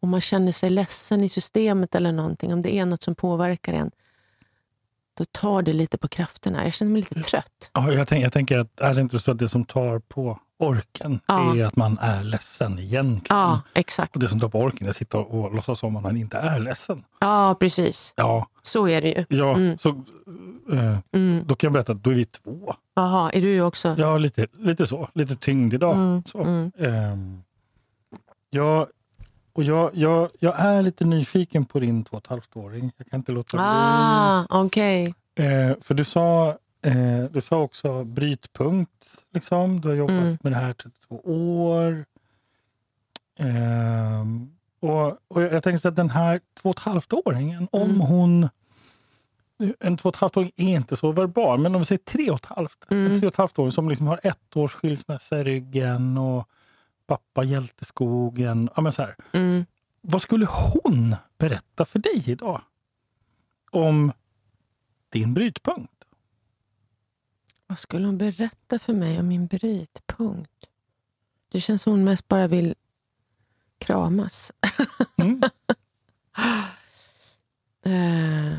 om 0.00 0.10
man 0.10 0.20
känner 0.20 0.52
sig 0.52 0.70
ledsen 0.70 1.22
i 1.22 1.28
systemet 1.28 1.94
eller 1.94 2.12
någonting, 2.12 2.52
om 2.52 2.62
det 2.62 2.74
är 2.74 2.86
något 2.86 3.02
som 3.02 3.14
påverkar 3.14 3.72
en, 3.72 3.90
då 5.18 5.24
tar 5.24 5.62
det 5.62 5.72
lite 5.72 5.98
på 5.98 6.08
krafterna. 6.08 6.64
Jag 6.64 6.72
känner 6.74 6.92
mig 6.92 7.00
lite 7.00 7.20
trött. 7.22 7.70
Ja, 7.72 7.92
jag, 7.92 8.08
tänk, 8.08 8.24
jag 8.24 8.32
tänker 8.32 8.58
att 8.58 8.80
är 8.80 8.94
det 8.94 9.00
inte 9.00 9.18
så 9.18 9.30
att 9.30 9.38
det 9.38 9.48
som 9.48 9.64
tar 9.64 9.98
på 9.98 10.38
orken 10.58 11.20
Ja. 11.26 11.56
är 11.56 11.64
att 11.66 11.76
man 11.76 11.98
är 11.98 12.24
ledsen 12.24 12.78
egentligen. 12.78 13.40
Ja, 13.40 13.60
exakt. 13.74 14.14
Och 14.16 14.20
det 14.22 14.28
som 14.28 14.40
tar 14.40 14.48
på 14.48 14.58
orken 14.60 14.86
är 14.86 14.90
att 14.90 14.96
sitta 14.96 15.18
och 15.18 15.54
låtsas 15.54 15.78
som 15.78 15.96
att 15.96 16.02
man 16.02 16.16
inte 16.16 16.36
är 16.38 16.58
ledsen. 16.60 17.04
Ja, 17.20 17.56
precis. 17.60 18.14
Ja, 18.16 18.48
Så 18.62 18.88
är 18.88 19.02
det 19.02 19.08
ju. 19.08 19.24
ja 19.28 19.54
Mm. 19.54 19.78
så 19.78 19.88
eh, 20.72 20.98
Mm. 21.12 21.44
då 21.46 21.56
kan 21.56 21.66
jag 21.68 21.72
berätta 21.72 21.92
att 21.92 22.02
då 22.04 22.10
är 22.10 22.14
vi 22.14 22.24
två. 22.24 22.74
Jaha, 22.94 23.30
är 23.30 23.40
du 23.42 23.60
också? 23.60 23.94
Ja, 23.98 24.18
lite, 24.18 24.46
lite 24.58 24.86
så. 24.86 25.08
Lite 25.14 25.36
tyngd 25.36 25.74
idag. 25.74 25.94
Mm, 25.96 26.22
Så. 26.26 26.42
mm. 26.42 27.42
Jag, 28.54 28.86
och 29.52 29.64
jag, 29.64 29.90
jag, 29.94 30.30
jag 30.38 30.60
är 30.60 30.82
lite 30.82 31.04
nyfiken 31.04 31.64
på 31.64 31.78
din 31.80 32.04
två 32.04 32.16
och 32.16 32.22
ett 32.22 32.26
halvt-åring. 32.30 32.92
Jag 32.96 33.06
kan 33.06 33.20
inte 33.20 33.32
låta 33.32 33.56
bli. 33.56 33.66
Ah, 33.66 34.46
okej. 34.64 35.14
Eh, 35.34 35.76
för 35.80 35.94
du 35.94 36.04
sa, 36.04 36.48
eh, 36.82 37.24
du 37.30 37.40
sa 37.40 37.58
också 37.60 38.04
brytpunkt. 38.04 38.92
Liksom. 39.32 39.80
Du 39.80 39.88
har 39.88 39.94
jobbat 39.94 40.16
Mm. 40.16 40.38
med 40.42 40.52
det 40.52 40.56
här 40.56 40.70
i 40.70 40.74
32 40.74 41.20
år. 41.24 42.04
Ehm, 43.38 44.50
och, 44.80 45.06
och 45.28 45.42
jag 45.42 45.52
jag 45.52 45.62
tänkte 45.62 45.78
så 45.82 45.88
att 45.88 45.96
den 45.96 46.10
här 46.10 46.40
två 46.62 46.68
och 46.70 46.76
ett 46.76 46.82
halvt-åringen, 46.82 47.68
om 47.72 47.82
Mm. 47.82 48.00
hon... 48.00 48.48
En 49.80 49.96
två 49.96 50.08
och 50.08 50.14
ett 50.14 50.20
halvt-åring 50.20 50.52
är 50.56 50.76
inte 50.76 50.96
så 50.96 51.12
verbal, 51.12 51.58
men 51.60 51.74
om 51.74 51.80
vi 51.80 51.84
säger 51.84 51.98
tre 52.04 52.30
och 52.30 52.36
ett 52.36 52.46
halvt. 52.46 52.84
En 52.88 53.06
Mm. 53.06 53.20
tre 53.20 53.26
och 53.26 53.32
ett 53.32 53.36
halvt-åring 53.38 53.72
som 53.72 53.88
liksom 53.88 54.06
har 54.06 54.20
ett 54.22 54.56
års 54.56 54.74
skilsmässa 54.74 55.40
i 55.40 55.44
ryggen 55.44 56.18
och 56.18 56.48
pappa 57.06 57.44
hjälteskogen. 57.44 58.70
Ja, 58.76 58.82
men 58.82 58.92
så 58.92 59.02
här. 59.02 59.16
Mm. 59.32 59.64
Vad 60.00 60.22
skulle 60.22 60.46
hon 60.46 61.16
berätta 61.38 61.84
för 61.84 61.98
dig 61.98 62.30
idag? 62.30 62.62
Om 63.70 64.12
din 65.08 65.34
brytpunkt? 65.34 66.04
Vad 67.66 67.78
skulle 67.78 68.06
hon 68.06 68.18
berätta 68.18 68.78
för 68.78 68.92
mig 68.92 69.20
om 69.20 69.28
min 69.28 69.46
brytpunkt? 69.46 70.50
Det 71.48 71.60
känns 71.60 71.82
som 71.82 71.92
hon 71.92 72.04
mest 72.04 72.28
bara 72.28 72.46
vill 72.46 72.74
kramas. 73.78 74.52
Mm. 75.16 75.42
Eh, 77.86 78.58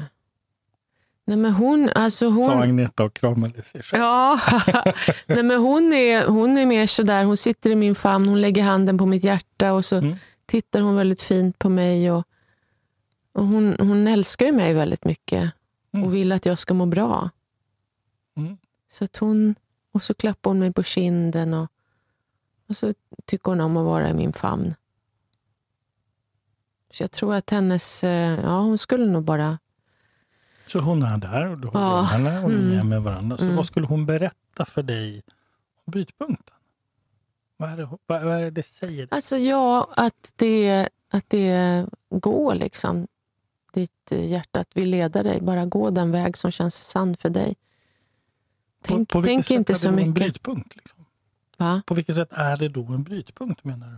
nej 1.26 1.38
men 1.38 1.52
hon, 1.54 1.90
alltså 1.96 2.36
Sa 2.36 2.54
hon... 2.54 2.62
Agneta 2.64 3.04
och 3.04 3.14
kramade 3.14 3.62
sig 3.62 3.84
själv. 3.84 4.02
Ja, 4.04 4.40
nej 5.28 5.44
men 5.44 5.60
hon 5.60 5.94
är, 5.94 6.26
hon 6.28 6.58
är 6.58 6.66
mer 6.66 6.88
sådär, 6.88 7.24
hon 7.24 7.38
sitter 7.38 7.70
i 7.70 7.76
min 7.76 7.96
famn, 7.96 8.28
hon 8.28 8.42
lägger 8.42 8.64
handen 8.64 8.98
på 8.98 9.06
mitt 9.06 9.24
hjärta 9.24 9.74
och 9.74 9.86
så 9.86 9.96
Mm. 9.98 10.16
tittar 10.46 10.82
hon 10.82 10.96
väldigt 10.96 11.22
fint 11.22 11.60
på 11.60 11.70
mig. 11.70 12.12
Och, 12.12 12.24
och 13.34 13.48
hon, 13.48 13.76
hon 13.80 14.08
älskar 14.08 14.46
ju 14.46 14.52
mig 14.52 14.74
väldigt 14.74 15.06
mycket 15.06 15.52
Mm. 15.94 16.08
och 16.08 16.14
vill 16.16 16.32
att 16.32 16.46
jag 16.46 16.60
ska 16.60 16.74
må 16.74 16.86
bra. 16.86 17.30
Mm. 18.38 18.58
Så 18.92 19.04
att 19.04 19.18
hon, 19.18 19.56
och 19.94 20.04
så 20.04 20.14
klappar 20.14 20.50
hon 20.50 20.60
mig 20.60 20.74
på 20.74 20.84
kinden 20.84 21.54
och, 21.54 21.68
och 22.70 22.78
så 22.78 22.94
tycker 23.26 23.52
hon 23.52 23.62
om 23.62 23.78
att 23.78 23.86
vara 23.86 24.10
i 24.10 24.14
min 24.14 24.34
famn. 24.34 24.76
Så 26.92 27.04
jag 27.04 27.12
tror 27.12 27.34
att 27.34 27.50
hennes, 27.50 28.04
eh, 28.04 28.40
ja 28.44 28.60
hon 28.60 28.78
skulle 28.78 29.06
nog 29.06 29.24
bara, 29.24 29.60
Så 30.68 30.80
hon 30.80 31.04
är 31.04 31.18
där 31.18 31.46
och 31.46 31.60
du 31.60 31.68
håller 31.68 31.86
Ja. 31.86 32.02
henne 32.02 32.44
och 32.44 32.50
ni 32.50 32.56
Mm. 32.56 32.80
är 32.80 32.84
med 32.84 33.02
varandra. 33.02 33.38
Så 33.38 33.44
Mm. 33.44 33.56
vad 33.56 33.66
skulle 33.66 33.88
hon 33.88 34.06
berätta 34.06 34.66
för 34.66 34.84
dig 34.84 35.24
om 35.86 35.92
brytpunkten? 35.92 36.56
Vad 37.58 37.70
är 37.70 37.78
det, 37.78 37.90
vad 38.08 38.24
är 38.34 38.42
det 38.42 38.52
det 38.52 38.64
säger? 38.64 39.08
alltså 39.12 39.38
ja, 39.38 39.90
att 39.96 40.34
det, 40.36 40.90
att 41.12 41.30
det 41.30 41.86
går 42.10 42.56
liksom. 42.56 43.08
Ditt 43.74 44.12
eh, 44.12 44.26
hjärta 44.32 44.60
att 44.60 44.78
vill 44.78 44.90
leda 44.90 45.24
dig, 45.24 45.42
bara 45.42 45.66
gå 45.66 45.90
den 45.90 46.12
väg 46.12 46.38
som 46.38 46.52
känns 46.52 46.76
sann 46.76 47.18
för 47.18 47.30
dig. 47.30 47.56
Tänk, 48.82 49.10
på 49.10 49.20
vilket 49.20 49.30
tänk 49.34 49.46
sätt 49.46 49.52
inte 49.58 49.72
är 49.72 49.74
det 49.74 49.80
så 49.80 49.88
då 49.88 49.90
En 49.92 49.96
mycket. 49.96 50.14
brytpunkt, 50.16 50.76
liksom? 50.76 51.06
Va? 51.58 51.82
På 51.86 51.94
vilket 51.94 52.16
sätt 52.16 52.30
är 52.32 52.58
det 52.58 52.70
då 52.70 52.86
en 52.86 53.04
brytpunkt 53.04 53.64
menar 53.64 53.88
du? 53.88 53.98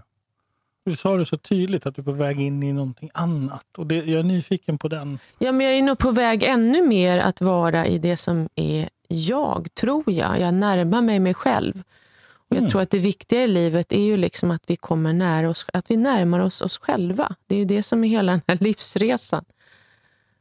Du 0.87 0.95
sa 0.95 1.17
det 1.17 1.25
så 1.25 1.37
tydligt 1.37 1.85
att 1.85 1.95
du 1.95 2.01
är 2.01 2.03
på 2.03 2.11
väg 2.11 2.39
in 2.41 2.63
i 2.63 2.73
någonting 2.73 3.09
annat. 3.13 3.65
Och 3.77 3.87
det, 3.87 3.95
jag 3.95 4.19
är 4.19 4.23
nyfiken 4.23 4.77
på 4.77 4.87
den. 4.87 5.19
Ja, 5.39 5.51
men 5.51 5.65
jag 5.65 5.75
är 5.75 5.81
nog 5.81 5.97
på 5.97 6.11
väg 6.11 6.43
ännu 6.43 6.81
mer 6.87 7.17
att 7.19 7.41
vara 7.41 7.87
i 7.87 7.97
det 7.97 8.17
som 8.17 8.49
är 8.55 8.89
jag, 9.07 9.67
tror 9.73 10.03
jag. 10.11 10.39
Jag 10.39 10.53
närmar 10.53 11.01
mig 11.01 11.19
mig 11.19 11.33
själv. 11.33 11.83
Och 12.29 12.55
jag 12.55 12.57
Mm. 12.57 12.69
tror 12.69 12.81
att 12.81 12.89
det 12.89 12.99
viktiga 12.99 13.43
i 13.43 13.47
livet 13.47 13.91
är 13.91 14.01
ju 14.01 14.17
liksom 14.17 14.51
att 14.51 14.63
vi 14.67 14.75
kommer 14.75 15.13
nära 15.13 15.49
oss, 15.49 15.65
att 15.73 15.91
vi 15.91 15.97
närmar 15.97 16.39
oss 16.39 16.61
oss 16.61 16.77
själva. 16.77 17.35
Det 17.47 17.55
är 17.55 17.59
ju 17.59 17.65
det 17.65 17.83
som 17.83 18.03
är 18.03 18.07
hela 18.09 18.31
den 18.31 18.41
här 18.47 18.57
livsresan. 18.61 19.45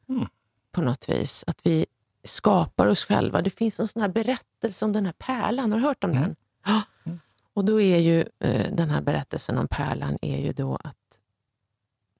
Mm. 0.09 0.27
På 0.73 0.81
något 0.81 1.09
vis. 1.09 1.45
Att 1.47 1.61
vi 1.65 1.87
skapar 2.25 2.87
oss 2.87 3.05
själva. 3.05 3.43
Det 3.43 3.51
finns 3.51 3.81
en 3.81 3.89
sån 3.89 4.03
här 4.03 4.09
berättelse 4.09 4.85
om 4.85 4.93
den 4.93 5.07
här 5.07 5.15
pärlan. 5.19 5.73
Har 5.73 5.79
du 5.81 5.87
hört 5.87 6.05
om 6.05 6.11
Mm. 6.11 6.23
den? 6.23 6.37
Ja. 6.67 6.83
Och 7.57 7.65
då 7.65 7.81
är 7.81 7.99
ju 7.99 8.21
eh, 8.41 8.73
den 8.73 8.91
här 8.91 9.01
berättelsen 9.01 9.59
om 9.59 9.69
pärlan 9.69 10.19
är 10.23 10.39
ju 10.39 10.53
då 10.53 10.77
att 10.85 11.21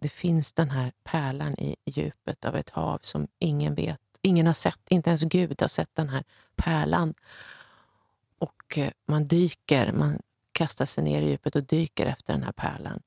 det 0.01 0.09
finns 0.09 0.53
den 0.53 0.71
här 0.71 0.93
pärlan 1.05 1.55
i 1.59 1.77
djupet 1.85 2.45
av 2.45 2.57
ett 2.57 2.71
hav 2.71 2.99
som 3.03 3.29
ingen 3.39 3.75
vet. 3.75 4.01
Ingen 4.23 4.47
har 4.47 4.55
sett, 4.55 4.81
inte 4.89 5.11
ens 5.11 5.23
Gud 5.23 5.63
har 5.63 5.69
sett 5.69 5.95
den 5.95 6.09
här 6.09 6.25
pärlan. 6.57 7.15
Och 8.39 8.79
eh, 8.79 8.91
man 9.07 9.25
dyker, 9.25 9.93
man 9.93 10.19
kastar 10.53 10.87
sig 10.87 11.05
ner 11.05 11.23
i 11.23 11.29
djupet 11.29 11.57
och 11.57 11.65
dyker 11.65 12.07
efter 12.07 12.33
den 12.33 12.43
här 12.43 12.53
pärlan. 12.53 13.01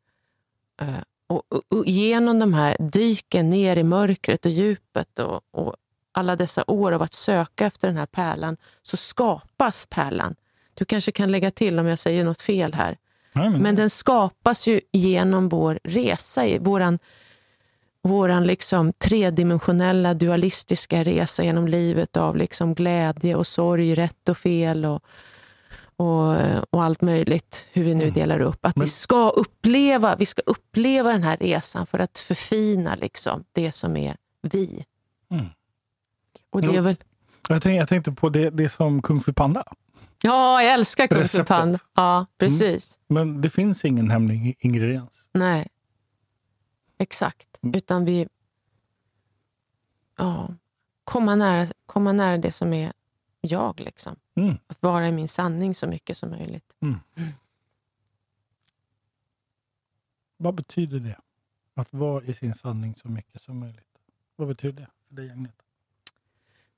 Eh, 0.81 1.01
Och, 1.27 1.43
och, 1.49 1.63
och 1.69 1.85
genom 1.85 2.39
de 2.39 2.53
här 2.53 2.77
dyken 2.79 3.49
ner 3.49 3.77
i 3.77 3.83
mörkret 3.83 4.45
och 4.45 4.51
djupet 4.51 5.19
och, 5.19 5.41
och 5.51 5.75
alla 6.11 6.35
dessa 6.35 6.63
år 6.67 6.91
av 6.91 7.01
att 7.01 7.13
söka 7.13 7.65
efter 7.65 7.87
den 7.87 7.97
här 7.97 8.05
pärlan 8.05 8.57
så 8.81 8.97
skapas 8.97 9.85
pärlan. 9.89 10.35
Du 10.79 10.85
kanske 10.85 11.11
kan 11.11 11.31
lägga 11.31 11.51
till 11.51 11.79
om 11.79 11.85
jag 11.87 11.99
säger 11.99 12.23
något 12.23 12.41
fel 12.41 12.73
här. 12.73 12.97
Nej, 13.33 13.49
men, 13.49 13.61
Men 13.61 13.75
den 13.75 13.89
skapas 13.89 14.67
ju 14.67 14.81
genom 14.91 15.49
vår 15.49 15.79
resa, 15.83 16.45
i 16.47 16.57
våran, 16.59 16.99
våran 18.03 18.47
liksom 18.47 18.93
tredimensionella 18.93 20.13
dualistiska 20.13 21.03
resa 21.03 21.43
genom 21.43 21.67
livet 21.67 22.17
av 22.17 22.35
liksom 22.37 22.73
glädje 22.73 23.35
och 23.35 23.47
sorg, 23.47 23.95
rätt 23.95 24.29
och 24.29 24.37
fel 24.37 24.85
och, 24.85 25.03
och, 25.95 26.35
och 26.69 26.83
allt 26.83 27.01
möjligt. 27.01 27.67
Hur 27.71 27.83
vi 27.83 27.93
nu 27.95 28.03
Mm. 28.03 28.13
delar 28.13 28.39
upp. 28.39 28.65
Att 28.65 28.75
Men- 28.75 28.85
vi, 28.85 28.89
ska 28.89 29.29
uppleva, 29.29 30.15
vi 30.15 30.25
ska 30.25 30.41
uppleva 30.45 31.11
den 31.11 31.23
här 31.23 31.37
resan 31.37 31.87
för 31.87 31.99
att 31.99 32.19
förfina 32.19 32.95
liksom 32.95 33.43
det 33.51 33.71
som 33.71 33.97
är 33.97 34.15
vi. 34.41 34.85
Mm. 35.31 35.45
Och 36.49 36.61
det 36.61 36.75
är 36.75 36.81
väl... 36.81 36.95
jag, 37.47 37.61
tänkte, 37.61 37.69
jag 37.71 37.89
tänkte 37.89 38.11
på 38.11 38.29
det, 38.29 38.49
det 38.49 38.69
som 38.69 39.01
Kung 39.01 39.21
Fu 39.21 39.33
Panda. 39.33 39.63
Ja, 40.21 40.63
jag 40.63 40.73
älskar 40.73 41.07
Kung 41.07 41.25
Fu. 41.25 41.43
Panda. 41.43 41.79
Ja, 41.93 42.25
precis. 42.37 42.99
Men 43.07 43.41
det 43.41 43.49
finns 43.49 43.85
ingen 43.85 44.09
hemlig 44.09 44.55
ingrediens. 44.59 45.29
Nej, 45.31 45.67
exakt. 46.97 47.47
Mm. 47.61 47.75
Utan 47.75 48.05
vi... 48.05 48.27
Ja, 50.17 50.55
komma 51.03 51.35
nära, 51.35 51.67
komma 51.85 52.11
nära 52.11 52.37
det 52.37 52.51
som 52.51 52.73
är 52.73 52.93
jag. 53.41 53.79
Liksom. 53.79 54.15
Mm. 54.35 54.55
Att 54.67 54.81
vara 54.81 55.07
i 55.07 55.11
min 55.11 55.27
sanning 55.27 55.75
så 55.75 55.87
mycket 55.87 56.17
som 56.17 56.29
möjligt. 56.29 56.75
Vad 60.37 60.55
betyder 60.55 60.99
det? 60.99 61.19
Att 61.73 61.93
vara 61.93 62.23
i 62.23 62.33
sin 62.33 62.53
sanning 62.53 62.95
så 62.95 63.07
mycket 63.07 63.41
som 63.41 63.59
möjligt. 63.59 63.99
Vad 64.35 64.47
betyder 64.47 64.81
det 64.81 64.89
för 65.07 65.15
dig, 65.15 65.31
Agneta? 65.31 65.63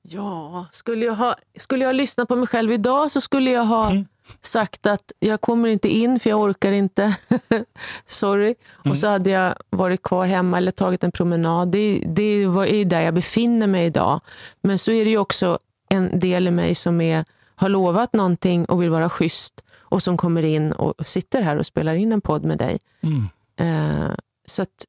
Ja, 0.04 0.66
skulle 0.72 1.06
jag, 1.06 1.14
ha, 1.16 1.36
skulle 1.58 1.86
jag 1.86 1.96
lyssna 1.96 2.26
på 2.26 2.36
mig 2.36 2.48
själv 2.48 2.72
idag 2.72 3.12
så 3.12 3.22
skulle 3.22 3.52
jag 3.52 3.66
ha 3.66 3.92
Mm. 3.92 4.06
sagt 4.42 4.86
att 4.86 5.12
jag 5.20 5.42
kommer 5.42 5.70
inte 5.70 5.90
in 5.90 6.20
för 6.20 6.30
jag 6.30 6.40
orkar 6.40 6.72
inte. 6.72 7.16
Sorry. 8.06 8.46
Mm. 8.84 8.92
Och 8.92 8.98
så 8.98 9.08
hade 9.08 9.30
jag 9.30 9.56
varit 9.70 10.04
kvar 10.04 10.26
hemma 10.26 10.58
eller 10.58 10.72
tagit 10.72 11.04
en 11.04 11.12
promenad. 11.12 11.72
Det, 11.72 12.04
det 12.08 12.46
var- 12.48 12.66
är 12.66 12.86
där 12.86 13.02
jag 13.02 13.14
befinner 13.14 13.68
mig 13.68 13.86
idag. 13.86 14.22
Men 14.62 14.80
så 14.80 14.92
är 14.92 15.06
det 15.06 15.12
ju 15.12 15.18
också 15.18 15.60
en 15.90 16.20
del 16.20 16.48
i 16.48 16.52
mig 16.52 16.76
som 16.76 17.02
är, 17.02 17.26
har 17.56 17.70
lovat 17.70 18.14
någonting 18.14 18.66
och 18.66 18.82
vill 18.82 18.90
vara 18.90 19.10
schysst 19.10 19.64
och 19.80 20.04
som 20.04 20.18
kommer 20.18 20.44
in 20.44 20.72
och 20.72 21.08
sitter 21.08 21.42
här 21.42 21.58
och 21.58 21.66
spelar 21.66 21.94
in 21.94 22.12
en 22.12 22.22
podd 22.22 22.44
med 22.46 22.58
dig. 22.58 22.80
Mm. 23.02 23.28
Eh, 23.56 24.12
så 24.52 24.62
att, 24.62 24.86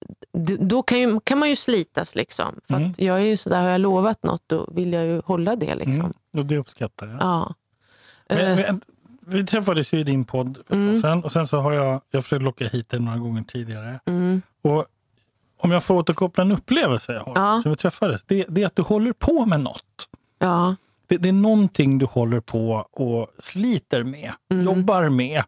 då 0.60 0.82
kan, 0.82 0.98
ju, 1.00 1.20
kan 1.24 1.38
man 1.38 1.48
ju 1.48 1.56
slitas. 1.56 2.14
Liksom. 2.16 2.60
För 2.68 2.74
Mm. 2.76 2.92
jag 2.98 3.16
är 3.16 3.24
ju 3.24 3.36
sådär, 3.36 3.62
har 3.62 3.68
jag 3.68 3.80
lovat 3.80 4.22
något 4.22 4.42
då 4.46 4.68
vill 4.72 4.92
jag 4.92 5.04
ju 5.06 5.22
hålla 5.24 5.56
det. 5.56 5.74
Liksom. 5.74 5.94
Mm. 6.00 6.12
Och 6.36 6.46
det 6.46 6.56
uppskattar 6.58 7.06
jag. 7.06 7.16
Ja. 7.20 7.54
Men, 8.28 8.38
Eh, 8.58 8.66
men, 8.66 8.80
vi 9.26 9.46
träffades 9.46 9.92
ju 9.94 9.98
i 9.98 10.04
din 10.04 10.24
podd 10.24 10.58
Mm. 10.70 11.00
sedan 11.00 11.24
och 11.24 11.32
sen 11.32 11.46
så 11.46 11.60
har 11.60 11.72
jag, 11.72 12.00
jag 12.10 12.22
försökt 12.22 12.42
locka 12.42 12.68
hit 12.68 12.88
dig 12.88 13.00
några 13.00 13.18
gånger 13.18 13.42
tidigare. 13.42 14.00
mm, 14.06 14.42
Och 14.62 14.84
om 15.58 15.70
jag 15.70 15.84
får 15.84 15.94
återkoppla 15.94 16.44
en 16.44 16.52
upplevelse 16.52 17.12
jag 17.12 17.20
har, 17.24 17.32
Ja. 17.36 17.60
så 17.62 17.68
vi 17.70 17.76
träffades, 17.76 18.24
det, 18.24 18.44
det 18.48 18.62
är 18.62 18.66
att 18.66 18.76
du 18.76 18.82
håller 18.82 19.12
på 19.12 19.46
med 19.46 19.60
något. 19.60 20.08
ja. 20.38 20.76
Det, 21.06 21.16
det 21.16 21.28
är 21.28 21.32
någonting 21.32 21.98
du 21.98 22.06
håller 22.06 22.40
på 22.40 22.86
och 22.92 23.28
sliter 23.38 24.02
med, 24.02 24.32
Mm. 24.50 24.64
jobbar 24.64 25.08
med. 25.08 25.42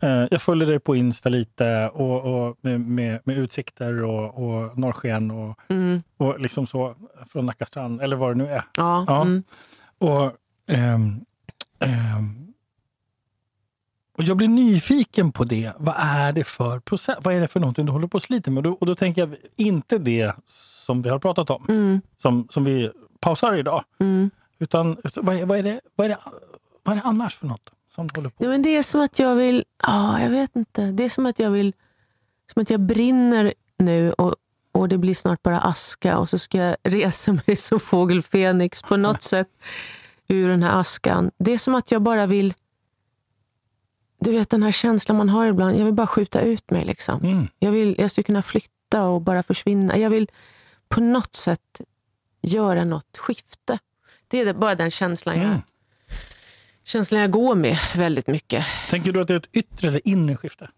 Eh, 0.00 0.26
Jag 0.30 0.42
följer 0.42 0.66
dig 0.66 0.78
på 0.78 0.96
Insta 0.96 1.28
lite 1.28 1.88
och, 1.88 2.48
och 2.48 2.56
med, 2.60 2.80
med, 2.80 3.20
med 3.24 3.38
utsikter 3.38 4.04
och, 4.04 4.44
och 4.44 4.78
norrsken 4.78 5.30
och, 5.30 5.58
Mm, 5.68 6.02
och 6.16 6.40
liksom 6.40 6.66
så 6.66 6.94
från 7.28 7.46
Nacka 7.46 7.66
strand, 7.66 8.00
eller 8.02 8.16
vad 8.16 8.30
det 8.30 8.34
nu 8.34 8.46
är. 8.52 8.62
ja. 8.76 9.04
Ja. 9.06 9.22
Mm, 9.22 9.42
Och, 9.98 10.32
ehm, 10.70 11.20
ehm, 11.80 12.52
Och 14.18 14.24
jag 14.24 14.36
blir 14.36 14.48
nyfiken 14.48 15.32
på 15.32 15.44
det. 15.44 15.72
Vad 15.78 15.94
är 15.98 16.32
det 16.32 16.44
för 16.44 16.80
process? 16.80 17.18
Vad 17.22 17.34
är 17.34 17.40
det 17.40 17.48
för 17.48 17.60
någonting 17.60 17.86
du 17.86 17.92
håller 17.92 18.06
på 18.08 18.16
att 18.16 18.22
slita 18.22 18.50
med? 18.50 18.58
Och 18.58 18.62
då, 18.62 18.72
och 18.72 18.86
då 18.86 18.94
tänker 18.94 19.22
jag 19.22 19.36
inte 19.56 19.98
det 19.98 20.32
som 20.46 21.02
vi 21.02 21.10
har 21.10 21.18
pratat 21.18 21.50
om, 21.50 21.66
Mm, 21.68 22.00
som, 22.18 22.48
som 22.50 22.64
vi 22.64 22.90
pausar 23.20 23.54
idag. 23.54 23.84
mm. 24.00 24.30
Utan, 24.60 24.96
utan 25.04 25.24
vad, 25.24 25.36
är, 25.36 25.46
vad, 25.46 25.58
är 25.58 25.62
det, 25.62 25.80
vad, 25.96 26.04
är 26.04 26.08
det, 26.08 26.18
vad 26.82 26.92
är 26.92 26.96
det 27.00 27.06
annars 27.06 27.34
för 27.34 27.46
något 27.46 27.70
som 27.98 28.08
håller 28.14 28.30
på 28.30 28.44
Ja, 28.44 28.48
men 28.48 28.62
det 28.62 28.76
är 28.76 28.82
som 28.82 29.00
att 29.00 29.18
jag 29.18 29.34
vill... 29.34 29.64
Ja, 29.82 30.20
jag 30.22 30.30
vet 30.30 30.56
inte. 30.56 30.82
Det 30.86 31.04
är 31.04 31.08
som 31.08 31.26
att 31.26 31.38
jag 31.38 31.50
vill... 31.50 31.74
Som 32.52 32.62
att 32.62 32.70
jag 32.70 32.80
brinner 32.80 33.54
nu 33.76 34.12
och, 34.12 34.36
och 34.72 34.88
det 34.88 34.98
blir 34.98 35.14
snart 35.14 35.42
bara 35.42 35.60
aska 35.60 36.18
och 36.18 36.28
så 36.28 36.38
ska 36.38 36.58
jag 36.58 36.76
resa 36.82 37.32
mig 37.32 37.56
som 37.56 37.80
fågel 37.80 38.22
Fenix 38.22 38.82
på 38.82 38.96
något 38.96 39.22
sätt 39.32 39.48
ur 40.28 40.48
den 40.48 40.62
här 40.62 40.80
askan. 40.80 41.30
Det 41.38 41.52
är 41.52 41.58
som 41.58 41.74
att 41.74 41.90
jag 41.90 42.02
bara 42.02 42.26
vill... 42.26 42.54
Du 44.20 44.32
vet 44.32 44.50
den 44.50 44.62
här 44.62 44.72
känslan 44.72 45.16
man 45.16 45.28
har 45.28 45.46
ibland. 45.46 45.76
Jag 45.76 45.84
vill 45.84 45.94
bara 45.94 46.06
skjuta 46.06 46.40
ut 46.40 46.70
mig. 46.70 46.84
Liksom. 46.84 47.20
Mm. 47.22 47.48
Jag, 47.58 47.72
vill, 47.72 47.94
jag 47.98 48.10
skulle 48.10 48.24
kunna 48.24 48.42
flytta 48.42 49.04
och 49.04 49.20
bara 49.22 49.42
försvinna. 49.42 49.98
Jag 49.98 50.10
vill 50.10 50.30
på 50.88 51.00
något 51.00 51.34
sätt 51.34 51.80
göra 52.42 52.84
något 52.84 53.18
skifte. 53.18 53.78
Det 54.28 54.40
är 54.40 54.54
bara 54.54 54.74
den 54.74 54.90
känslan 54.90 55.36
jag, 55.36 55.44
Mm. 55.44 55.60
Känslan 56.88 57.20
jag 57.20 57.30
går 57.30 57.54
med 57.54 57.76
väldigt 57.96 58.26
mycket. 58.26 58.66
Tänker 58.90 59.12
du 59.12 59.20
att 59.20 59.28
det 59.28 59.34
är 59.34 59.38
ett 59.38 59.48
yttre 59.52 59.88
eller 59.88 60.08
inre 60.08 60.36
skifte? 60.36 60.70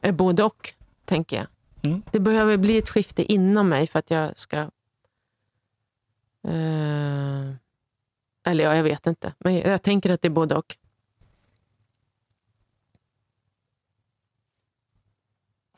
Eh, 0.00 0.14
Både 0.14 0.44
och, 0.44 0.74
tänker 1.04 1.36
jag. 1.36 1.46
Mm. 1.82 2.02
Det 2.12 2.20
behöver 2.20 2.56
bli 2.56 2.78
ett 2.78 2.88
skifte 2.88 3.32
inom 3.32 3.68
mig 3.68 3.86
för 3.86 3.98
att 3.98 4.10
jag 4.10 4.38
ska... 4.38 4.56
Eh, 6.44 7.54
eller 8.44 8.64
ja, 8.64 8.76
jag 8.76 8.82
vet 8.82 9.06
inte. 9.06 9.34
Men 9.38 9.54
jag, 9.54 9.66
jag 9.66 9.82
tänker 9.82 10.10
att 10.10 10.22
det 10.22 10.28
är 10.28 10.30
både 10.30 10.54
och. 10.54 10.76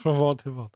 Från 0.02 0.18
vad 0.18 0.38
till 0.38 0.50
vad? 0.50 0.70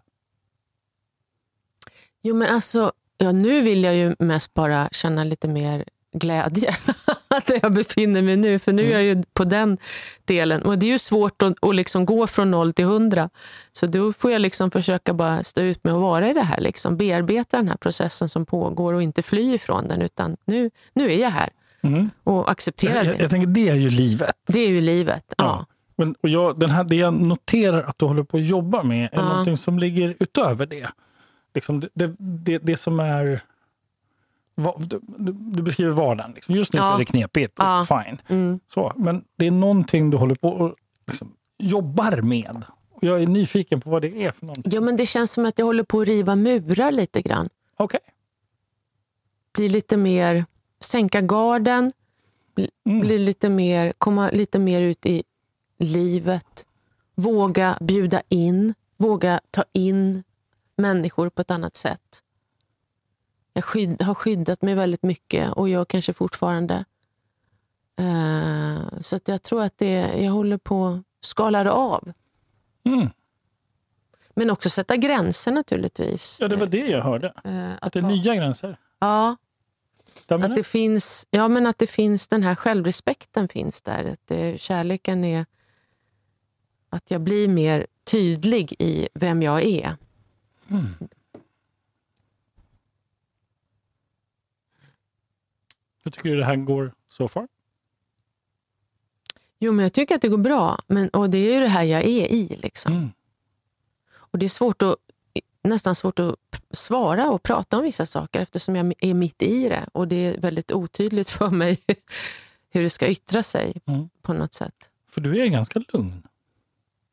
Jo, 2.22 2.34
men 2.34 2.48
alltså, 2.54 2.92
ja, 3.18 3.32
nu 3.32 3.62
vill 3.62 3.84
jag 3.84 3.94
ju 3.94 4.16
mest 4.18 4.54
bara 4.54 4.88
känna 4.92 5.24
lite 5.24 5.48
mer 5.48 5.84
glädje. 6.12 6.76
Där 7.46 7.58
jag 7.62 7.72
befinner 7.72 8.22
mig 8.22 8.36
nu. 8.36 8.58
För 8.58 8.72
nu 8.72 8.82
är 8.82 8.92
jag 8.92 9.02
ju 9.02 9.22
på 9.34 9.44
den 9.44 9.78
delen. 10.24 10.62
Och 10.62 10.78
det 10.78 10.86
är 10.86 10.90
ju 10.90 10.98
svårt 10.98 11.42
att, 11.42 11.64
att 11.64 11.74
liksom 11.74 12.06
gå 12.06 12.26
från 12.26 12.50
noll 12.50 12.72
till 12.72 12.84
hundra. 12.84 13.30
Så 13.72 13.86
då 13.86 14.12
får 14.12 14.32
jag 14.32 14.40
liksom 14.40 14.70
försöka 14.70 15.12
bara 15.12 15.42
stå 15.42 15.60
ut 15.60 15.84
med 15.84 15.94
att 15.94 16.00
vara 16.00 16.28
i 16.30 16.32
det 16.32 16.42
här. 16.42 16.60
Liksom. 16.60 16.96
Bearbeta 16.96 17.56
den 17.56 17.68
här 17.68 17.76
processen 17.76 18.28
som 18.28 18.46
pågår 18.46 18.92
och 18.92 19.02
inte 19.02 19.22
fly 19.22 19.54
ifrån 19.54 19.88
den. 19.88 20.02
Utan 20.02 20.36
nu, 20.44 20.70
nu 20.94 21.12
är 21.12 21.18
jag 21.22 21.30
här 21.30 21.48
Mm. 21.82 22.10
och 22.24 22.50
accepterar 22.50 22.94
Jag, 22.94 23.04
jag, 23.06 23.14
det. 23.16 23.22
jag 23.22 23.30
tänker 23.30 23.46
det 23.48 23.68
är 23.68 23.74
ju 23.74 23.90
livet. 23.90 24.34
Det 24.46 24.58
är 24.60 24.68
ju 24.68 24.80
livet. 24.80 25.24
Ja. 25.38 25.44
Ja. 25.44 25.66
Men, 25.96 26.14
och 26.22 26.28
jag, 26.28 26.60
den 26.60 26.70
här, 26.70 26.84
det 26.84 26.96
jag 26.96 27.14
noterar 27.14 27.82
att 27.82 27.98
du 27.98 28.06
håller 28.06 28.22
på 28.22 28.36
att 28.36 28.46
jobba 28.46 28.82
med 28.82 29.04
är 29.04 29.08
Ja. 29.18 29.24
någonting 29.28 29.56
som 29.56 29.78
ligger 29.78 30.14
utöver 30.20 30.66
det. 30.66 30.88
Liksom 31.54 31.80
det, 31.80 31.88
det, 31.94 32.14
det, 32.18 32.58
det 32.58 32.76
som 32.76 33.00
är... 33.00 33.40
Du, 34.78 35.00
du, 35.18 35.62
beskriver 35.62 35.90
vardagen. 35.92 36.32
Liksom. 36.34 36.54
Just 36.54 36.72
nu 36.72 36.78
Ja. 36.78 36.94
är 36.94 36.98
det 36.98 37.04
knepigt. 37.04 37.58
Och 37.58 37.64
Ja. 37.64 37.86
Fine. 37.88 38.20
Mm. 38.28 38.60
Så, 38.68 38.92
men 38.96 39.24
det 39.36 39.46
är 39.46 39.50
någonting 39.50 40.10
du 40.10 40.16
håller 40.16 40.34
på 40.34 40.48
och 40.48 40.74
liksom, 41.06 41.32
jobbar 41.58 42.20
med. 42.22 42.64
Och 42.92 43.04
jag 43.04 43.22
är 43.22 43.26
nyfiken 43.26 43.80
på 43.80 43.90
vad 43.90 44.02
det 44.02 44.24
är 44.24 44.32
för 44.32 44.46
någonting. 44.46 44.72
ja, 44.74 44.80
men 44.80 44.96
det 44.96 45.06
känns 45.06 45.32
som 45.32 45.46
att 45.46 45.58
jag 45.58 45.66
håller 45.66 45.82
på 45.84 46.00
att 46.00 46.08
riva 46.08 46.36
murar 46.36 46.92
lite 46.92 47.22
grann. 47.22 47.48
Okej. 47.76 48.00
Bli 49.52 49.68
lite 49.68 49.96
mer... 49.96 50.44
Sänka 50.80 51.20
garden. 51.20 51.92
Mm. 52.86 53.00
bli 53.00 53.18
lite 53.18 53.48
mer, 53.48 53.92
komma 53.98 54.30
lite 54.30 54.58
mer 54.58 54.80
ut 54.80 55.06
i 55.06 55.22
livet. 55.78 56.66
Våga 57.14 57.78
bjuda 57.80 58.22
in, 58.28 58.74
våga 58.96 59.40
ta 59.50 59.64
in 59.72 60.22
människor 60.76 61.28
på 61.30 61.40
ett 61.42 61.50
annat 61.50 61.76
sätt. 61.76 62.22
Jag 63.58 63.64
skydd, 63.64 64.02
har 64.02 64.14
skyddat 64.14 64.62
mig 64.62 64.74
väldigt 64.74 65.02
mycket 65.02 65.52
och 65.52 65.68
jag 65.68 65.88
kanske 65.88 66.12
fortfarande. 66.12 66.84
Eh, 67.98 69.00
så 69.00 69.16
att 69.16 69.28
jag 69.28 69.42
tror 69.42 69.62
att 69.62 69.78
det, 69.78 70.22
jag 70.24 70.32
håller 70.32 70.58
på 70.58 71.02
skalar 71.20 71.66
av. 71.66 72.12
Mm. 72.84 73.10
Men 74.34 74.50
också 74.50 74.70
sätta 74.70 74.96
gränser 74.96 75.52
naturligtvis. 75.52 76.38
Ja, 76.40 76.48
det 76.48 76.56
var 76.56 76.66
det 76.66 76.78
jag 76.86 77.02
hörde. 77.02 77.32
Eh, 77.44 77.70
Att 77.80 77.92
det 77.92 77.98
är 77.98 78.02
ha- 78.02 78.10
nya 78.10 78.34
gränser. 78.34 78.78
Ja, 78.98 79.36
Stämmer 80.04 80.44
Att 80.44 80.50
det? 80.50 80.60
det 80.60 80.64
finns, 80.64 81.26
ja, 81.30 81.48
men 81.48 81.66
att 81.66 81.78
det 81.78 81.86
finns 81.86 82.28
den 82.28 82.42
här 82.42 82.54
självrespekten 82.54 83.48
finns 83.48 83.82
där. 83.82 84.04
Att 84.12 84.20
det, 84.26 84.60
kärleken 84.60 85.24
är 85.24 85.46
att 86.90 87.10
jag 87.10 87.20
blir 87.20 87.48
mer 87.48 87.86
tydlig 88.04 88.74
i 88.78 89.08
vem 89.14 89.42
jag 89.42 89.62
är. 89.64 89.96
Mm. 90.70 90.86
Hur 96.08 96.12
tycker 96.12 96.28
du 96.30 96.36
det 96.36 96.44
här 96.44 96.56
går 96.56 96.92
så 97.08 97.28
far? 97.28 97.48
Jo, 99.58 99.72
men 99.72 99.82
jag 99.82 99.92
tycker 99.92 100.14
att 100.14 100.22
det 100.22 100.28
går 100.28 100.38
bra. 100.38 100.78
Men, 100.86 101.08
och 101.08 101.30
det 101.30 101.38
är 101.38 101.54
ju 101.54 101.60
det 101.60 101.68
här 101.68 101.82
jag 101.82 102.02
är 102.04 102.26
i. 102.32 102.56
Liksom. 102.62 102.92
Mm. 102.92 103.08
Och 104.14 104.38
det 104.38 104.46
är 104.46 104.48
svårt 104.48 104.82
att, 104.82 104.96
nästan 105.62 105.94
svårt 105.94 106.18
att 106.18 106.34
svara 106.70 107.30
och 107.30 107.42
prata 107.42 107.76
om 107.78 107.82
vissa 107.84 108.06
saker 108.06 108.40
eftersom 108.40 108.76
jag 108.76 108.92
är 108.98 109.14
mitt 109.14 109.42
i 109.42 109.68
det. 109.68 109.88
Och 109.92 110.08
det 110.08 110.16
är 110.16 110.40
väldigt 110.40 110.72
otydligt 110.72 111.30
för 111.38 111.50
mig 111.50 111.78
hur 112.70 112.82
det 112.82 112.90
ska 112.90 113.08
yttra 113.08 113.42
sig 113.42 113.80
Mm. 113.86 114.08
på 114.22 114.32
något 114.32 114.52
sätt. 114.52 114.90
För 115.10 115.20
du 115.20 115.42
är 115.42 115.46
ganska 115.46 115.82
lugn. 115.92 116.22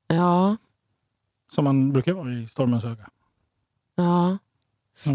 Ja, 0.08 0.58
Som 1.50 1.64
man 1.64 1.94
brukar 1.94 2.14
vara 2.14 2.32
i 2.34 2.48
stormens 2.48 2.86
öga. 2.86 3.10
ja. 3.96 4.38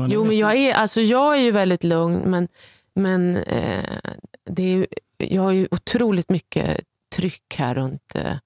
Jo, 0.08 0.24
men 0.24 0.38
jag 0.38 0.56
är, 0.56 0.74
alltså 0.74 1.00
jag 1.00 1.36
är 1.36 1.40
ju 1.40 1.50
väldigt 1.50 1.84
lugn, 1.84 2.18
men, 2.30 2.48
men 3.02 3.36
eh, 3.36 3.98
det 4.44 4.62
är, 4.62 4.86
jag 5.18 5.42
har 5.42 5.52
ju 5.52 5.68
otroligt 5.70 6.28
mycket 6.30 6.80
tryck 7.16 7.54
här 7.58 7.74
runt 7.74 8.14
eh, 8.14 8.36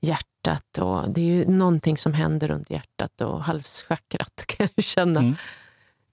hjärtat. 0.00 0.78
Och 0.78 1.10
det 1.10 1.20
är 1.20 1.24
ju 1.24 1.46
någonting 1.46 1.96
som 1.96 2.14
händer 2.14 2.48
runt 2.48 2.70
hjärtat 2.70 3.20
och 3.20 3.44
halschakrat 3.44 4.44
kan 4.46 4.68
jag 4.74 4.84
känna. 4.84 5.20
Mm. 5.20 5.34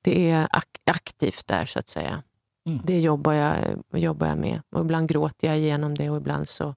Det 0.01 0.29
är 0.29 0.47
ak- 0.47 0.81
aktivt 0.91 1.47
där, 1.47 1.65
så 1.65 1.79
att 1.79 1.87
säga. 1.87 2.23
Mm. 2.65 2.81
Det 2.85 2.99
jobbar 2.99 3.33
jag, 3.33 3.77
jobbar 3.93 4.27
jag 4.27 4.37
med. 4.37 4.61
Och 4.69 4.81
ibland 4.81 5.09
gråter 5.09 5.47
jag 5.47 5.57
igenom 5.57 5.95
det 5.95 6.09
och 6.09 6.17
ibland 6.17 6.49
så 6.49 6.75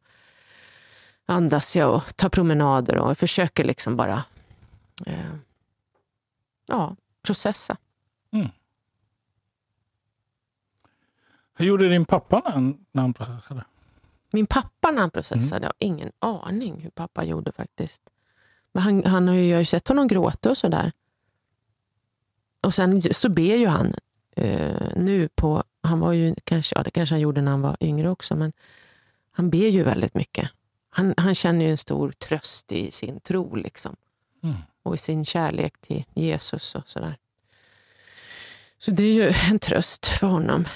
andas 1.27 1.77
jag 1.77 1.95
och 1.95 2.17
tar 2.17 2.29
promenader 2.29 2.97
och 2.97 3.19
försöker 3.19 3.65
liksom 3.65 3.97
bara 3.97 4.25
eh, 5.07 5.35
ja, 6.67 6.97
processa. 7.27 7.77
Hur 11.63 11.69
gjorde 11.69 11.89
din 11.89 12.05
pappa 12.05 12.43
när 12.45 12.51
han, 12.51 12.85
när 12.93 13.03
han 13.03 13.15
processade? 13.15 13.65
Min 14.33 14.47
pappa 14.47 14.91
när 14.91 15.01
han 15.01 15.11
processade, 15.11 15.61
jag 15.65 15.69
har 15.69 15.75
ingen 15.79 16.13
aning 16.19 16.81
hur 16.81 16.91
pappa 16.91 17.25
gjorde 17.25 17.53
faktiskt. 17.53 18.03
Men 18.73 18.83
han, 18.83 19.05
han 19.05 19.29
har 19.29 19.35
ju, 19.35 19.49
jag 19.49 19.57
har 19.57 19.61
ju 19.61 19.65
sett 19.65 19.89
honom 19.89 20.09
gråta 20.09 20.51
och 20.51 20.59
sådär. 20.59 20.93
Och 22.61 22.75
sen 22.75 23.03
så 23.03 23.29
ber 23.29 23.57
ju 23.57 23.67
han 23.67 23.95
eh, 24.37 24.89
nu 24.97 25.29
på, 25.35 25.65
han 25.83 26.01
var 26.01 26.13
ju 26.13 26.35
kanske, 26.45 26.77
ja 26.77 26.83
det 26.83 26.91
kanske 26.91 27.15
han 27.15 27.21
gjorde 27.21 27.41
när 27.41 27.51
han 27.51 27.63
var 27.63 27.77
yngre 27.81 28.11
också, 28.11 28.37
men 28.37 28.53
han 29.31 29.51
ber 29.51 29.69
ju 29.69 29.83
väldigt 29.83 30.15
mycket. 30.15 30.51
Han, 30.91 31.15
han 31.17 31.35
känner 31.35 31.65
ju 31.65 31.71
en 31.71 31.79
stor 31.79 32.13
tröst 32.13 32.73
i 32.73 32.91
sin 32.91 33.21
tro 33.21 33.55
liksom. 33.55 33.97
Mm. 34.43 34.57
Och 34.83 34.95
i 34.95 34.99
sin 34.99 35.25
kärlek 35.25 35.81
till 35.81 36.05
Jesus 36.15 36.75
och 36.75 36.89
sådär. 36.89 37.17
Så 38.79 38.91
det 38.91 39.03
är 39.03 39.13
ju 39.13 39.33
en 39.51 39.59
tröst 39.59 40.07
för 40.07 40.27
honom. 40.27 40.67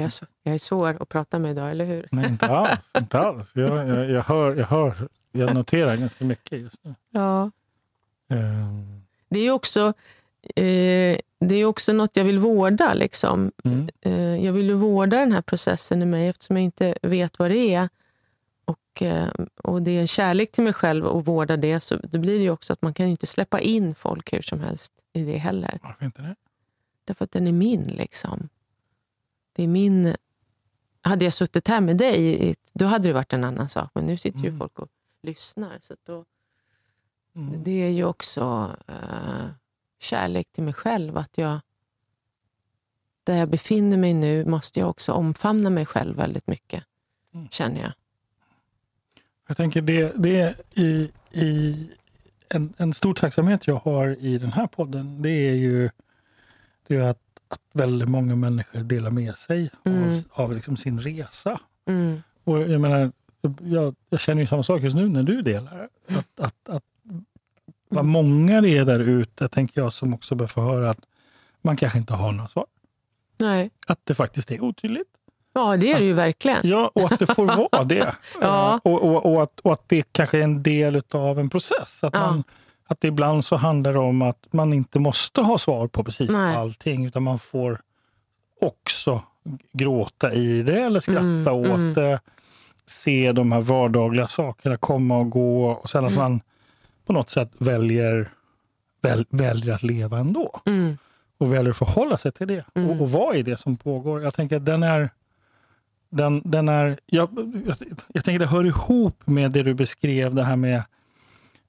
Jag 0.00 0.04
är, 0.04 0.08
så, 0.08 0.26
jag 0.42 0.54
är 0.54 0.58
svår 0.58 0.96
att 1.02 1.08
prata 1.08 1.38
med 1.38 1.50
idag, 1.50 1.70
eller 1.70 1.84
hur? 1.84 2.08
Nej, 2.12 2.28
inte 2.28 2.46
alls. 2.46 2.92
inte 2.98 3.18
alls. 3.18 3.52
Jag, 3.56 3.88
jag, 3.88 4.10
jag, 4.10 4.22
hör, 4.22 4.56
jag, 4.56 4.66
hör, 4.66 4.94
jag 5.32 5.54
noterar 5.54 5.96
ganska 5.96 6.24
mycket 6.24 6.60
just 6.60 6.84
nu. 6.84 6.94
Ja. 7.10 7.50
Ehm, 8.30 9.02
Det 9.28 9.38
är 9.38 9.50
också, 9.50 9.92
eh, 10.56 11.18
det 11.40 11.54
är 11.54 11.64
också 11.64 11.92
något 11.92 12.16
jag 12.16 12.24
vill 12.24 12.38
vårda. 12.38 12.94
Liksom. 12.94 13.52
Mm. 13.64 13.88
Eh, 14.00 14.44
jag 14.44 14.52
vill 14.52 14.66
ju 14.66 14.74
vårda 14.74 15.16
den 15.16 15.32
här 15.32 15.42
processen 15.42 16.02
i 16.02 16.06
mig 16.06 16.28
eftersom 16.28 16.56
jag 16.56 16.64
inte 16.64 16.94
vet 17.02 17.38
vad 17.38 17.50
det 17.50 17.74
är. 17.74 17.88
Och, 18.64 19.02
eh, 19.02 19.28
och 19.62 19.82
det 19.82 19.90
är 19.90 20.00
en 20.00 20.06
kärlek 20.08 20.52
till 20.52 20.64
mig 20.64 20.72
själv 20.72 21.06
att 21.06 21.26
vårda 21.28 21.56
det. 21.56 21.80
Så 21.80 21.96
då 21.96 22.18
blir 22.18 22.36
det 22.38 22.42
ju 22.44 22.50
också 22.50 22.72
att 22.72 22.82
man 22.82 22.94
kan 22.94 23.06
inte 23.06 23.26
släppa 23.26 23.60
in 23.60 23.94
folk 23.94 24.32
hur 24.32 24.42
som 24.42 24.60
helst 24.60 24.92
i 25.12 25.24
det 25.24 25.38
heller. 25.38 25.78
Varför 25.82 26.04
inte 26.04 26.22
det? 26.22 26.34
Därför 27.04 27.24
att 27.24 27.32
den 27.32 27.46
är 27.46 27.52
min. 27.52 27.84
liksom. 27.84 28.48
Är 29.62 29.66
min... 29.66 30.16
Hade 31.02 31.24
jag 31.24 31.34
suttit 31.34 31.68
här 31.68 31.80
med 31.80 31.96
dig, 31.96 32.54
då 32.72 32.86
hade 32.86 33.08
det 33.08 33.12
varit 33.12 33.32
en 33.32 33.44
annan 33.44 33.68
sak. 33.68 33.90
Men 33.94 34.06
nu 34.06 34.16
sitter 34.16 34.38
ju 34.38 34.48
Mm. 34.48 34.58
folk 34.58 34.78
och 34.78 34.88
lyssnar. 35.22 35.78
Så 35.80 35.96
då, 36.06 36.24
Mm. 37.36 37.64
det 37.64 37.70
är 37.84 37.88
ju 37.88 38.04
också 38.04 38.76
eh, 38.88 39.46
kärlek 40.00 40.48
till 40.52 40.64
mig 40.64 40.74
själv. 40.74 41.16
Att 41.16 41.38
jag 41.38 41.60
där 43.24 43.36
jag 43.36 43.50
befinner 43.50 43.96
mig 43.96 44.14
nu 44.14 44.44
måste 44.44 44.80
jag 44.80 44.90
också 44.90 45.12
omfamna 45.12 45.70
mig 45.70 45.86
själv 45.86 46.16
väldigt 46.16 46.46
mycket, 46.46 46.84
Mm. 47.34 47.48
känner 47.48 47.80
jag. 47.80 47.92
Jag 49.48 49.56
tänker 49.56 49.82
det, 49.82 50.12
det 50.16 50.40
är 50.40 50.54
i, 50.74 51.10
i 51.32 51.90
en, 52.48 52.74
en 52.76 52.94
stor 52.94 53.14
tacksamhet 53.14 53.66
jag 53.66 53.76
har 53.76 54.16
i 54.20 54.38
den 54.38 54.52
här 54.52 54.66
podden, 54.66 55.22
det 55.22 55.30
är 55.30 55.54
ju, 55.54 55.90
det 56.86 56.96
är 56.96 57.00
att, 57.00 57.22
att 57.48 57.60
väldigt 57.72 58.08
många 58.08 58.36
människor 58.36 58.80
delar 58.80 59.10
med 59.10 59.36
sig 59.36 59.70
Mm. 59.84 60.08
av, 60.30 60.42
av 60.44 60.54
liksom 60.54 60.76
sin 60.76 61.00
resa. 61.00 61.60
Mm. 61.86 62.22
Och 62.44 62.58
jag 62.60 62.80
menar, 62.80 63.12
jag, 63.62 63.94
jag 64.10 64.20
känner 64.20 64.40
ju 64.42 64.46
samma 64.46 64.62
sak 64.62 64.82
just 64.82 64.96
nu 64.96 65.08
när 65.08 65.22
du 65.22 65.42
delar. 65.42 65.88
Att, 66.08 66.40
att, 66.40 66.68
att 66.68 66.82
vad 67.88 68.04
många 68.04 68.60
det 68.60 68.68
är 68.76 68.84
där 68.84 69.00
ute, 69.00 69.48
tänker 69.48 69.80
jag, 69.80 69.92
som 69.92 70.14
också 70.14 70.34
bör 70.34 70.46
få 70.46 70.60
höra 70.60 70.90
att 70.90 71.00
man 71.62 71.76
kanske 71.76 71.98
inte 71.98 72.14
har 72.14 72.32
några 72.32 72.48
svar. 72.48 72.66
Nej. 73.38 73.70
Att 73.86 74.00
det 74.04 74.14
faktiskt 74.14 74.50
är 74.50 74.64
otydligt. 74.64 75.08
Ja, 75.52 75.76
det 75.76 75.92
är 75.92 75.98
det 75.98 76.04
ju 76.06 76.12
verkligen. 76.12 76.58
Ja, 76.62 76.90
och 76.94 77.12
att 77.12 77.18
det 77.18 77.34
får 77.34 77.46
vara 77.70 77.84
det. 77.84 78.14
Ja. 78.40 78.80
Och, 78.84 79.02
och, 79.04 79.32
och, 79.32 79.42
att, 79.42 79.60
och 79.60 79.72
att 79.72 79.88
det 79.88 80.12
kanske 80.12 80.38
är 80.38 80.42
en 80.42 80.62
del 80.62 81.02
av 81.10 81.38
en 81.38 81.50
process. 81.50 82.04
Att, 82.04 82.14
Ja. 82.14 82.20
man, 82.20 82.44
att 82.90 83.04
ibland 83.04 83.44
så 83.44 83.56
handlar 83.56 83.92
det 83.92 83.98
om 83.98 84.22
att 84.22 84.46
man 84.50 84.72
inte 84.72 84.98
måste 84.98 85.40
ha 85.40 85.58
svar 85.58 85.86
på 85.88 86.04
precis 86.04 86.30
Nej. 86.30 86.56
allting, 86.56 87.06
utan 87.06 87.22
man 87.22 87.38
får 87.38 87.80
också 88.60 89.22
gråta 89.72 90.32
i 90.32 90.62
det 90.62 90.80
eller 90.80 91.00
skratta 91.00 91.20
Mm, 91.20 91.48
åt 91.48 91.66
mm. 91.66 91.94
det. 91.94 92.20
Se 92.86 93.32
de 93.32 93.52
här 93.52 93.60
vardagliga 93.60 94.26
sakerna 94.26 94.76
komma 94.76 95.18
och 95.18 95.30
gå 95.30 95.70
och 95.70 95.90
sen 95.90 96.04
att 96.04 96.10
Mm. 96.12 96.22
man 96.22 96.40
på 97.06 97.12
något 97.12 97.30
sätt 97.30 97.50
väljer, 97.58 98.30
väl, 99.02 99.26
väljer 99.30 99.74
att 99.74 99.82
leva 99.82 100.18
ändå 100.18 100.60
Mm. 100.66 100.98
och 101.38 101.52
väljer 101.52 101.70
att 101.70 101.76
förhålla 101.76 102.16
sig 102.16 102.32
till 102.32 102.48
det 102.48 102.64
Mm. 102.74 102.90
och, 102.90 103.00
och 103.00 103.10
vara 103.10 103.36
i 103.36 103.42
det 103.42 103.56
som 103.56 103.76
pågår. 103.76 104.22
Jag 104.22 104.34
tänker 104.34 104.56
att 104.56 104.66
den 104.66 104.82
är... 104.82 105.10
Den, 106.10 106.42
den 106.44 106.68
är 106.68 106.98
jag, 107.06 107.28
jag, 107.66 107.76
jag 108.08 108.24
tänker 108.24 108.38
det 108.38 108.46
hör 108.46 108.66
ihop 108.66 109.22
med 109.24 109.50
det 109.50 109.62
du 109.62 109.74
beskrev, 109.74 110.34
det 110.34 110.44
här 110.44 110.56
med, 110.56 110.82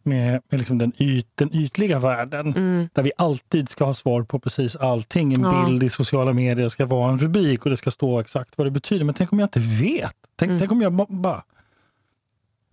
med, 0.04 0.42
med 0.50 0.58
liksom 0.60 0.78
den, 0.78 0.92
yt, 0.98 1.28
den 1.36 1.56
ytliga 1.56 2.00
världen. 2.00 2.48
Mm. 2.48 2.90
Där 2.94 3.04
vi 3.04 3.12
alltid 3.18 3.70
ska 3.70 3.86
ha 3.86 3.94
svar 3.94 4.24
på 4.24 4.40
precis 4.40 4.76
allting. 4.76 5.34
En 5.34 5.42
Ja. 5.42 5.66
bild 5.66 5.84
i 5.84 5.90
sociala 5.90 6.34
medier 6.34 6.70
ska 6.70 6.86
vara 6.86 7.12
en 7.12 7.20
rubrik 7.20 7.64
och 7.66 7.70
det 7.70 7.78
ska 7.78 7.92
stå 7.92 8.20
exakt 8.20 8.58
vad 8.58 8.68
det 8.68 8.72
betyder. 8.72 9.06
Men 9.06 9.16
tänk 9.16 9.32
om 9.34 9.40
jag 9.40 9.46
inte 9.48 9.60
vet? 9.60 10.14
Tänk, 10.36 10.50
Mm. 10.50 10.60
tänk 10.60 10.72
om 10.72 10.82
jag 10.82 10.94
ba- 10.94 11.06
bara... 11.10 11.44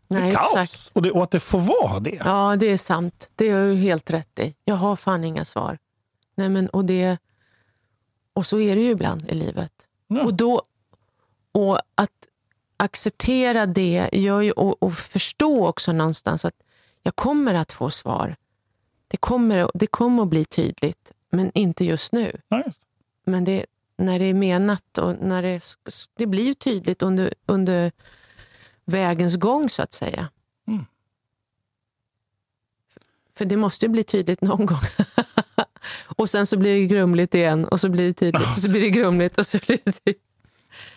Det 0.09 0.17
är 0.17 0.21
Nej, 0.21 0.33
kaos. 0.33 0.55
exakt. 0.57 0.91
Och, 0.97 1.03
det, 1.03 1.11
och 1.11 1.23
att 1.23 1.31
det 1.31 1.41
får 1.41 1.61
vara 1.61 2.01
det. 2.01 2.21
Ja, 2.25 2.57
det 2.57 2.67
är 2.67 2.77
sant. 2.77 3.31
Det 3.35 3.51
har 3.51 3.61
du 3.67 3.75
helt 3.75 4.11
rätt 4.11 4.39
i. 4.39 4.55
Jag 4.65 4.75
har 4.75 4.97
fan 4.97 5.25
inga 5.25 5.45
svar. 5.45 5.79
Nej, 6.35 6.49
men, 6.49 6.69
och, 6.69 6.85
det, 6.85 7.19
och 8.33 8.47
så 8.47 8.59
är 8.61 8.77
det 8.77 8.83
ju 8.83 8.91
ibland 8.91 9.29
i 9.31 9.35
livet. 9.35 9.73
Ja. 10.09 10.23
Och, 10.25 10.35
då, 10.35 10.63
och 11.53 11.79
att 11.95 12.11
acceptera 12.77 13.67
det 13.67 14.09
gör 14.13 14.41
ju, 14.41 14.53
och, 14.53 14.83
och 14.83 14.93
förstå 14.95 15.67
också 15.67 15.93
någonstans 15.93 16.45
att 16.45 16.55
jag 17.07 17.17
kommer 17.17 17.55
att 17.55 17.73
få 17.73 17.91
svar. 17.91 18.37
Det 19.09 19.17
kommer, 19.17 19.71
det 19.75 19.87
kommer 19.87 20.23
att 20.23 20.29
bli 20.29 20.45
tydligt, 20.45 21.13
men 21.31 21.51
inte 21.55 21.85
just 21.85 22.13
nu. 22.13 22.41
Just. 22.67 22.81
Men 23.25 23.45
det, 23.45 23.67
när 23.97 24.19
det 24.19 24.25
är 24.25 24.35
menat 24.35 24.99
och 24.99 25.17
när 25.21 25.43
det, 25.43 25.61
det 26.17 26.27
blir 26.27 26.45
ju 26.45 26.55
tydligt 26.55 27.03
under, 27.03 27.35
under 27.47 27.93
vägens 28.85 29.37
gång 29.37 29.69
så 29.69 29.83
att 29.83 29.93
säga. 29.93 30.29
Mm. 30.69 30.85
För 33.35 33.45
det 33.45 33.57
måste 33.57 33.87
ju 33.87 33.91
bli 33.91 34.05
tydligt 34.05 34.41
någon 34.41 34.67
gång. 34.67 34.81
och 36.17 36.31
sen 36.31 36.47
så 36.47 36.57
blir 36.57 36.81
det 36.81 36.87
grumligt 36.87 37.35
igen 37.35 37.65
och 37.65 37.81
så 37.81 37.89
blir 37.89 38.07
det 38.07 38.13
tydligt 38.13 38.51
och 38.51 38.57
så 38.57 38.71
blir 38.71 38.81
det 38.81 38.91
grumligt 38.91 39.39
och 39.39 39.47
så 39.47 39.59
blir 39.67 39.79
det 39.85 39.93
tydligt. 39.93 40.23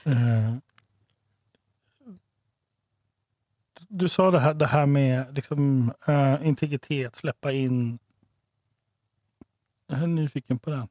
Eh, 0.03 0.55
Du 3.91 4.07
sa 4.07 4.31
det 4.31 4.39
här, 4.39 4.53
det 4.53 4.65
här 4.65 4.85
med 4.85 5.35
liksom, 5.35 5.91
eh, 6.07 6.47
integritet, 6.47 7.15
släppa 7.15 7.51
in... 7.51 7.99
Jag 9.87 10.01
är 10.01 10.07
nyfiken 10.07 10.59
på 10.59 10.69
den. 10.69 10.87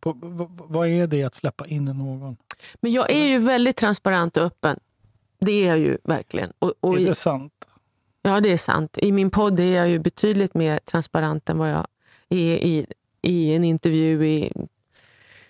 På, 0.00 0.12
vad 0.68 0.88
är 0.88 1.06
det 1.06 1.22
att 1.22 1.34
släppa 1.34 1.66
in 1.66 1.84
någon? 1.84 2.36
Men 2.80 2.92
jag 2.92 3.10
är 3.10 3.26
ju 3.26 3.38
väldigt 3.38 3.76
transparent 3.76 4.36
och 4.36 4.42
öppen. 4.42 4.80
Det 5.38 5.52
är 5.52 5.68
jag 5.68 5.78
ju 5.78 5.98
verkligen. 6.04 6.52
Och, 6.58 6.72
och 6.80 6.94
är 6.94 6.98
i, 6.98 7.04
det 7.04 7.14
sant? 7.14 7.52
Ja, 8.22 8.40
det 8.40 8.52
är 8.52 8.56
sant. 8.56 8.98
I 8.98 9.12
min 9.12 9.30
podd 9.30 9.60
är 9.60 9.76
jag 9.76 9.88
ju 9.88 9.98
betydligt 9.98 10.54
mer 10.54 10.78
transparent 10.78 11.48
än 11.48 11.58
vad 11.58 11.70
jag 11.70 11.86
är 12.28 12.56
i, 12.56 12.86
i 13.22 13.54
en 13.54 13.64
intervju 13.64 14.26
i 14.26 14.52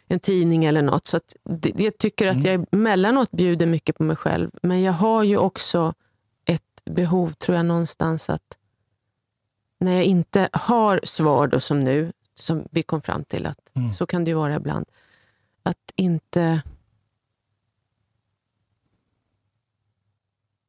en 0.06 0.20
tidning 0.20 0.64
eller 0.64 0.82
något. 0.82 1.06
Så 1.06 1.20
det, 1.44 1.80
jag 1.80 1.98
tycker 1.98 2.26
att 2.26 2.44
jag 2.44 2.66
emellanåt 2.72 3.30
bjuder 3.30 3.66
mycket 3.66 3.96
på 3.96 4.02
mig 4.02 4.16
själv. 4.16 4.50
Men 4.62 4.82
jag 4.82 4.92
har 4.92 5.22
ju 5.22 5.36
också 5.36 5.94
behov, 6.90 7.32
tror 7.32 7.56
jag, 7.56 7.66
någonstans 7.66 8.30
att 8.30 8.58
när 9.78 9.92
jag 9.92 10.04
inte 10.04 10.48
har 10.52 11.00
svar 11.04 11.46
då, 11.46 11.60
som 11.60 11.84
nu, 11.84 12.12
som 12.34 12.68
vi 12.70 12.82
kom 12.82 13.02
fram 13.02 13.24
till 13.24 13.46
att 13.46 13.58
Mm. 13.74 13.92
så 13.92 14.06
kan 14.06 14.24
det 14.24 14.30
ju 14.30 14.34
vara 14.34 14.54
ibland, 14.54 14.86
att 15.62 15.92
inte 15.96 16.62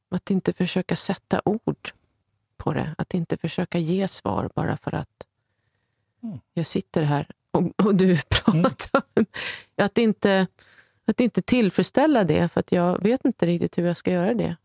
att 0.10 0.32
inte 0.32 0.54
försöka 0.54 0.96
sätta 0.96 1.42
ord 1.46 1.90
på 2.58 2.74
det. 2.74 2.96
Att 2.98 3.14
inte 3.14 3.38
försöka 3.38 3.78
ge 3.78 4.08
svar 4.08 4.50
bara 4.56 4.78
för 4.78 4.96
att 4.96 5.26
Mm. 6.24 6.40
jag 6.54 6.68
sitter 6.68 7.04
här 7.04 7.28
och, 7.52 7.86
och 7.86 7.96
du 7.96 8.18
pratar. 8.30 9.04
Att, 9.76 9.98
inte, 9.98 10.48
att 11.06 11.20
inte 11.20 11.42
tillfredsställa 11.42 12.24
det, 12.24 12.50
för 12.50 12.60
att 12.60 12.72
jag 12.72 13.04
vet 13.04 13.26
inte 13.26 13.46
riktigt 13.46 13.78
hur 13.78 13.86
jag 13.88 13.98
ska 13.98 14.12
göra 14.12 14.34
det. 14.34 14.56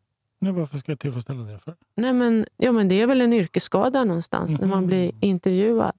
Nej, 0.45 0.53
varför 0.53 0.79
ska 0.79 0.93
jag 0.93 0.99
tillfredsställa 0.99 1.43
det 1.45 1.59
för? 1.59 1.77
Nej, 1.97 2.13
men, 2.13 2.47
ja, 2.57 2.73
men 2.73 2.89
det 2.89 3.01
är 3.01 3.07
väl 3.07 3.21
en 3.21 3.33
yrkesskada 3.33 4.05
någonstans. 4.05 4.61
När 4.61 4.67
man 4.67 4.87
blir 4.87 5.13
intervjuad 5.21 5.93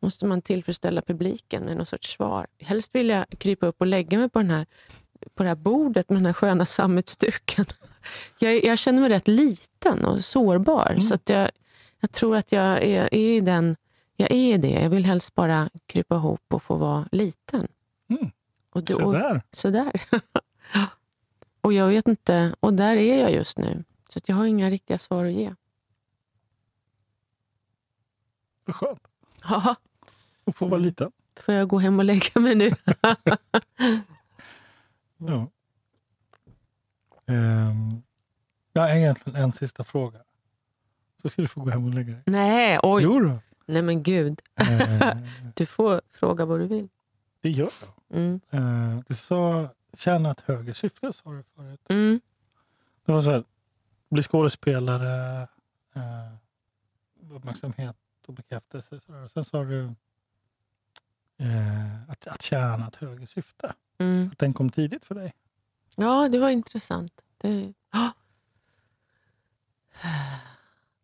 måste 0.00 0.26
man 0.26 0.42
tillfredsställa 0.42 1.02
publiken 1.02 1.62
med 1.64 1.76
någon 1.76 1.86
sorts 1.86 2.12
svar. 2.12 2.46
Helst 2.58 2.94
vill 2.94 3.08
jag 3.08 3.24
krypa 3.38 3.66
upp 3.66 3.80
och 3.80 3.86
lägga 3.86 4.18
mig 4.18 4.28
på, 4.28 4.38
den 4.38 4.50
här, 4.50 4.66
på 5.34 5.42
det 5.42 5.48
här 5.48 5.56
bordet 5.56 6.08
med 6.10 6.16
den 6.18 6.26
här 6.26 6.32
sköna 6.32 6.66
sammetsduken. 6.66 7.64
Jag, 8.38 8.64
jag 8.64 8.78
känner 8.78 9.00
mig 9.00 9.10
rätt 9.10 9.28
liten 9.28 10.04
och 10.04 10.24
sårbar. 10.24 10.86
Mm. 10.90 11.02
Så 11.02 11.14
att 11.14 11.28
jag, 11.28 11.50
jag 12.00 12.12
tror 12.12 12.36
att 12.36 12.52
jag 12.52 12.82
är, 12.82 13.14
är 13.14 13.14
i 13.14 13.40
den... 13.40 13.76
Jag 14.16 14.30
är 14.32 14.58
det. 14.58 14.70
Jag 14.82 14.90
vill 14.90 15.04
helst 15.04 15.34
bara 15.34 15.70
krypa 15.86 16.14
ihop 16.16 16.40
och 16.54 16.62
få 16.62 16.76
vara 16.76 17.08
liten. 17.12 17.68
Mm. 18.10 18.30
Och, 18.72 18.82
det- 18.84 18.92
Så 18.92 19.04
och, 19.06 19.12
där. 19.12 19.42
Sådär. 19.50 19.92
och 21.60 21.72
jag 21.72 21.88
vet 21.88 22.08
inte, 22.08 22.54
och 22.60 22.74
där 22.74 22.96
är 22.96 23.20
jag 23.20 23.32
just 23.32 23.58
nu. 23.58 23.84
Så 24.08 24.20
jag 24.26 24.36
har 24.36 24.46
inga 24.46 24.70
riktiga 24.70 24.98
svar 24.98 25.24
att 25.24 25.32
ge. 25.32 25.54
Vad 28.64 28.76
skönt. 28.76 29.00
Ja, 29.42 29.76
Att 30.44 30.56
få 30.56 30.66
vara 30.66 30.80
liten. 30.80 31.12
får 31.40 31.54
jag 31.54 31.68
gå 31.68 31.78
hem 31.78 31.98
och 31.98 32.04
lägga 32.04 32.40
mig 32.40 32.54
nu? 32.54 32.70
Ja. 35.18 35.46
Um, 37.26 38.02
jag 38.72 38.82
har 38.82 38.88
egentligen 38.88 39.42
en 39.42 39.52
sista 39.52 39.84
fråga. 39.84 40.18
Så 41.22 41.28
ska 41.28 41.42
du 41.42 41.48
få 41.48 41.60
gå 41.60 41.70
hem 41.70 41.84
och 41.84 41.94
lägga 41.94 42.12
dig. 42.12 42.22
Nej, 42.26 42.78
oj. 42.82 43.02
Jo 43.02 43.20
då. 43.20 43.38
Nej 43.66 43.82
men 43.82 44.02
gud. 44.02 44.40
Eh, 44.60 45.16
Du 45.54 45.66
får 45.66 46.00
fråga 46.12 46.44
vad 46.44 46.60
du 46.60 46.66
vill. 46.66 46.88
det 47.40 47.50
gör 47.50 47.70
jag. 48.08 48.18
Mm. 48.18 48.40
Eh, 48.50 49.02
du 49.08 49.14
sa 49.14 49.68
tjäna 49.94 50.30
ett 50.30 50.40
högre 50.40 50.74
syfte, 50.74 51.12
sa 51.12 51.30
du 51.32 51.42
förut. 51.56 51.80
Mm. 51.88 52.20
Det 53.04 53.12
var 53.12 53.22
så 53.22 53.30
här, 53.30 53.44
bli 54.10 54.22
skådespelare, 54.22 55.48
eh, 55.94 56.32
uppmärksamhet 57.30 57.96
och 58.26 58.34
bekräftelse. 58.34 59.00
Så 59.00 59.12
där. 59.12 59.28
Sen 59.28 59.44
sa 59.44 59.64
du 59.64 59.84
eh, 61.38 62.10
att, 62.10 62.26
att 62.26 62.42
tjäna 62.42 62.88
ett 62.88 62.96
högre 62.96 63.26
syfte. 63.26 63.74
Mm. 63.98 64.28
Att 64.32 64.38
den 64.38 64.54
kom 64.54 64.70
tidigt 64.70 65.04
för 65.04 65.14
dig. 65.14 65.34
Ja, 65.96 66.28
det 66.28 66.38
var 66.38 66.50
intressant. 66.50 67.24
Det, 67.38 67.72
Ja. 67.92 68.12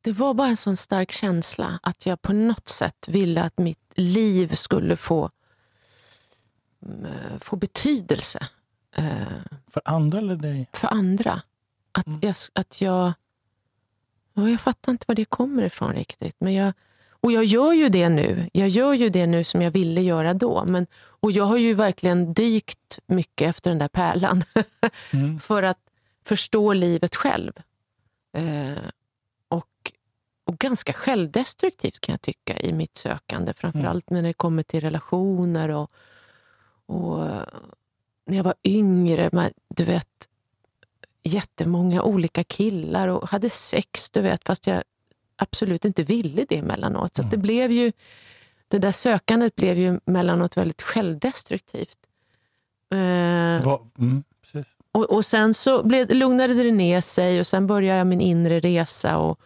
det 0.01 0.13
var 0.13 0.35
bara 0.35 0.49
en 0.49 0.57
sån 0.57 0.77
stark 0.77 1.13
känsla 1.13 1.79
att 1.83 2.07
jag 2.07 2.23
på 2.23 2.33
något 2.33 2.69
sätt 2.69 3.09
ville 3.09 3.43
att 3.43 3.59
mitt 3.59 3.93
liv 3.95 4.55
skulle 4.55 4.97
få, 4.97 5.31
mm, 6.83 7.41
få 7.41 7.57
betydelse 7.57 8.39
eh, 8.39 8.47
För 9.71 9.83
andra 9.85 10.19
eller 10.19 10.37
dig? 10.37 10.69
för 10.73 10.89
andra. 10.89 11.43
Att 11.93 12.07
Mm. 12.07 12.19
jag, 12.23 12.35
att 12.55 12.81
jag, 12.81 13.13
ja, 14.35 14.49
jag 14.49 14.61
fattar 14.61 14.93
inte 14.93 15.05
var 15.09 15.15
det 15.15 15.25
kommer 15.25 15.63
ifrån 15.63 15.93
riktigt. 15.95 16.37
Men 16.39 16.55
jag, 16.55 16.73
och 17.11 17.33
jag 17.33 17.45
gör 17.45 17.73
ju 17.73 17.89
det 17.89 18.09
nu. 18.09 18.51
Jag 18.53 18.69
gör 18.69 18.93
ju 18.93 19.09
det 19.09 19.27
nu 19.27 19.45
som 19.45 19.63
jag 19.63 19.71
ville 19.71 20.01
göra 20.01 20.35
då. 20.35 20.65
Men, 20.67 20.87
och 20.97 21.33
jag 21.33 21.45
har 21.45 21.57
ju 21.57 21.75
verkligen 21.75 22.35
dykt 22.35 22.99
mycket 23.07 23.49
efter 23.49 23.71
den 23.71 23.79
där 23.79 23.89
pärlan. 23.89 24.45
Mm. 25.13 25.39
för 25.41 25.63
att 25.63 25.79
förstå 26.25 26.73
livet 26.73 27.17
själv. 27.17 27.53
Eh, 28.37 28.83
och, 29.49 29.93
och 30.45 30.59
ganska 30.59 30.93
självdestruktivt 30.93 32.01
kan 32.01 32.13
jag 32.13 32.21
tycka 32.21 32.59
i 32.61 32.73
mitt 32.73 32.97
sökande. 32.97 33.53
Framförallt 33.57 34.11
när 34.11 34.23
det 34.23 34.33
kommer 34.33 34.63
till 34.63 34.81
relationer 34.81 35.69
och, 35.69 35.91
Och 36.87 37.29
när 38.27 38.37
jag 38.37 38.45
var 38.45 38.55
yngre, 38.65 39.31
man, 39.33 39.51
du 39.69 39.85
vet, 39.85 40.29
jättemånga 41.23 42.03
olika 42.03 42.45
killar 42.45 43.09
och 43.09 43.29
hade 43.29 43.51
sex, 43.51 44.11
du 44.11 44.21
vet, 44.21 44.45
fast 44.45 44.67
jag 44.67 44.83
absolut 45.37 45.85
inte 45.85 46.03
ville 46.03 46.45
det 46.49 46.59
emellanåt. 46.59 47.17
Så 47.17 47.23
det 47.23 47.37
blev 47.37 47.73
ju, 47.73 47.93
det 48.69 48.79
där 48.79 48.93
sökandet 48.93 49.57
blev 49.57 49.79
ju 49.79 50.01
emellanåt 50.07 50.57
väldigt 50.57 50.83
självdestruktivt. 50.83 51.99
Eh, 52.91 53.65
Va, 53.65 53.81
mm, 53.99 54.25
och, 54.93 55.05
och 55.05 55.25
sen 55.25 55.55
så 55.55 55.83
blev, 55.83 56.11
lugnade 56.11 56.55
det 56.55 56.73
ner 56.73 57.01
sig 57.01 57.41
och 57.41 57.47
sen 57.47 57.67
började 57.67 57.99
jag 57.99 58.07
min 58.07 58.21
inre 58.21 58.61
resa. 58.61 59.19
Och, 59.19 59.41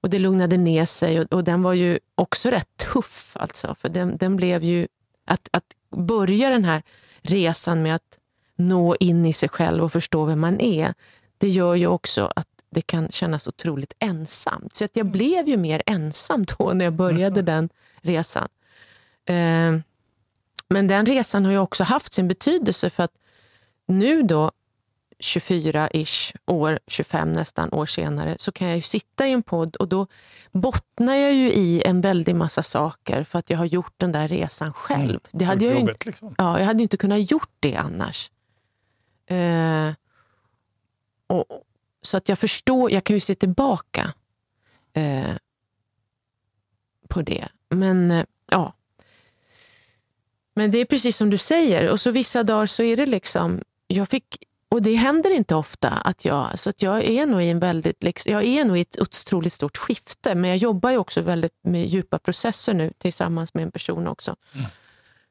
och 0.00 0.10
det 0.10 0.18
lugnade 0.18 0.56
ner 0.56 0.86
sig 0.86 1.20
och, 1.20 1.32
och 1.32 1.44
den 1.44 1.62
var 1.62 1.72
ju 1.72 1.98
också 2.14 2.50
rätt 2.50 2.76
tuff. 2.76 3.36
Alltså, 3.40 3.74
för 3.80 3.88
den, 3.88 4.16
den 4.16 4.36
blev 4.36 4.64
ju... 4.64 4.88
Att, 5.24 5.48
att 5.52 5.64
börja 5.90 6.50
den 6.50 6.64
här 6.64 6.82
resan 7.30 7.82
med 7.82 7.94
att 7.94 8.18
nå 8.56 8.96
in 9.00 9.26
i 9.26 9.32
sig 9.32 9.48
själv 9.48 9.84
och 9.84 9.92
förstå 9.92 10.24
vem 10.24 10.40
man 10.40 10.60
är, 10.60 10.94
det 11.38 11.48
gör 11.48 11.74
ju 11.74 11.86
också 11.86 12.32
att 12.36 12.48
det 12.70 12.82
kan 12.82 13.08
kännas 13.10 13.46
otroligt 13.46 13.94
ensamt. 13.98 14.74
Så 14.74 14.84
att 14.84 14.96
jag 14.96 15.06
blev 15.06 15.48
ju 15.48 15.56
mer 15.56 15.82
ensam 15.86 16.44
då 16.44 16.72
när 16.72 16.84
jag 16.84 16.94
började 16.94 17.42
den 17.42 17.68
resan. 18.00 18.48
Eh, 19.24 19.78
men 20.68 20.86
den 20.88 21.06
resan 21.06 21.44
har 21.44 21.52
ju 21.52 21.58
också 21.58 21.84
haft 21.84 22.12
sin 22.12 22.28
betydelse 22.28 22.90
för 22.90 23.02
att 23.02 23.12
nu 23.86 24.22
då, 24.22 24.50
24-ish 25.18 26.36
år, 26.46 26.78
25 26.86 27.32
nästan 27.32 27.72
år 27.72 27.86
senare, 27.86 28.36
så 28.38 28.52
kan 28.52 28.68
jag 28.68 28.76
ju 28.76 28.82
sitta 28.82 29.26
i 29.26 29.32
en 29.32 29.42
podd 29.42 29.76
och 29.76 29.88
då 29.88 30.06
bottnar 30.52 31.14
jag 31.14 31.32
ju 31.32 31.52
i 31.52 31.82
en 31.86 32.00
väldig 32.00 32.34
massa 32.34 32.62
saker 32.62 33.24
för 33.24 33.38
att 33.38 33.50
jag 33.50 33.58
har 33.58 33.64
gjort 33.64 33.94
den 33.96 34.12
där 34.12 34.28
resan 34.28 34.72
själv. 34.72 35.10
Mm. 35.10 35.20
Det 35.30 35.44
hade 35.44 35.64
jag, 35.64 35.80
ju, 35.80 35.94
liksom. 36.04 36.34
ja, 36.38 36.58
jag 36.58 36.66
hade 36.66 36.82
inte 36.82 36.96
kunnat 36.96 37.30
gjort 37.30 37.50
det 37.60 37.76
annars. 37.76 38.30
Eh, 39.26 39.92
och, 41.26 41.44
så 42.02 42.16
att 42.16 42.28
jag 42.28 42.38
förstår, 42.38 42.90
jag 42.90 43.04
kan 43.04 43.16
ju 43.16 43.20
se 43.20 43.34
tillbaka 43.34 44.12
eh, 44.92 45.34
på 47.08 47.22
det. 47.22 47.48
Men 47.68 48.10
eh, 48.10 48.24
ja. 48.50 48.72
Men 50.54 50.70
det 50.70 50.78
är 50.78 50.84
precis 50.84 51.16
som 51.16 51.30
du 51.30 51.38
säger. 51.38 51.90
Och 51.90 52.00
så 52.00 52.10
vissa 52.10 52.42
dagar 52.42 52.66
så 52.66 52.82
är 52.82 52.96
det 52.96 53.06
liksom, 53.06 53.60
jag 53.86 54.08
fick, 54.08 54.44
och 54.70 54.82
det 54.82 54.94
händer 54.94 55.30
inte 55.30 55.54
ofta 55.54 55.88
att 55.88 56.24
jag, 56.24 56.58
så 56.58 56.70
att 56.70 56.82
jag 56.82 57.04
är 57.04 57.26
nog 57.26 57.42
i 57.42 57.48
en 57.48 57.60
väldigt, 57.60 58.02
liksom, 58.02 58.32
jag 58.32 58.44
är 58.44 58.64
nog 58.64 58.78
i 58.78 58.80
ett 58.80 59.00
otroligt 59.00 59.52
stort 59.52 59.76
skifte. 59.76 60.34
Men 60.34 60.50
jag 60.50 60.56
jobbar 60.56 60.90
ju 60.90 60.96
också 60.96 61.20
väldigt 61.20 61.58
med 61.62 61.86
djupa 61.86 62.18
processer 62.18 62.74
nu 62.74 62.92
tillsammans 62.98 63.54
med 63.54 63.62
en 63.62 63.70
person 63.70 64.06
också. 64.06 64.36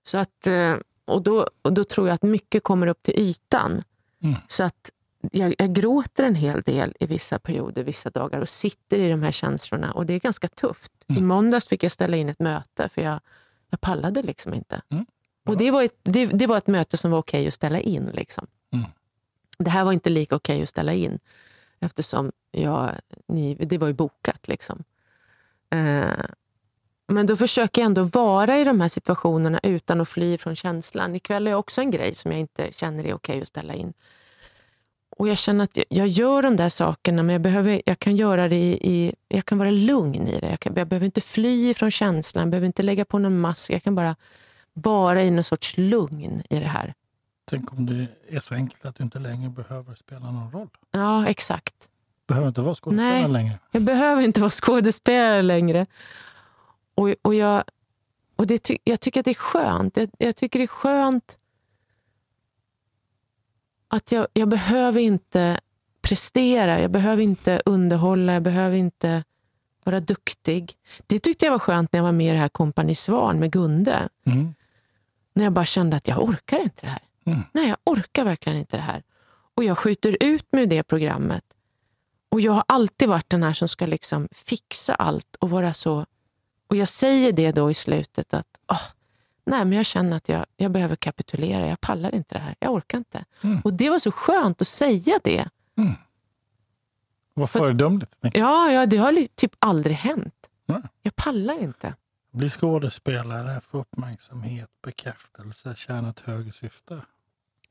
Så 0.03 0.17
att, 0.17 0.47
eh, 0.47 0.75
och, 1.05 1.21
då, 1.23 1.47
och 1.61 1.73
då 1.73 1.83
tror 1.83 2.07
jag 2.07 2.15
att 2.15 2.23
mycket 2.23 2.63
kommer 2.63 2.87
upp 2.87 3.03
till 3.03 3.19
ytan. 3.19 3.83
Mm. 4.23 4.35
Så 4.47 4.63
att 4.63 4.91
jag, 5.31 5.55
jag 5.57 5.73
gråter 5.73 6.23
en 6.23 6.35
hel 6.35 6.61
del 6.61 6.93
i 6.99 7.05
vissa 7.05 7.39
perioder, 7.39 7.83
vissa 7.83 8.09
dagar 8.09 8.39
och 8.41 8.49
sitter 8.49 8.97
i 8.97 9.09
de 9.09 9.23
här 9.23 9.31
känslorna. 9.31 9.91
Och 9.91 10.05
det 10.05 10.13
är 10.13 10.19
ganska 10.19 10.47
tufft. 10.47 10.91
I 11.07 11.21
måndags 11.21 11.67
fick 11.67 11.83
jag 11.83 11.91
ställa 11.91 12.17
in 12.17 12.29
ett 12.29 12.39
möte 12.39 12.89
för 12.89 13.01
jag, 13.01 13.19
jag 13.69 13.81
pallade 13.81 14.21
liksom 14.21 14.53
inte. 14.53 14.81
Mm. 14.89 15.05
Och 15.45 15.57
det 15.57 15.71
var, 15.71 15.83
ett, 15.83 15.99
det, 16.03 16.25
det 16.25 16.47
var 16.47 16.57
ett 16.57 16.67
möte 16.67 16.97
som 16.97 17.11
var 17.11 17.19
okej 17.19 17.47
att 17.47 17.53
ställa 17.53 17.79
in. 17.79 18.09
Liksom. 18.13 18.47
Det 19.59 19.69
här 19.69 19.83
var 19.83 19.93
inte 19.93 20.09
lika 20.09 20.35
okej 20.35 20.63
att 20.63 20.69
ställa 20.69 20.93
in 20.93 21.19
eftersom 21.79 22.31
jag, 22.51 22.91
ni, 23.27 23.55
det 23.55 23.77
var 23.77 23.87
ju 23.87 23.93
bokat. 23.93 24.47
Liksom. 24.47 24.83
Eh, 25.69 26.25
men 27.07 27.25
då 27.25 27.35
försöker 27.35 27.81
jag 27.81 27.85
ändå 27.85 28.03
vara 28.03 28.57
i 28.57 28.63
de 28.63 28.81
här 28.81 28.87
situationerna 28.87 29.59
utan 29.63 30.01
att 30.01 30.09
fly 30.09 30.37
från 30.37 30.55
känslan. 30.55 31.15
Ikväll 31.15 31.47
är 31.47 31.53
också 31.53 31.81
en 31.81 31.91
grej 31.91 32.15
som 32.15 32.31
jag 32.31 32.39
inte 32.39 32.71
känner 32.71 33.05
är 33.05 33.13
okej 33.13 33.41
att 33.41 33.47
ställa 33.47 33.73
in. 33.73 33.93
Och 35.09 35.27
Jag 35.27 35.37
känner 35.37 35.63
att 35.63 35.77
jag, 35.77 35.85
jag 35.89 36.07
gör 36.07 36.41
de 36.41 36.55
där 36.55 36.69
sakerna, 36.69 37.23
men 37.23 37.33
jag, 37.33 37.41
behöver, 37.41 37.81
jag 37.85 37.99
kan 37.99 38.15
göra 38.15 38.47
det 38.47 38.55
i, 38.55 38.79
i... 38.81 39.15
Jag 39.27 39.45
kan 39.45 39.57
vara 39.57 39.71
lugn 39.71 40.27
i 40.27 40.39
det. 40.39 40.49
Jag, 40.49 40.59
kan, 40.59 40.73
jag 40.75 40.87
behöver 40.87 41.05
inte 41.05 41.21
fly 41.21 41.73
från 41.73 41.91
känslan, 41.91 42.41
jag 42.41 42.49
behöver 42.49 42.67
inte 42.67 42.83
lägga 42.83 43.05
på 43.05 43.19
någon 43.19 43.41
mask. 43.41 43.69
Jag 43.69 43.83
kan 43.83 43.95
bara 43.95 44.15
vara 44.73 45.23
i 45.23 45.31
någon 45.31 45.43
sorts 45.43 45.77
lugn 45.77 46.43
i 46.49 46.59
det 46.59 46.65
här. 46.67 46.93
Tänk 47.49 47.73
om 47.73 47.85
det 47.85 48.07
är 48.27 48.39
så 48.39 48.55
enkelt 48.55 48.85
att 48.85 48.95
du 48.95 49.03
inte 49.03 49.19
längre 49.19 49.49
behöver 49.49 49.95
spela 49.95 50.31
någon 50.31 50.51
roll. 50.51 50.69
Ja, 50.91 51.27
exakt. 51.27 51.89
Behöver 52.27 52.47
inte 52.47 52.61
vara 52.61 52.75
skådespelare 52.75 53.21
Nej. 53.21 53.31
längre. 53.31 53.59
Jag 53.71 53.81
behöver 53.81 54.21
inte 54.21 54.41
vara 54.41 54.49
skådespelare 54.49 55.41
längre. 55.41 55.85
Och, 56.95 57.15
och, 57.21 57.35
jag, 57.35 57.63
och 58.35 58.47
det 58.47 58.69
jag 58.83 58.99
tycker 58.99 59.19
att 59.19 59.25
det 59.25 59.31
är 59.31 59.35
skönt. 59.35 59.97
Jag, 59.97 60.09
jag 60.17 60.35
tycker 60.35 60.59
det 60.59 60.65
är 60.65 60.67
skönt 60.67 61.37
att 63.87 64.11
jag, 64.11 64.27
jag 64.33 64.49
behöver 64.49 65.01
inte 65.01 65.59
prestera. 66.01 66.81
Jag 66.81 66.91
behöver 66.91 67.23
inte 67.23 67.61
underhålla. 67.65 68.33
Jag 68.33 68.43
behöver 68.43 68.77
inte 68.77 69.23
vara 69.83 69.99
duktig. 69.99 70.73
Det 71.07 71.19
tyckte 71.19 71.45
jag 71.45 71.51
var 71.51 71.59
skönt 71.59 71.93
när 71.93 71.97
jag 71.97 72.05
var 72.05 72.11
med 72.11 72.29
i 72.29 72.31
det 72.31 72.39
här 72.39 72.49
Kompani 72.49 72.95
Svan 72.95 73.39
med 73.39 73.51
Gunde. 73.51 74.09
Mm. 74.25 74.55
När 75.33 75.43
jag 75.43 75.53
bara 75.53 75.65
kände 75.65 75.97
att 75.97 76.07
jag 76.07 76.23
orkar 76.23 76.59
inte 76.59 76.81
det 76.81 76.87
här. 76.87 77.06
Mm. 77.27 77.39
Nej, 77.51 77.67
jag 77.67 77.77
orkar 77.83 78.23
verkligen 78.25 78.57
inte 78.57 78.77
det 78.77 78.83
här. 78.83 79.03
Och 79.55 79.63
jag 79.63 79.77
skjuter 79.77 80.17
ut 80.19 80.45
med 80.51 80.69
det 80.69 80.83
programmet. 80.83 81.43
Och 82.29 82.41
jag 82.41 82.51
har 82.51 82.63
alltid 82.67 83.09
varit 83.09 83.29
den 83.29 83.43
här 83.43 83.53
som 83.53 83.67
ska 83.67 83.85
liksom 83.85 84.27
fixa 84.31 84.95
allt 84.95 85.35
och 85.39 85.49
vara 85.49 85.73
så... 85.73 86.05
Och 86.67 86.75
jag 86.75 86.89
säger 86.89 87.31
det 87.31 87.51
då 87.51 87.71
i 87.71 87.73
slutet 87.73 88.33
att 88.33 88.59
åh, 88.71 88.81
nej, 89.45 89.65
men 89.65 89.71
jag 89.71 89.85
känner 89.85 90.17
att 90.17 90.29
jag, 90.29 90.45
jag 90.57 90.71
behöver 90.71 90.95
kapitulera. 90.95 91.67
Jag 91.67 91.81
pallar 91.81 92.15
inte 92.15 92.35
det 92.35 92.39
här. 92.39 92.55
Jag 92.59 92.73
orkar 92.73 92.97
inte. 92.97 93.25
Mm. 93.41 93.61
Och 93.61 93.73
det 93.73 93.89
var 93.89 93.99
så 93.99 94.11
skönt 94.11 94.61
att 94.61 94.67
säga 94.67 95.19
det. 95.23 95.49
Vad 97.33 97.49
föredömligt. 97.49 98.21
tänker 98.21 98.39
Ja, 98.39 98.71
ja 98.71 98.85
det 98.85 98.97
har 98.97 99.27
typ 99.35 99.55
aldrig 99.59 99.95
hänt. 99.95 100.49
Nej. 100.65 100.81
Jag 101.01 101.15
pallar 101.15 101.59
inte. 101.63 101.93
Bli 102.31 102.49
skådespelare, 102.49 103.61
få 103.61 103.77
uppmärksamhet, 103.77 104.69
bekräftelse, 104.83 105.75
tjäna 105.75 106.09
ett 106.09 106.19
högre 106.19 106.51
syfte. 106.51 107.01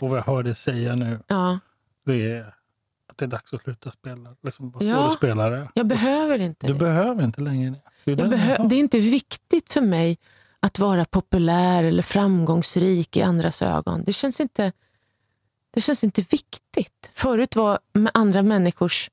Och 0.00 0.08
vad 0.10 0.18
jag 0.18 0.24
hör 0.24 0.42
dig 0.42 0.54
säga 0.54 0.94
nu, 0.94 1.20
Ja, 1.26 1.58
det 2.04 2.30
är 2.32 2.54
att 3.08 3.18
det 3.18 3.24
är 3.24 3.28
dags 3.28 3.52
att 3.52 3.62
sluta 3.62 3.90
spela. 3.90 4.36
Liksom 4.42 4.70
vara 4.70 4.84
Ja. 4.84 4.96
skådespelare. 4.96 5.68
jag 5.74 5.86
behöver 5.86 6.38
inte 6.38 6.66
Du 6.66 6.72
det. 6.72 6.78
behöver 6.78 7.24
inte 7.24 7.40
längre 7.40 7.74
det. 8.04 8.12
Är 8.12 8.16
behö- 8.16 8.68
det 8.68 8.74
är 8.76 8.80
inte 8.80 8.98
viktigt 8.98 9.72
för 9.72 9.80
mig 9.80 10.18
att 10.60 10.78
vara 10.78 11.04
populär 11.04 11.84
eller 11.84 12.02
framgångsrik 12.02 13.16
i 13.16 13.22
andras 13.22 13.62
ögon. 13.62 14.04
Det 14.04 14.12
känns 14.12 14.40
inte, 14.40 14.72
det 15.70 15.80
känns 15.80 16.04
inte 16.04 16.20
viktigt. 16.22 17.10
Förut 17.14 17.56
var 17.56 17.78
med 17.92 18.10
andra 18.14 18.42
människors... 18.42 19.10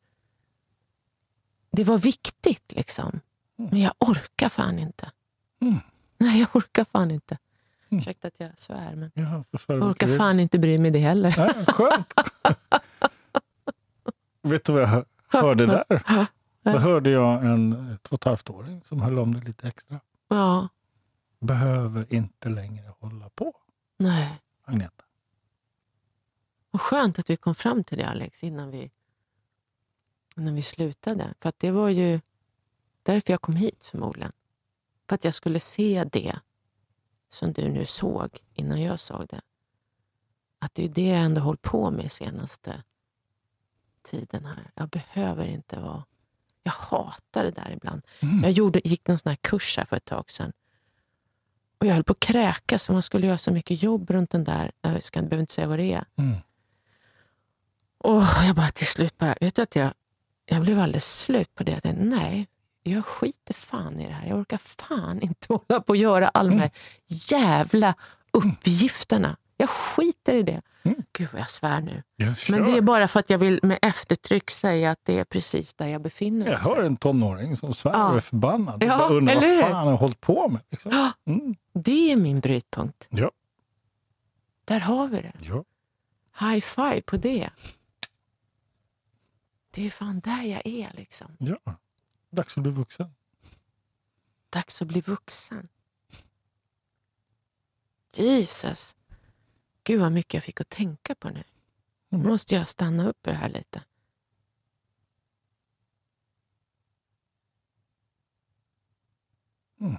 Det 1.71 1.83
var 1.83 1.97
viktigt, 1.97 2.71
liksom. 2.75 3.19
Men 3.55 3.81
jag 3.81 3.93
orkar 3.99 4.49
fan 4.49 4.79
inte. 4.79 5.11
Mm. 5.61 5.75
Nej, 6.17 6.39
jag 6.39 6.55
orkar 6.55 6.83
fan 6.91 7.11
inte. 7.11 7.37
Mm. 7.93 7.99
Ursäkta 8.01 8.27
att 8.27 8.39
jag 8.39 8.59
svär, 8.59 8.95
men 8.95 9.11
jag 9.15 9.43
orkar 9.83 10.17
fan 10.17 10.39
inte 10.39 10.59
bry 10.59 10.77
mig 10.77 10.91
det 10.91 10.99
heller. 10.99 11.33
Ja, 11.37 11.53
skönt. 11.73 12.13
Vet 14.41 14.65
du 14.65 14.73
vad 14.73 14.81
jag 14.81 14.87
hör- 14.87 15.05
hörde 15.27 15.65
där? 15.65 15.85
Då 16.63 16.77
hörde 16.77 17.09
jag 17.09 17.45
en 17.45 17.71
två 18.01 18.13
och 18.13 18.19
ett 18.21 18.23
halvt-åring 18.23 18.81
som 18.83 19.01
höll 19.01 19.19
om 19.19 19.33
det 19.33 19.41
lite 19.41 19.67
extra. 19.67 19.99
Ja, 20.27 20.67
Behöver 21.39 22.13
inte 22.13 22.49
längre 22.49 22.93
hålla 22.99 23.29
på, 23.29 23.53
nej. 23.97 24.41
Agneta. 24.65 25.03
Vad 26.71 26.81
skönt 26.81 27.19
att 27.19 27.29
vi 27.29 27.37
kom 27.37 27.55
fram 27.55 27.83
till 27.83 27.97
det, 27.97 28.07
Alex, 28.07 28.43
innan 28.43 28.71
vi, 28.71 28.91
innan 30.37 30.55
vi 30.55 30.61
slutade. 30.61 31.33
För 31.39 31.49
att 31.49 31.59
det 31.59 31.71
var 31.71 31.89
ju 31.89 32.21
därför 33.03 33.33
jag 33.33 33.41
kom 33.41 33.55
hit, 33.55 33.83
förmodligen. 33.83 34.31
För 35.09 35.15
att 35.15 35.23
jag 35.25 35.33
skulle 35.33 35.59
se 35.59 36.03
det 36.11 36.39
som 37.33 37.53
du 37.53 37.69
nu 37.69 37.85
såg 37.85 38.29
innan 38.53 38.81
jag 38.81 38.99
såg 38.99 39.27
det. 39.29 39.41
Att 40.59 40.75
det 40.75 40.85
är 40.85 40.89
det 40.89 41.07
jag 41.07 41.19
ändå 41.19 41.41
hållit 41.41 41.61
på 41.61 41.91
med 41.91 42.11
senaste 42.11 42.83
tiden 44.01 44.45
här. 44.45 44.71
Jag 44.75 44.89
behöver 44.89 45.45
inte 45.45 45.79
vara... 45.79 46.03
Jag 46.63 46.71
hatar 46.71 47.43
det 47.43 47.51
där 47.51 47.71
ibland. 47.71 48.01
Mm. 48.19 48.43
Jag 48.43 48.51
gjorde, 48.51 48.81
gick 48.83 49.07
någon 49.07 49.19
sån 49.19 49.29
här 49.29 49.37
kurs 49.41 49.77
här 49.77 49.85
för 49.85 49.97
ett 49.97 50.05
tag 50.05 50.31
sedan. 50.31 50.53
Och 51.77 51.85
jag 51.85 51.93
höll 51.93 52.03
på 52.03 52.11
att 52.11 52.19
kräkas 52.19 52.85
för 52.85 52.93
man 52.93 53.03
skulle 53.03 53.27
göra 53.27 53.37
så 53.37 53.51
mycket 53.51 53.83
jobb 53.83 54.09
runt 54.09 54.29
den 54.29 54.43
där. 54.43 54.71
Jag 54.81 55.03
ska, 55.03 55.21
behöver 55.21 55.39
inte 55.39 55.53
säga 55.53 55.67
vad 55.67 55.79
det 55.79 55.93
är. 55.93 56.05
Mm. 56.15 56.35
Och 57.97 58.21
jag 58.47 58.55
bara 58.55 58.71
till 58.71 58.87
slut 58.87 59.17
bara, 59.17 59.35
vet 59.41 59.55
du 59.55 59.61
att 59.61 59.75
jag, 59.75 59.93
jag 60.45 60.61
blev 60.61 60.79
alldeles 60.79 61.19
slut 61.19 61.55
på 61.55 61.63
det. 61.63 61.71
Jag 61.71 61.83
tänkte, 61.83 62.03
nej, 62.03 62.47
jag 62.83 63.05
skiter 63.05 63.53
fan 63.53 63.99
i 63.99 64.07
det 64.07 64.13
här. 64.13 64.27
Jag 64.27 64.39
orkar 64.39 64.57
fan 64.57 65.21
inte 65.21 65.47
hålla 65.53 65.81
på 65.81 65.89
och 65.89 65.97
göra 65.97 66.27
alla 66.29 66.49
de 66.49 66.59
här 66.59 66.71
jävla 67.07 67.95
uppgifterna. 68.31 69.37
Jag 69.57 69.69
skiter 69.69 70.33
i 70.33 70.43
det. 70.43 70.61
Mm. 70.83 71.03
Gud 71.13 71.29
vad 71.31 71.41
jag 71.41 71.49
svär 71.49 71.81
nu. 71.81 72.03
Jag. 72.15 72.35
Men 72.49 72.65
det 72.65 72.77
är 72.77 72.81
bara 72.81 73.07
för 73.07 73.19
att 73.19 73.29
jag 73.29 73.37
vill 73.37 73.59
med 73.63 73.79
eftertryck 73.81 74.51
säga 74.51 74.91
att 74.91 74.99
det 75.03 75.19
är 75.19 75.23
precis 75.23 75.73
där 75.73 75.87
jag 75.87 76.01
befinner 76.01 76.45
mig. 76.45 76.53
jag 76.53 76.59
hör 76.59 76.83
en 76.83 76.97
tonåring 76.97 77.57
som 77.57 77.73
svär 77.73 77.91
Ja. 77.91 78.09
och 78.09 78.15
är 78.15 78.19
förbannad. 78.19 78.83
Ja, 78.83 78.87
jag 78.87 79.11
undrar 79.11 79.35
vad 79.35 79.59
fan 79.59 79.73
han 79.73 79.87
har 79.87 79.97
hållit 79.97 80.21
på 80.21 80.49
med. 80.49 80.61
Liksom. 80.71 81.11
Mm. 81.25 81.55
Det 81.73 82.11
är 82.11 82.15
min 82.17 82.39
brytpunkt. 82.39 83.07
Ja. 83.09 83.31
Där 84.65 84.79
har 84.79 85.07
vi 85.07 85.17
det. 85.21 85.33
Ja. 85.41 85.63
High 86.39 86.59
five 86.65 87.01
på 87.01 87.17
det. 87.17 87.49
Det 89.71 89.85
är 89.85 89.89
fan 89.89 90.19
där 90.19 90.43
jag 90.43 90.61
är. 90.67 90.91
liksom. 90.93 91.27
ja. 91.39 91.57
Dags 92.33 92.57
att 92.57 92.63
bli 92.63 92.71
vuxen. 92.71 93.15
Dags 94.49 94.81
att 94.81 94.87
bli 94.87 95.01
vuxen. 95.01 95.67
Jesus. 98.15 98.95
Gud 99.83 99.99
vad 100.01 100.11
mycket 100.11 100.33
jag 100.33 100.43
fick 100.43 100.61
att 100.61 100.69
tänka 100.69 101.15
på 101.15 101.29
nu. 101.29 101.43
Nu 102.09 102.17
Mm. 102.17 102.27
måste 102.31 102.55
jag 102.55 102.69
stanna 102.69 103.07
upp 103.09 103.17
det 103.21 103.33
här 103.33 103.49
lite. 103.49 103.83
Mm. 109.81 109.97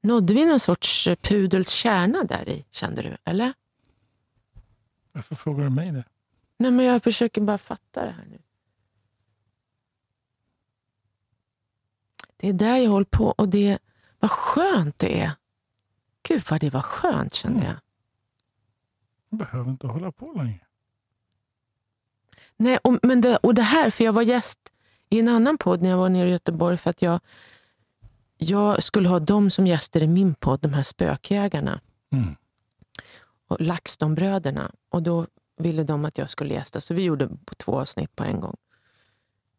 Nådde 0.00 0.34
vi 0.34 0.44
någon 0.44 0.60
sorts 0.60 1.08
pudels 1.22 1.70
kärna 1.70 2.24
där 2.24 2.48
i, 2.48 2.66
kände 2.70 3.02
du? 3.02 3.16
Eller? 3.24 3.52
Varför 5.12 5.34
frågar 5.34 5.64
du 5.64 5.70
mig 5.70 5.92
det? 5.92 6.04
Nej, 6.56 6.70
men 6.70 6.86
jag 6.86 7.02
försöker 7.02 7.40
bara 7.40 7.58
fatta 7.58 8.04
det 8.04 8.10
här 8.10 8.24
nu. 8.24 8.38
Det 12.36 12.48
är 12.48 12.52
där 12.52 12.76
jag 12.76 12.90
håller 12.90 13.04
på 13.04 13.26
och 13.26 13.48
det, 13.48 13.78
vad 14.20 14.30
skönt 14.30 14.98
det 14.98 15.20
är. 15.20 15.30
Gud 16.28 16.42
vad 16.50 16.60
det 16.60 16.70
var 16.70 16.82
skönt 16.82 17.34
kände 17.34 17.58
Mm. 17.58 17.68
jag. 17.70 17.76
Jag 19.30 19.38
behöver 19.38 19.70
inte 19.70 19.86
hålla 19.86 20.12
på 20.12 20.32
längre. 20.32 20.60
Nej, 22.56 22.78
och, 22.84 22.98
men 23.02 23.20
det, 23.20 23.36
och 23.36 23.54
det 23.54 23.62
här, 23.62 23.90
för 23.90 24.04
jag 24.04 24.12
var 24.12 24.22
gäst 24.22 24.58
i 25.10 25.18
en 25.20 25.28
annan 25.28 25.58
podd 25.58 25.82
när 25.82 25.90
jag 25.90 25.96
var 25.96 26.08
nere 26.08 26.28
i 26.28 26.32
Göteborg 26.32 26.76
för 26.76 26.90
att 26.90 27.02
jag, 27.02 27.20
jag 28.36 28.82
skulle 28.82 29.08
ha 29.08 29.18
dem 29.20 29.50
som 29.50 29.66
gäster 29.66 30.02
i 30.02 30.06
min 30.06 30.34
podd, 30.34 30.60
de 30.60 30.72
här 30.72 30.82
spökjägarna. 30.82 31.80
Mm. 32.12 32.34
och 33.48 33.60
LaxTon-bröderna. 33.60 34.70
Och 34.88 35.02
då 35.02 35.26
ville 35.56 35.84
de 35.84 36.04
att 36.04 36.18
jag 36.18 36.30
skulle 36.30 36.54
gästa, 36.54 36.80
så 36.80 36.94
vi 36.94 37.02
gjorde 37.02 37.28
två 37.56 37.80
avsnitt 37.80 38.16
på 38.16 38.24
en 38.24 38.40
gång. 38.40 38.56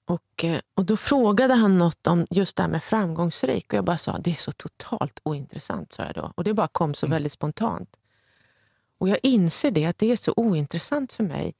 Och, 0.08 0.44
eh, 0.44 0.60
och 0.74 0.86
Då 0.86 0.98
frågade 0.98 1.54
han 1.54 1.78
något 1.78 2.08
om 2.08 2.28
just 2.30 2.56
det 2.56 2.64
här 2.64 2.70
med 2.70 2.84
framgångsrik 2.84 3.74
och 3.74 3.78
jag 3.78 3.86
bara 3.86 3.98
sa 3.98 4.18
det 4.18 4.32
är 4.32 4.36
så 4.36 4.52
totalt 4.52 5.20
ointressant. 5.24 5.94
sa 5.94 6.04
jag 6.04 6.14
då. 6.14 6.34
Och 6.36 6.44
Det 6.44 6.54
bara 6.54 6.68
kom 6.68 6.94
så 6.94 7.08
väldigt 7.08 7.32
spontant. 7.32 7.96
Och 8.98 9.10
Jag 9.10 9.20
inser 9.24 9.72
det, 9.72 9.86
att 9.86 9.98
det 9.98 10.12
är 10.12 10.16
så 10.16 10.34
ointressant 10.38 11.12
för 11.12 11.24
mig 11.24 11.54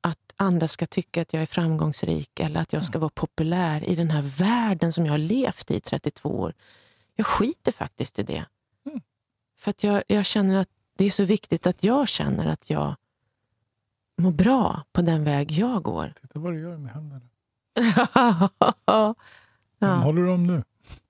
att 0.00 0.34
andra 0.36 0.68
ska 0.68 0.86
tycka 0.86 1.22
att 1.22 1.32
jag 1.32 1.42
är 1.42 1.46
framgångsrik 1.46 2.40
eller 2.40 2.60
att 2.60 2.72
jag 2.72 2.84
ska 2.84 2.98
vara 2.98 3.10
populär 3.14 3.84
i 3.84 3.94
den 3.94 4.10
här 4.10 4.22
världen 4.22 4.92
som 4.92 5.06
jag 5.06 5.12
har 5.12 5.18
levt 5.18 5.70
i 5.70 5.76
i 5.76 5.80
32 5.80 6.28
år. 6.28 6.54
Jag 7.14 7.26
skiter 7.26 7.72
faktiskt 7.72 8.18
i 8.18 8.22
det. 8.22 8.44
För 9.56 9.70
att 9.70 9.84
jag, 9.84 10.02
jag 10.06 10.26
känner 10.26 10.60
att 10.60 10.68
det 10.96 11.04
är 11.04 11.10
så 11.10 11.24
viktigt 11.24 11.66
att 11.66 11.84
jag 11.84 12.08
känner 12.08 12.46
att 12.46 12.70
jag 12.70 12.96
mår 14.18 14.30
bra 14.30 14.84
på 14.92 15.02
den 15.02 15.24
väg 15.24 15.50
jag 15.50 15.82
går. 15.82 16.12
Titta 16.20 16.38
vad 16.38 16.52
du 16.52 16.60
gör 16.60 16.76
med 16.76 16.92
händerna. 16.92 17.30
ja. 18.86 19.14
Vem 19.78 19.98
håller 20.00 20.22
du 20.22 20.30
om 20.30 20.46
nu? 20.46 20.64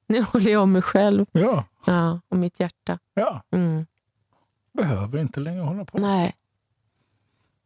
Nu 0.07 0.23
håller 0.23 0.51
jag 0.51 0.63
om 0.63 0.73
mig 0.73 0.83
själv 0.83 1.27
Ja. 1.33 1.65
ja, 1.87 2.21
och 2.29 2.37
mitt 2.37 2.61
hjärta. 2.61 2.99
ja. 3.15 3.43
Mm. 3.51 3.87
Behöver 4.73 5.19
inte 5.19 5.41
längre 5.41 5.61
hålla 5.61 5.85
på. 5.85 5.99
Nej. 5.99 6.35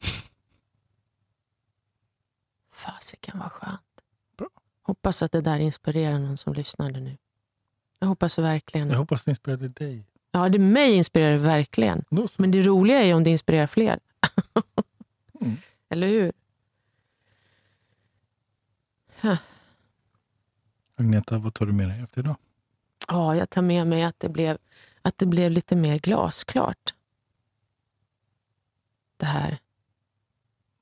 Fasiken 2.73 3.39
vad 3.39 3.53
skönt. 3.53 3.81
Bra. 4.39 4.49
Hoppas 4.83 5.23
att 5.23 5.33
det 5.33 5.41
där 5.41 5.59
inspirerar 5.59 6.19
någon 6.19 6.37
som 6.37 6.55
lyssnade 6.55 7.01
nu. 7.01 7.17
Jag 7.99 8.09
hoppas 8.09 8.39
verkligen. 8.39 8.91
Jag 8.91 8.99
hoppas 8.99 9.25
det 9.25 9.31
inspirerade 9.31 9.69
dig. 9.69 10.05
Ja, 10.31 10.49
det 10.49 10.59
mig 10.59 10.95
inspirerar 10.95 11.33
det 11.33 11.39
verkligen. 11.39 12.05
Då 12.11 12.29
så. 12.29 12.35
Men 12.43 12.51
det 12.51 12.63
roliga 12.63 12.99
är 13.01 13.05
ju 13.05 13.15
om 13.15 13.25
det 13.25 13.31
inspirerar 13.31 13.67
fler. 13.67 14.01
Mm. 15.41 15.57
Eller 15.89 16.07
hur? 16.07 16.33
Agneta, 20.97 21.39
vad 21.39 21.55
tar 21.55 21.67
du 21.67 21.73
med 21.73 21.89
dig 21.89 22.01
efter 22.01 22.21
idag? 22.21 22.37
Ja, 23.09 23.37
jag 23.37 23.51
tar 23.51 23.63
med 23.63 23.87
mig 23.87 24.03
att 24.03 24.21
det 24.21 24.29
blev, 24.29 24.59
att 25.03 25.19
det 25.19 25.27
blev 25.27 25.51
lite 25.51 25.77
mer 25.77 25.99
glasklart. 25.99 26.95
Det 29.17 29.27
här. 29.27 29.59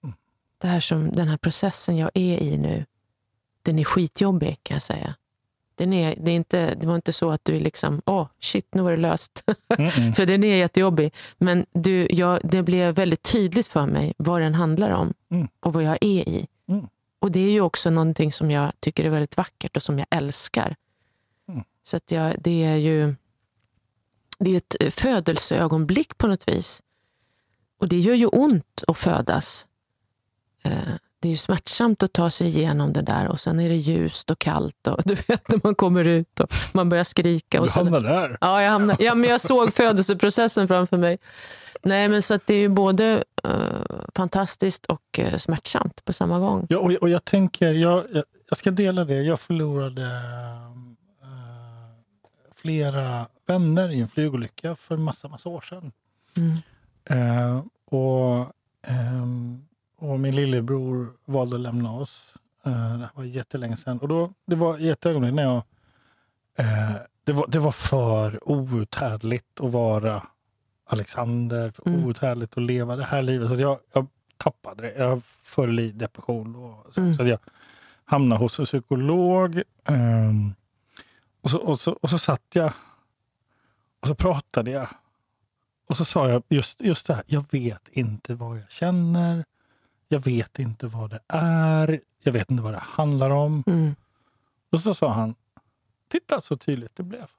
Mm. 0.05 0.15
Det 0.59 0.67
här 0.69 0.81
som, 0.81 1.13
den 1.13 1.29
här 1.29 1.37
processen 1.37 1.97
jag 1.97 2.11
är 2.15 2.39
i 2.43 2.59
nu, 2.59 2.87
den 3.63 3.79
är 3.79 3.85
skitjobbig 3.85 4.59
kan 4.63 4.75
jag 4.75 4.83
säga. 4.83 5.15
Den 5.75 5.93
är, 5.93 6.17
det, 6.21 6.31
är 6.31 6.37
inte, 6.37 6.75
det 6.75 6.87
var 6.87 6.95
inte 6.97 7.13
så 7.13 7.31
att 7.31 7.45
du 7.45 7.61
liksom, 7.61 8.03
åh 8.07 8.29
shit, 8.41 8.75
nu 8.75 8.83
var 8.83 8.91
det 8.91 8.97
löst. 8.97 9.45
Mm-mm. 9.69 10.13
för 10.17 10.27
den 10.27 10.45
är 10.45 10.57
jättejobbig. 10.57 11.15
Men 11.39 11.67
du, 11.73 12.09
jag, 12.11 12.41
det 12.45 12.63
blev 12.63 12.95
väldigt 12.95 13.23
tydligt 13.23 13.67
för 13.67 13.87
mig 13.87 14.15
vad 14.17 14.41
den 14.41 14.55
handlar 14.55 14.91
om 14.91 15.15
Mm. 15.31 15.49
och 15.61 15.73
vad 15.73 15.83
jag 15.83 15.99
är 16.01 16.29
i. 16.29 16.47
Och 17.23 17.33
det 17.33 17.41
är 17.41 17.51
ju 17.51 17.61
också 17.61 17.91
någonting 17.91 18.33
som 18.33 18.51
jag 18.51 18.73
tycker 18.81 19.05
är 19.05 19.09
väldigt 19.11 19.37
vackert 19.37 19.77
och 19.77 19.83
som 19.83 19.99
jag 19.99 20.07
älskar. 20.11 20.77
Mm. 21.49 21.65
Så 21.85 21.97
att 21.97 22.11
jag, 22.11 22.35
det 22.39 22.65
är 22.65 22.77
ju 22.77 23.15
det 24.39 24.51
är 24.51 24.57
ett 24.57 24.95
födelseögonblick 24.95 26.19
på 26.19 26.27
något 26.27 26.49
vis. 26.49 26.83
Och 27.81 27.89
det 27.89 27.99
gör 27.99 28.15
ju 28.15 28.27
ont 28.27 28.85
att 28.87 28.99
födas. 28.99 29.67
Eh, 30.65 30.73
Det 31.21 31.29
är 31.29 31.31
ju 31.31 31.37
smärtsamt 31.37 32.03
att 32.03 32.13
ta 32.13 32.31
sig 32.31 32.47
igenom 32.47 32.93
det 32.93 33.03
där 33.03 33.29
och 33.29 33.41
sen 33.41 33.61
är 33.61 33.69
det 33.69 33.77
ljust 33.77 34.31
och 34.31 34.39
kallt 34.39 34.87
och 34.87 35.03
du 35.05 35.15
vet 35.15 35.49
när 35.49 35.61
man 35.63 35.75
kommer 35.75 36.05
ut 36.05 36.41
och 36.41 36.53
man 36.73 36.89
börjar 36.89 37.05
skrika. 37.05 37.61
Och 37.61 37.67
Du 37.67 37.73
så 37.73 37.79
hamnar 37.79 38.01
där. 38.01 38.39
Ja, 38.41 38.63
jag, 38.63 38.71
hamnade, 38.71 39.05
ja, 39.05 39.15
men 39.15 39.31
jag 39.31 39.41
såg 39.41 39.73
födelseprocessen 39.73 40.69
framför 40.69 40.99
mig. 40.99 41.19
Nej, 41.85 42.09
men 42.09 42.23
så 42.23 42.39
det 42.47 42.55
är 42.55 42.59
ju 42.59 42.69
både 42.69 43.25
eh, 43.45 43.51
fantastiskt 44.15 44.87
och 44.87 45.19
eh, 45.19 45.37
smärtsamt 45.37 46.05
på 46.05 46.13
samma 46.13 46.39
gång. 46.39 46.67
Ja, 46.69 46.79
och, 46.79 46.93
och 46.93 47.09
jag 47.09 47.25
tänker, 47.25 47.73
jag, 47.73 48.05
jag, 48.13 48.25
jag 48.49 48.59
ska 48.59 48.71
dela 48.71 49.05
det. 49.05 49.23
Jag 49.23 49.41
förlorade 49.41 50.07
eh, 51.23 51.33
flera 52.55 53.27
vänner 53.47 53.89
i 53.89 54.01
en 54.01 54.09
flygolycka 54.09 54.77
för 54.77 54.97
massa, 54.97 55.29
massa 55.29 55.49
år 55.49 55.61
sedan. 55.61 55.93
Mm. 56.37 56.59
Och, 57.85 58.53
ehm, 58.87 59.65
och 59.99 60.21
min 60.21 60.37
lillebror 60.37 61.13
valde 61.25 61.57
att 61.57 61.63
lämna 61.63 61.93
oss. 61.93 62.35
Det 62.65 63.09
var 63.15 63.25
jättelänge 63.25 63.77
sedan. 63.77 63.99
Och 63.99 64.09
då, 64.09 64.33
det 64.47 64.57
var 64.57 64.79
i 64.79 64.89
ett 64.89 65.07
ögonblick 65.07 65.35
när 65.35 65.43
jag... 65.43 65.63
Det, 67.25 67.33
var, 67.33 67.47
det 67.49 67.59
var 67.59 67.73
för 67.73 68.49
outhärdligt 68.49 69.61
att 69.61 69.71
vara 69.71 70.23
Alexander. 70.85 71.71
För 71.71 71.89
Mm. 71.89 72.05
outhärdligt 72.05 72.57
att 72.57 72.63
leva 72.63 72.97
det 72.97 73.05
här 73.05 73.23
livet. 73.23 73.49
Så 73.49 73.55
jag, 73.57 73.79
jag 73.93 74.07
tappade 74.37 74.83
det. 74.83 74.95
Jag 74.99 75.25
föll 75.25 75.81
i 75.81 75.91
depression. 75.93 76.57
Och 76.57 76.95
så, 76.95 77.01
Mm. 77.01 77.15
så 77.15 77.25
jag 77.27 77.39
hamnade 78.05 78.39
hos 78.41 78.59
en 78.59 78.65
psykolog. 78.65 79.63
ehm, 79.85 80.55
och, 81.41 81.51
så, 81.51 81.59
och, 81.59 81.81
så, 81.81 81.93
och 81.93 82.11
så 82.11 82.19
satt 82.19 82.43
jag 82.55 82.73
och 84.01 84.07
så 84.09 84.15
pratade 84.15 84.71
jag. 84.71 84.89
Och 85.89 85.97
så 85.97 86.05
sa 86.05 86.29
jag 86.29 86.43
just, 86.49 86.81
just 86.81 87.07
det 87.07 87.15
här, 87.15 87.25
jag 87.27 87.45
vet 87.51 87.89
inte 87.89 88.35
vad 88.35 88.59
jag 88.59 88.71
känner. 88.71 89.45
Jag 90.09 90.21
vet 90.25 90.59
inte 90.59 90.87
vad 90.87 91.11
det 91.11 91.21
är. 91.29 92.01
Jag 92.23 92.33
vet 92.33 92.51
inte 92.51 92.63
vad 92.63 92.73
det 92.75 92.79
handlar 92.79 93.31
om. 93.31 93.65
Mm. 93.67 93.95
Och 94.73 94.81
så 94.81 94.95
sa 94.95 95.13
han, 95.13 95.35
titta 96.09 96.41
så 96.41 96.57
tydligt 96.57 96.97
det 96.97 97.03
blev. 97.03 97.31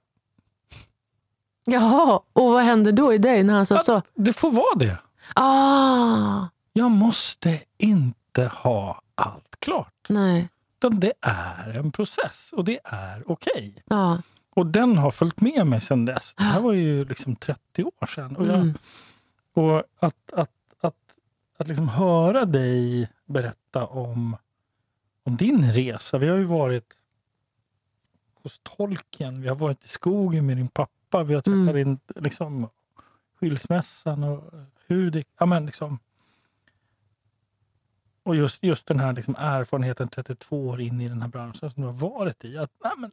Jaha, 1.66 2.20
och 2.34 2.52
vad 2.52 2.64
hände 2.64 2.92
då 2.92 3.14
i 3.14 3.18
dig 3.18 3.44
när 3.44 3.54
han 3.54 3.66
sa 3.66 3.80
så? 3.80 3.94
Att 3.96 4.12
det 4.16 4.34
får 4.34 4.52
vara 4.52 4.76
det. 4.76 4.98
Ah, 5.36 6.46
Jag 6.74 6.92
måste 6.92 7.60
inte 7.78 8.46
ha 8.46 9.02
allt 9.16 9.56
klart. 9.60 10.06
nej. 10.10 10.50
Utan 10.80 11.00
det 11.00 11.14
är 11.22 11.70
en 11.78 11.92
process 11.92 12.54
och 12.54 12.64
det 12.66 12.80
är 12.84 13.24
okej. 13.32 13.84
Ja. 13.86 14.22
Och 14.56 14.66
den 14.66 14.98
har 14.98 15.12
följt 15.12 15.42
med 15.42 15.68
mig 15.68 15.82
sedan 15.82 16.06
dess. 16.06 16.36
Det 16.36 16.44
här 16.44 16.60
var 16.62 16.74
ju 16.74 17.06
liksom 17.06 17.36
30 17.36 17.84
år 17.84 18.06
sedan. 18.08 18.36
Och, 18.36 18.46
jag, 18.48 18.56
Mm. 18.56 18.74
och 19.54 19.78
att, 20.00 20.34
att, 20.34 20.52
att, 20.82 20.96
att 21.58 21.68
liksom 21.68 21.90
höra 21.90 22.46
dig 22.46 23.10
berätta 23.26 23.86
om, 23.86 24.38
om 25.26 25.38
din 25.38 25.72
resa. 25.72 26.18
Vi 26.18 26.28
har 26.28 26.38
ju 26.38 26.44
varit 26.44 26.94
hos 28.44 28.60
tolken, 28.64 29.42
vi 29.42 29.48
har 29.48 29.56
varit 29.56 29.86
i 29.86 29.88
skogen 29.88 30.46
med 30.46 30.58
din 30.58 30.68
pappa, 30.68 30.92
vi 31.24 31.34
har 31.34 31.42
träffat 31.42 31.58
Mm. 31.70 31.76
din 31.76 32.00
liksom, 32.16 32.70
skilsmässan 33.40 34.24
och 34.24 34.54
hur 34.88 35.12
det... 35.12 35.24
Ja, 35.38 35.46
men 35.46 35.66
liksom, 35.66 36.00
och 38.24 38.36
just, 38.36 38.64
just 38.64 38.88
den 38.88 39.00
här 39.00 39.14
liksom 39.14 39.36
erfarenheten 39.38 40.08
32 40.08 40.68
år 40.68 40.82
in 40.82 41.02
i 41.02 41.10
den 41.10 41.22
här 41.22 41.30
branschen 41.30 41.72
som 41.72 41.82
du 41.82 41.88
har 41.88 41.94
varit 41.94 42.46
i. 42.46 42.58
Att, 42.58 42.72
nej, 42.84 42.92
men, 42.98 43.12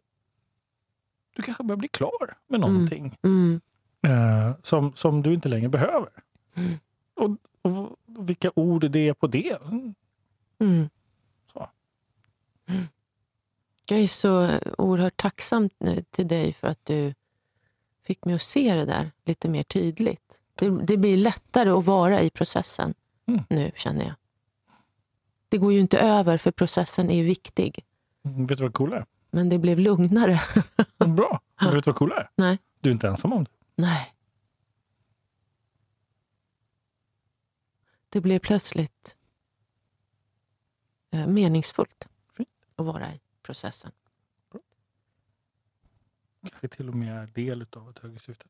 du 1.36 1.42
kanske 1.42 1.62
börjar 1.64 1.76
bli 1.78 1.88
klar 1.88 2.36
med 2.48 2.60
någonting 2.60 3.18
Mm. 3.22 3.60
eh, 4.02 4.52
som, 4.62 4.92
som 4.96 5.22
du 5.22 5.34
inte 5.34 5.48
längre 5.48 5.68
behöver. 5.68 6.08
Mm. 6.54 6.72
Och, 7.14 7.30
och, 7.62 7.96
vilka 8.06 8.50
ord 8.54 8.90
det 8.90 9.08
är 9.08 9.14
på 9.14 9.26
det. 9.26 9.62
Mm. 9.62 9.94
Mm. 10.58 10.88
Så. 11.52 11.68
Mm. 12.66 12.82
Jag 13.88 13.98
är 14.00 14.06
så 14.06 14.58
oerhört 14.78 15.16
tacksam 15.16 15.70
nu 15.78 16.04
till 16.10 16.28
dig 16.28 16.52
för 16.52 16.68
att 16.68 16.84
du 16.84 17.14
fick 18.10 18.24
mig 18.24 18.34
att 18.34 18.42
se 18.42 18.74
det 18.74 18.84
där 18.84 19.10
lite 19.24 19.48
mer 19.48 19.62
tydligt. 19.62 20.40
Det, 20.54 20.70
det 20.84 20.96
blir 20.96 21.16
lättare 21.16 21.70
att 21.70 21.84
vara 21.84 22.22
i 22.22 22.30
processen 22.30 22.94
Mm. 23.26 23.42
nu, 23.50 23.70
känner 23.74 24.04
jag. 24.04 24.14
Det 25.48 25.58
går 25.58 25.72
ju 25.72 25.78
inte 25.80 25.98
över, 25.98 26.38
för 26.38 26.50
processen 26.50 27.10
är 27.10 27.16
ju 27.16 27.22
viktig. 27.24 27.84
Mm, 28.24 28.46
Vet 28.46 28.58
du 28.58 28.64
vad 28.64 28.74
coola 28.74 28.96
är? 28.96 29.06
Men 29.30 29.48
det 29.48 29.58
blev 29.58 29.78
lugnare. 29.78 30.40
Mm, 30.98 31.16
Bra. 31.16 31.40
Men 31.60 31.74
vet 31.74 31.84
du 31.84 31.90
vad 31.90 31.98
coola 31.98 32.16
är? 32.16 32.30
Nej. 32.36 32.58
Du 32.80 32.90
är 32.90 32.92
inte 32.94 33.08
ensam 33.08 33.32
om 33.32 33.44
det. 33.44 33.50
Nej. 33.76 34.14
Det 38.08 38.20
blev 38.20 38.38
plötsligt 38.38 39.16
eh, 41.10 41.26
meningsfullt 41.26 42.08
Fint. 42.36 42.48
att 42.76 42.86
vara 42.86 43.12
i 43.14 43.20
processen. 43.42 43.92
Kanske 46.48 46.68
till 46.68 46.88
och 46.88 46.94
med 46.94 47.22
är 47.22 47.26
del 47.26 47.66
av 47.76 47.90
ett 47.90 47.98
högre 47.98 48.18
syfte. 48.18 48.46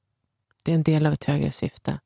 Det 0.62 0.70
är 0.70 0.74
en 0.74 0.82
del 0.82 1.06
av 1.06 1.12
ett 1.12 1.24
högre 1.24 1.52
syfte. 1.52 2.00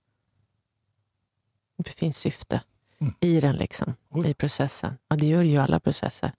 Det 1.77 1.91
finns 1.91 2.19
syfte 2.19 2.63
Mm. 2.99 3.15
i 3.21 3.41
den, 3.41 3.57
liksom, 3.57 3.95
Oj. 4.09 4.31
i 4.31 4.35
processen. 4.35 4.99
Ja, 5.09 5.17
det 5.17 5.27
gör 5.27 5.43
ju 5.43 5.57
alla 5.57 5.81
processer. 5.81 6.33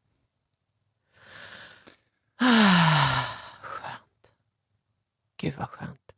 Ah, 2.36 3.24
skönt. 3.62 4.32
Gud 5.38 5.54
vad 5.58 5.70
skönt. 5.70 6.12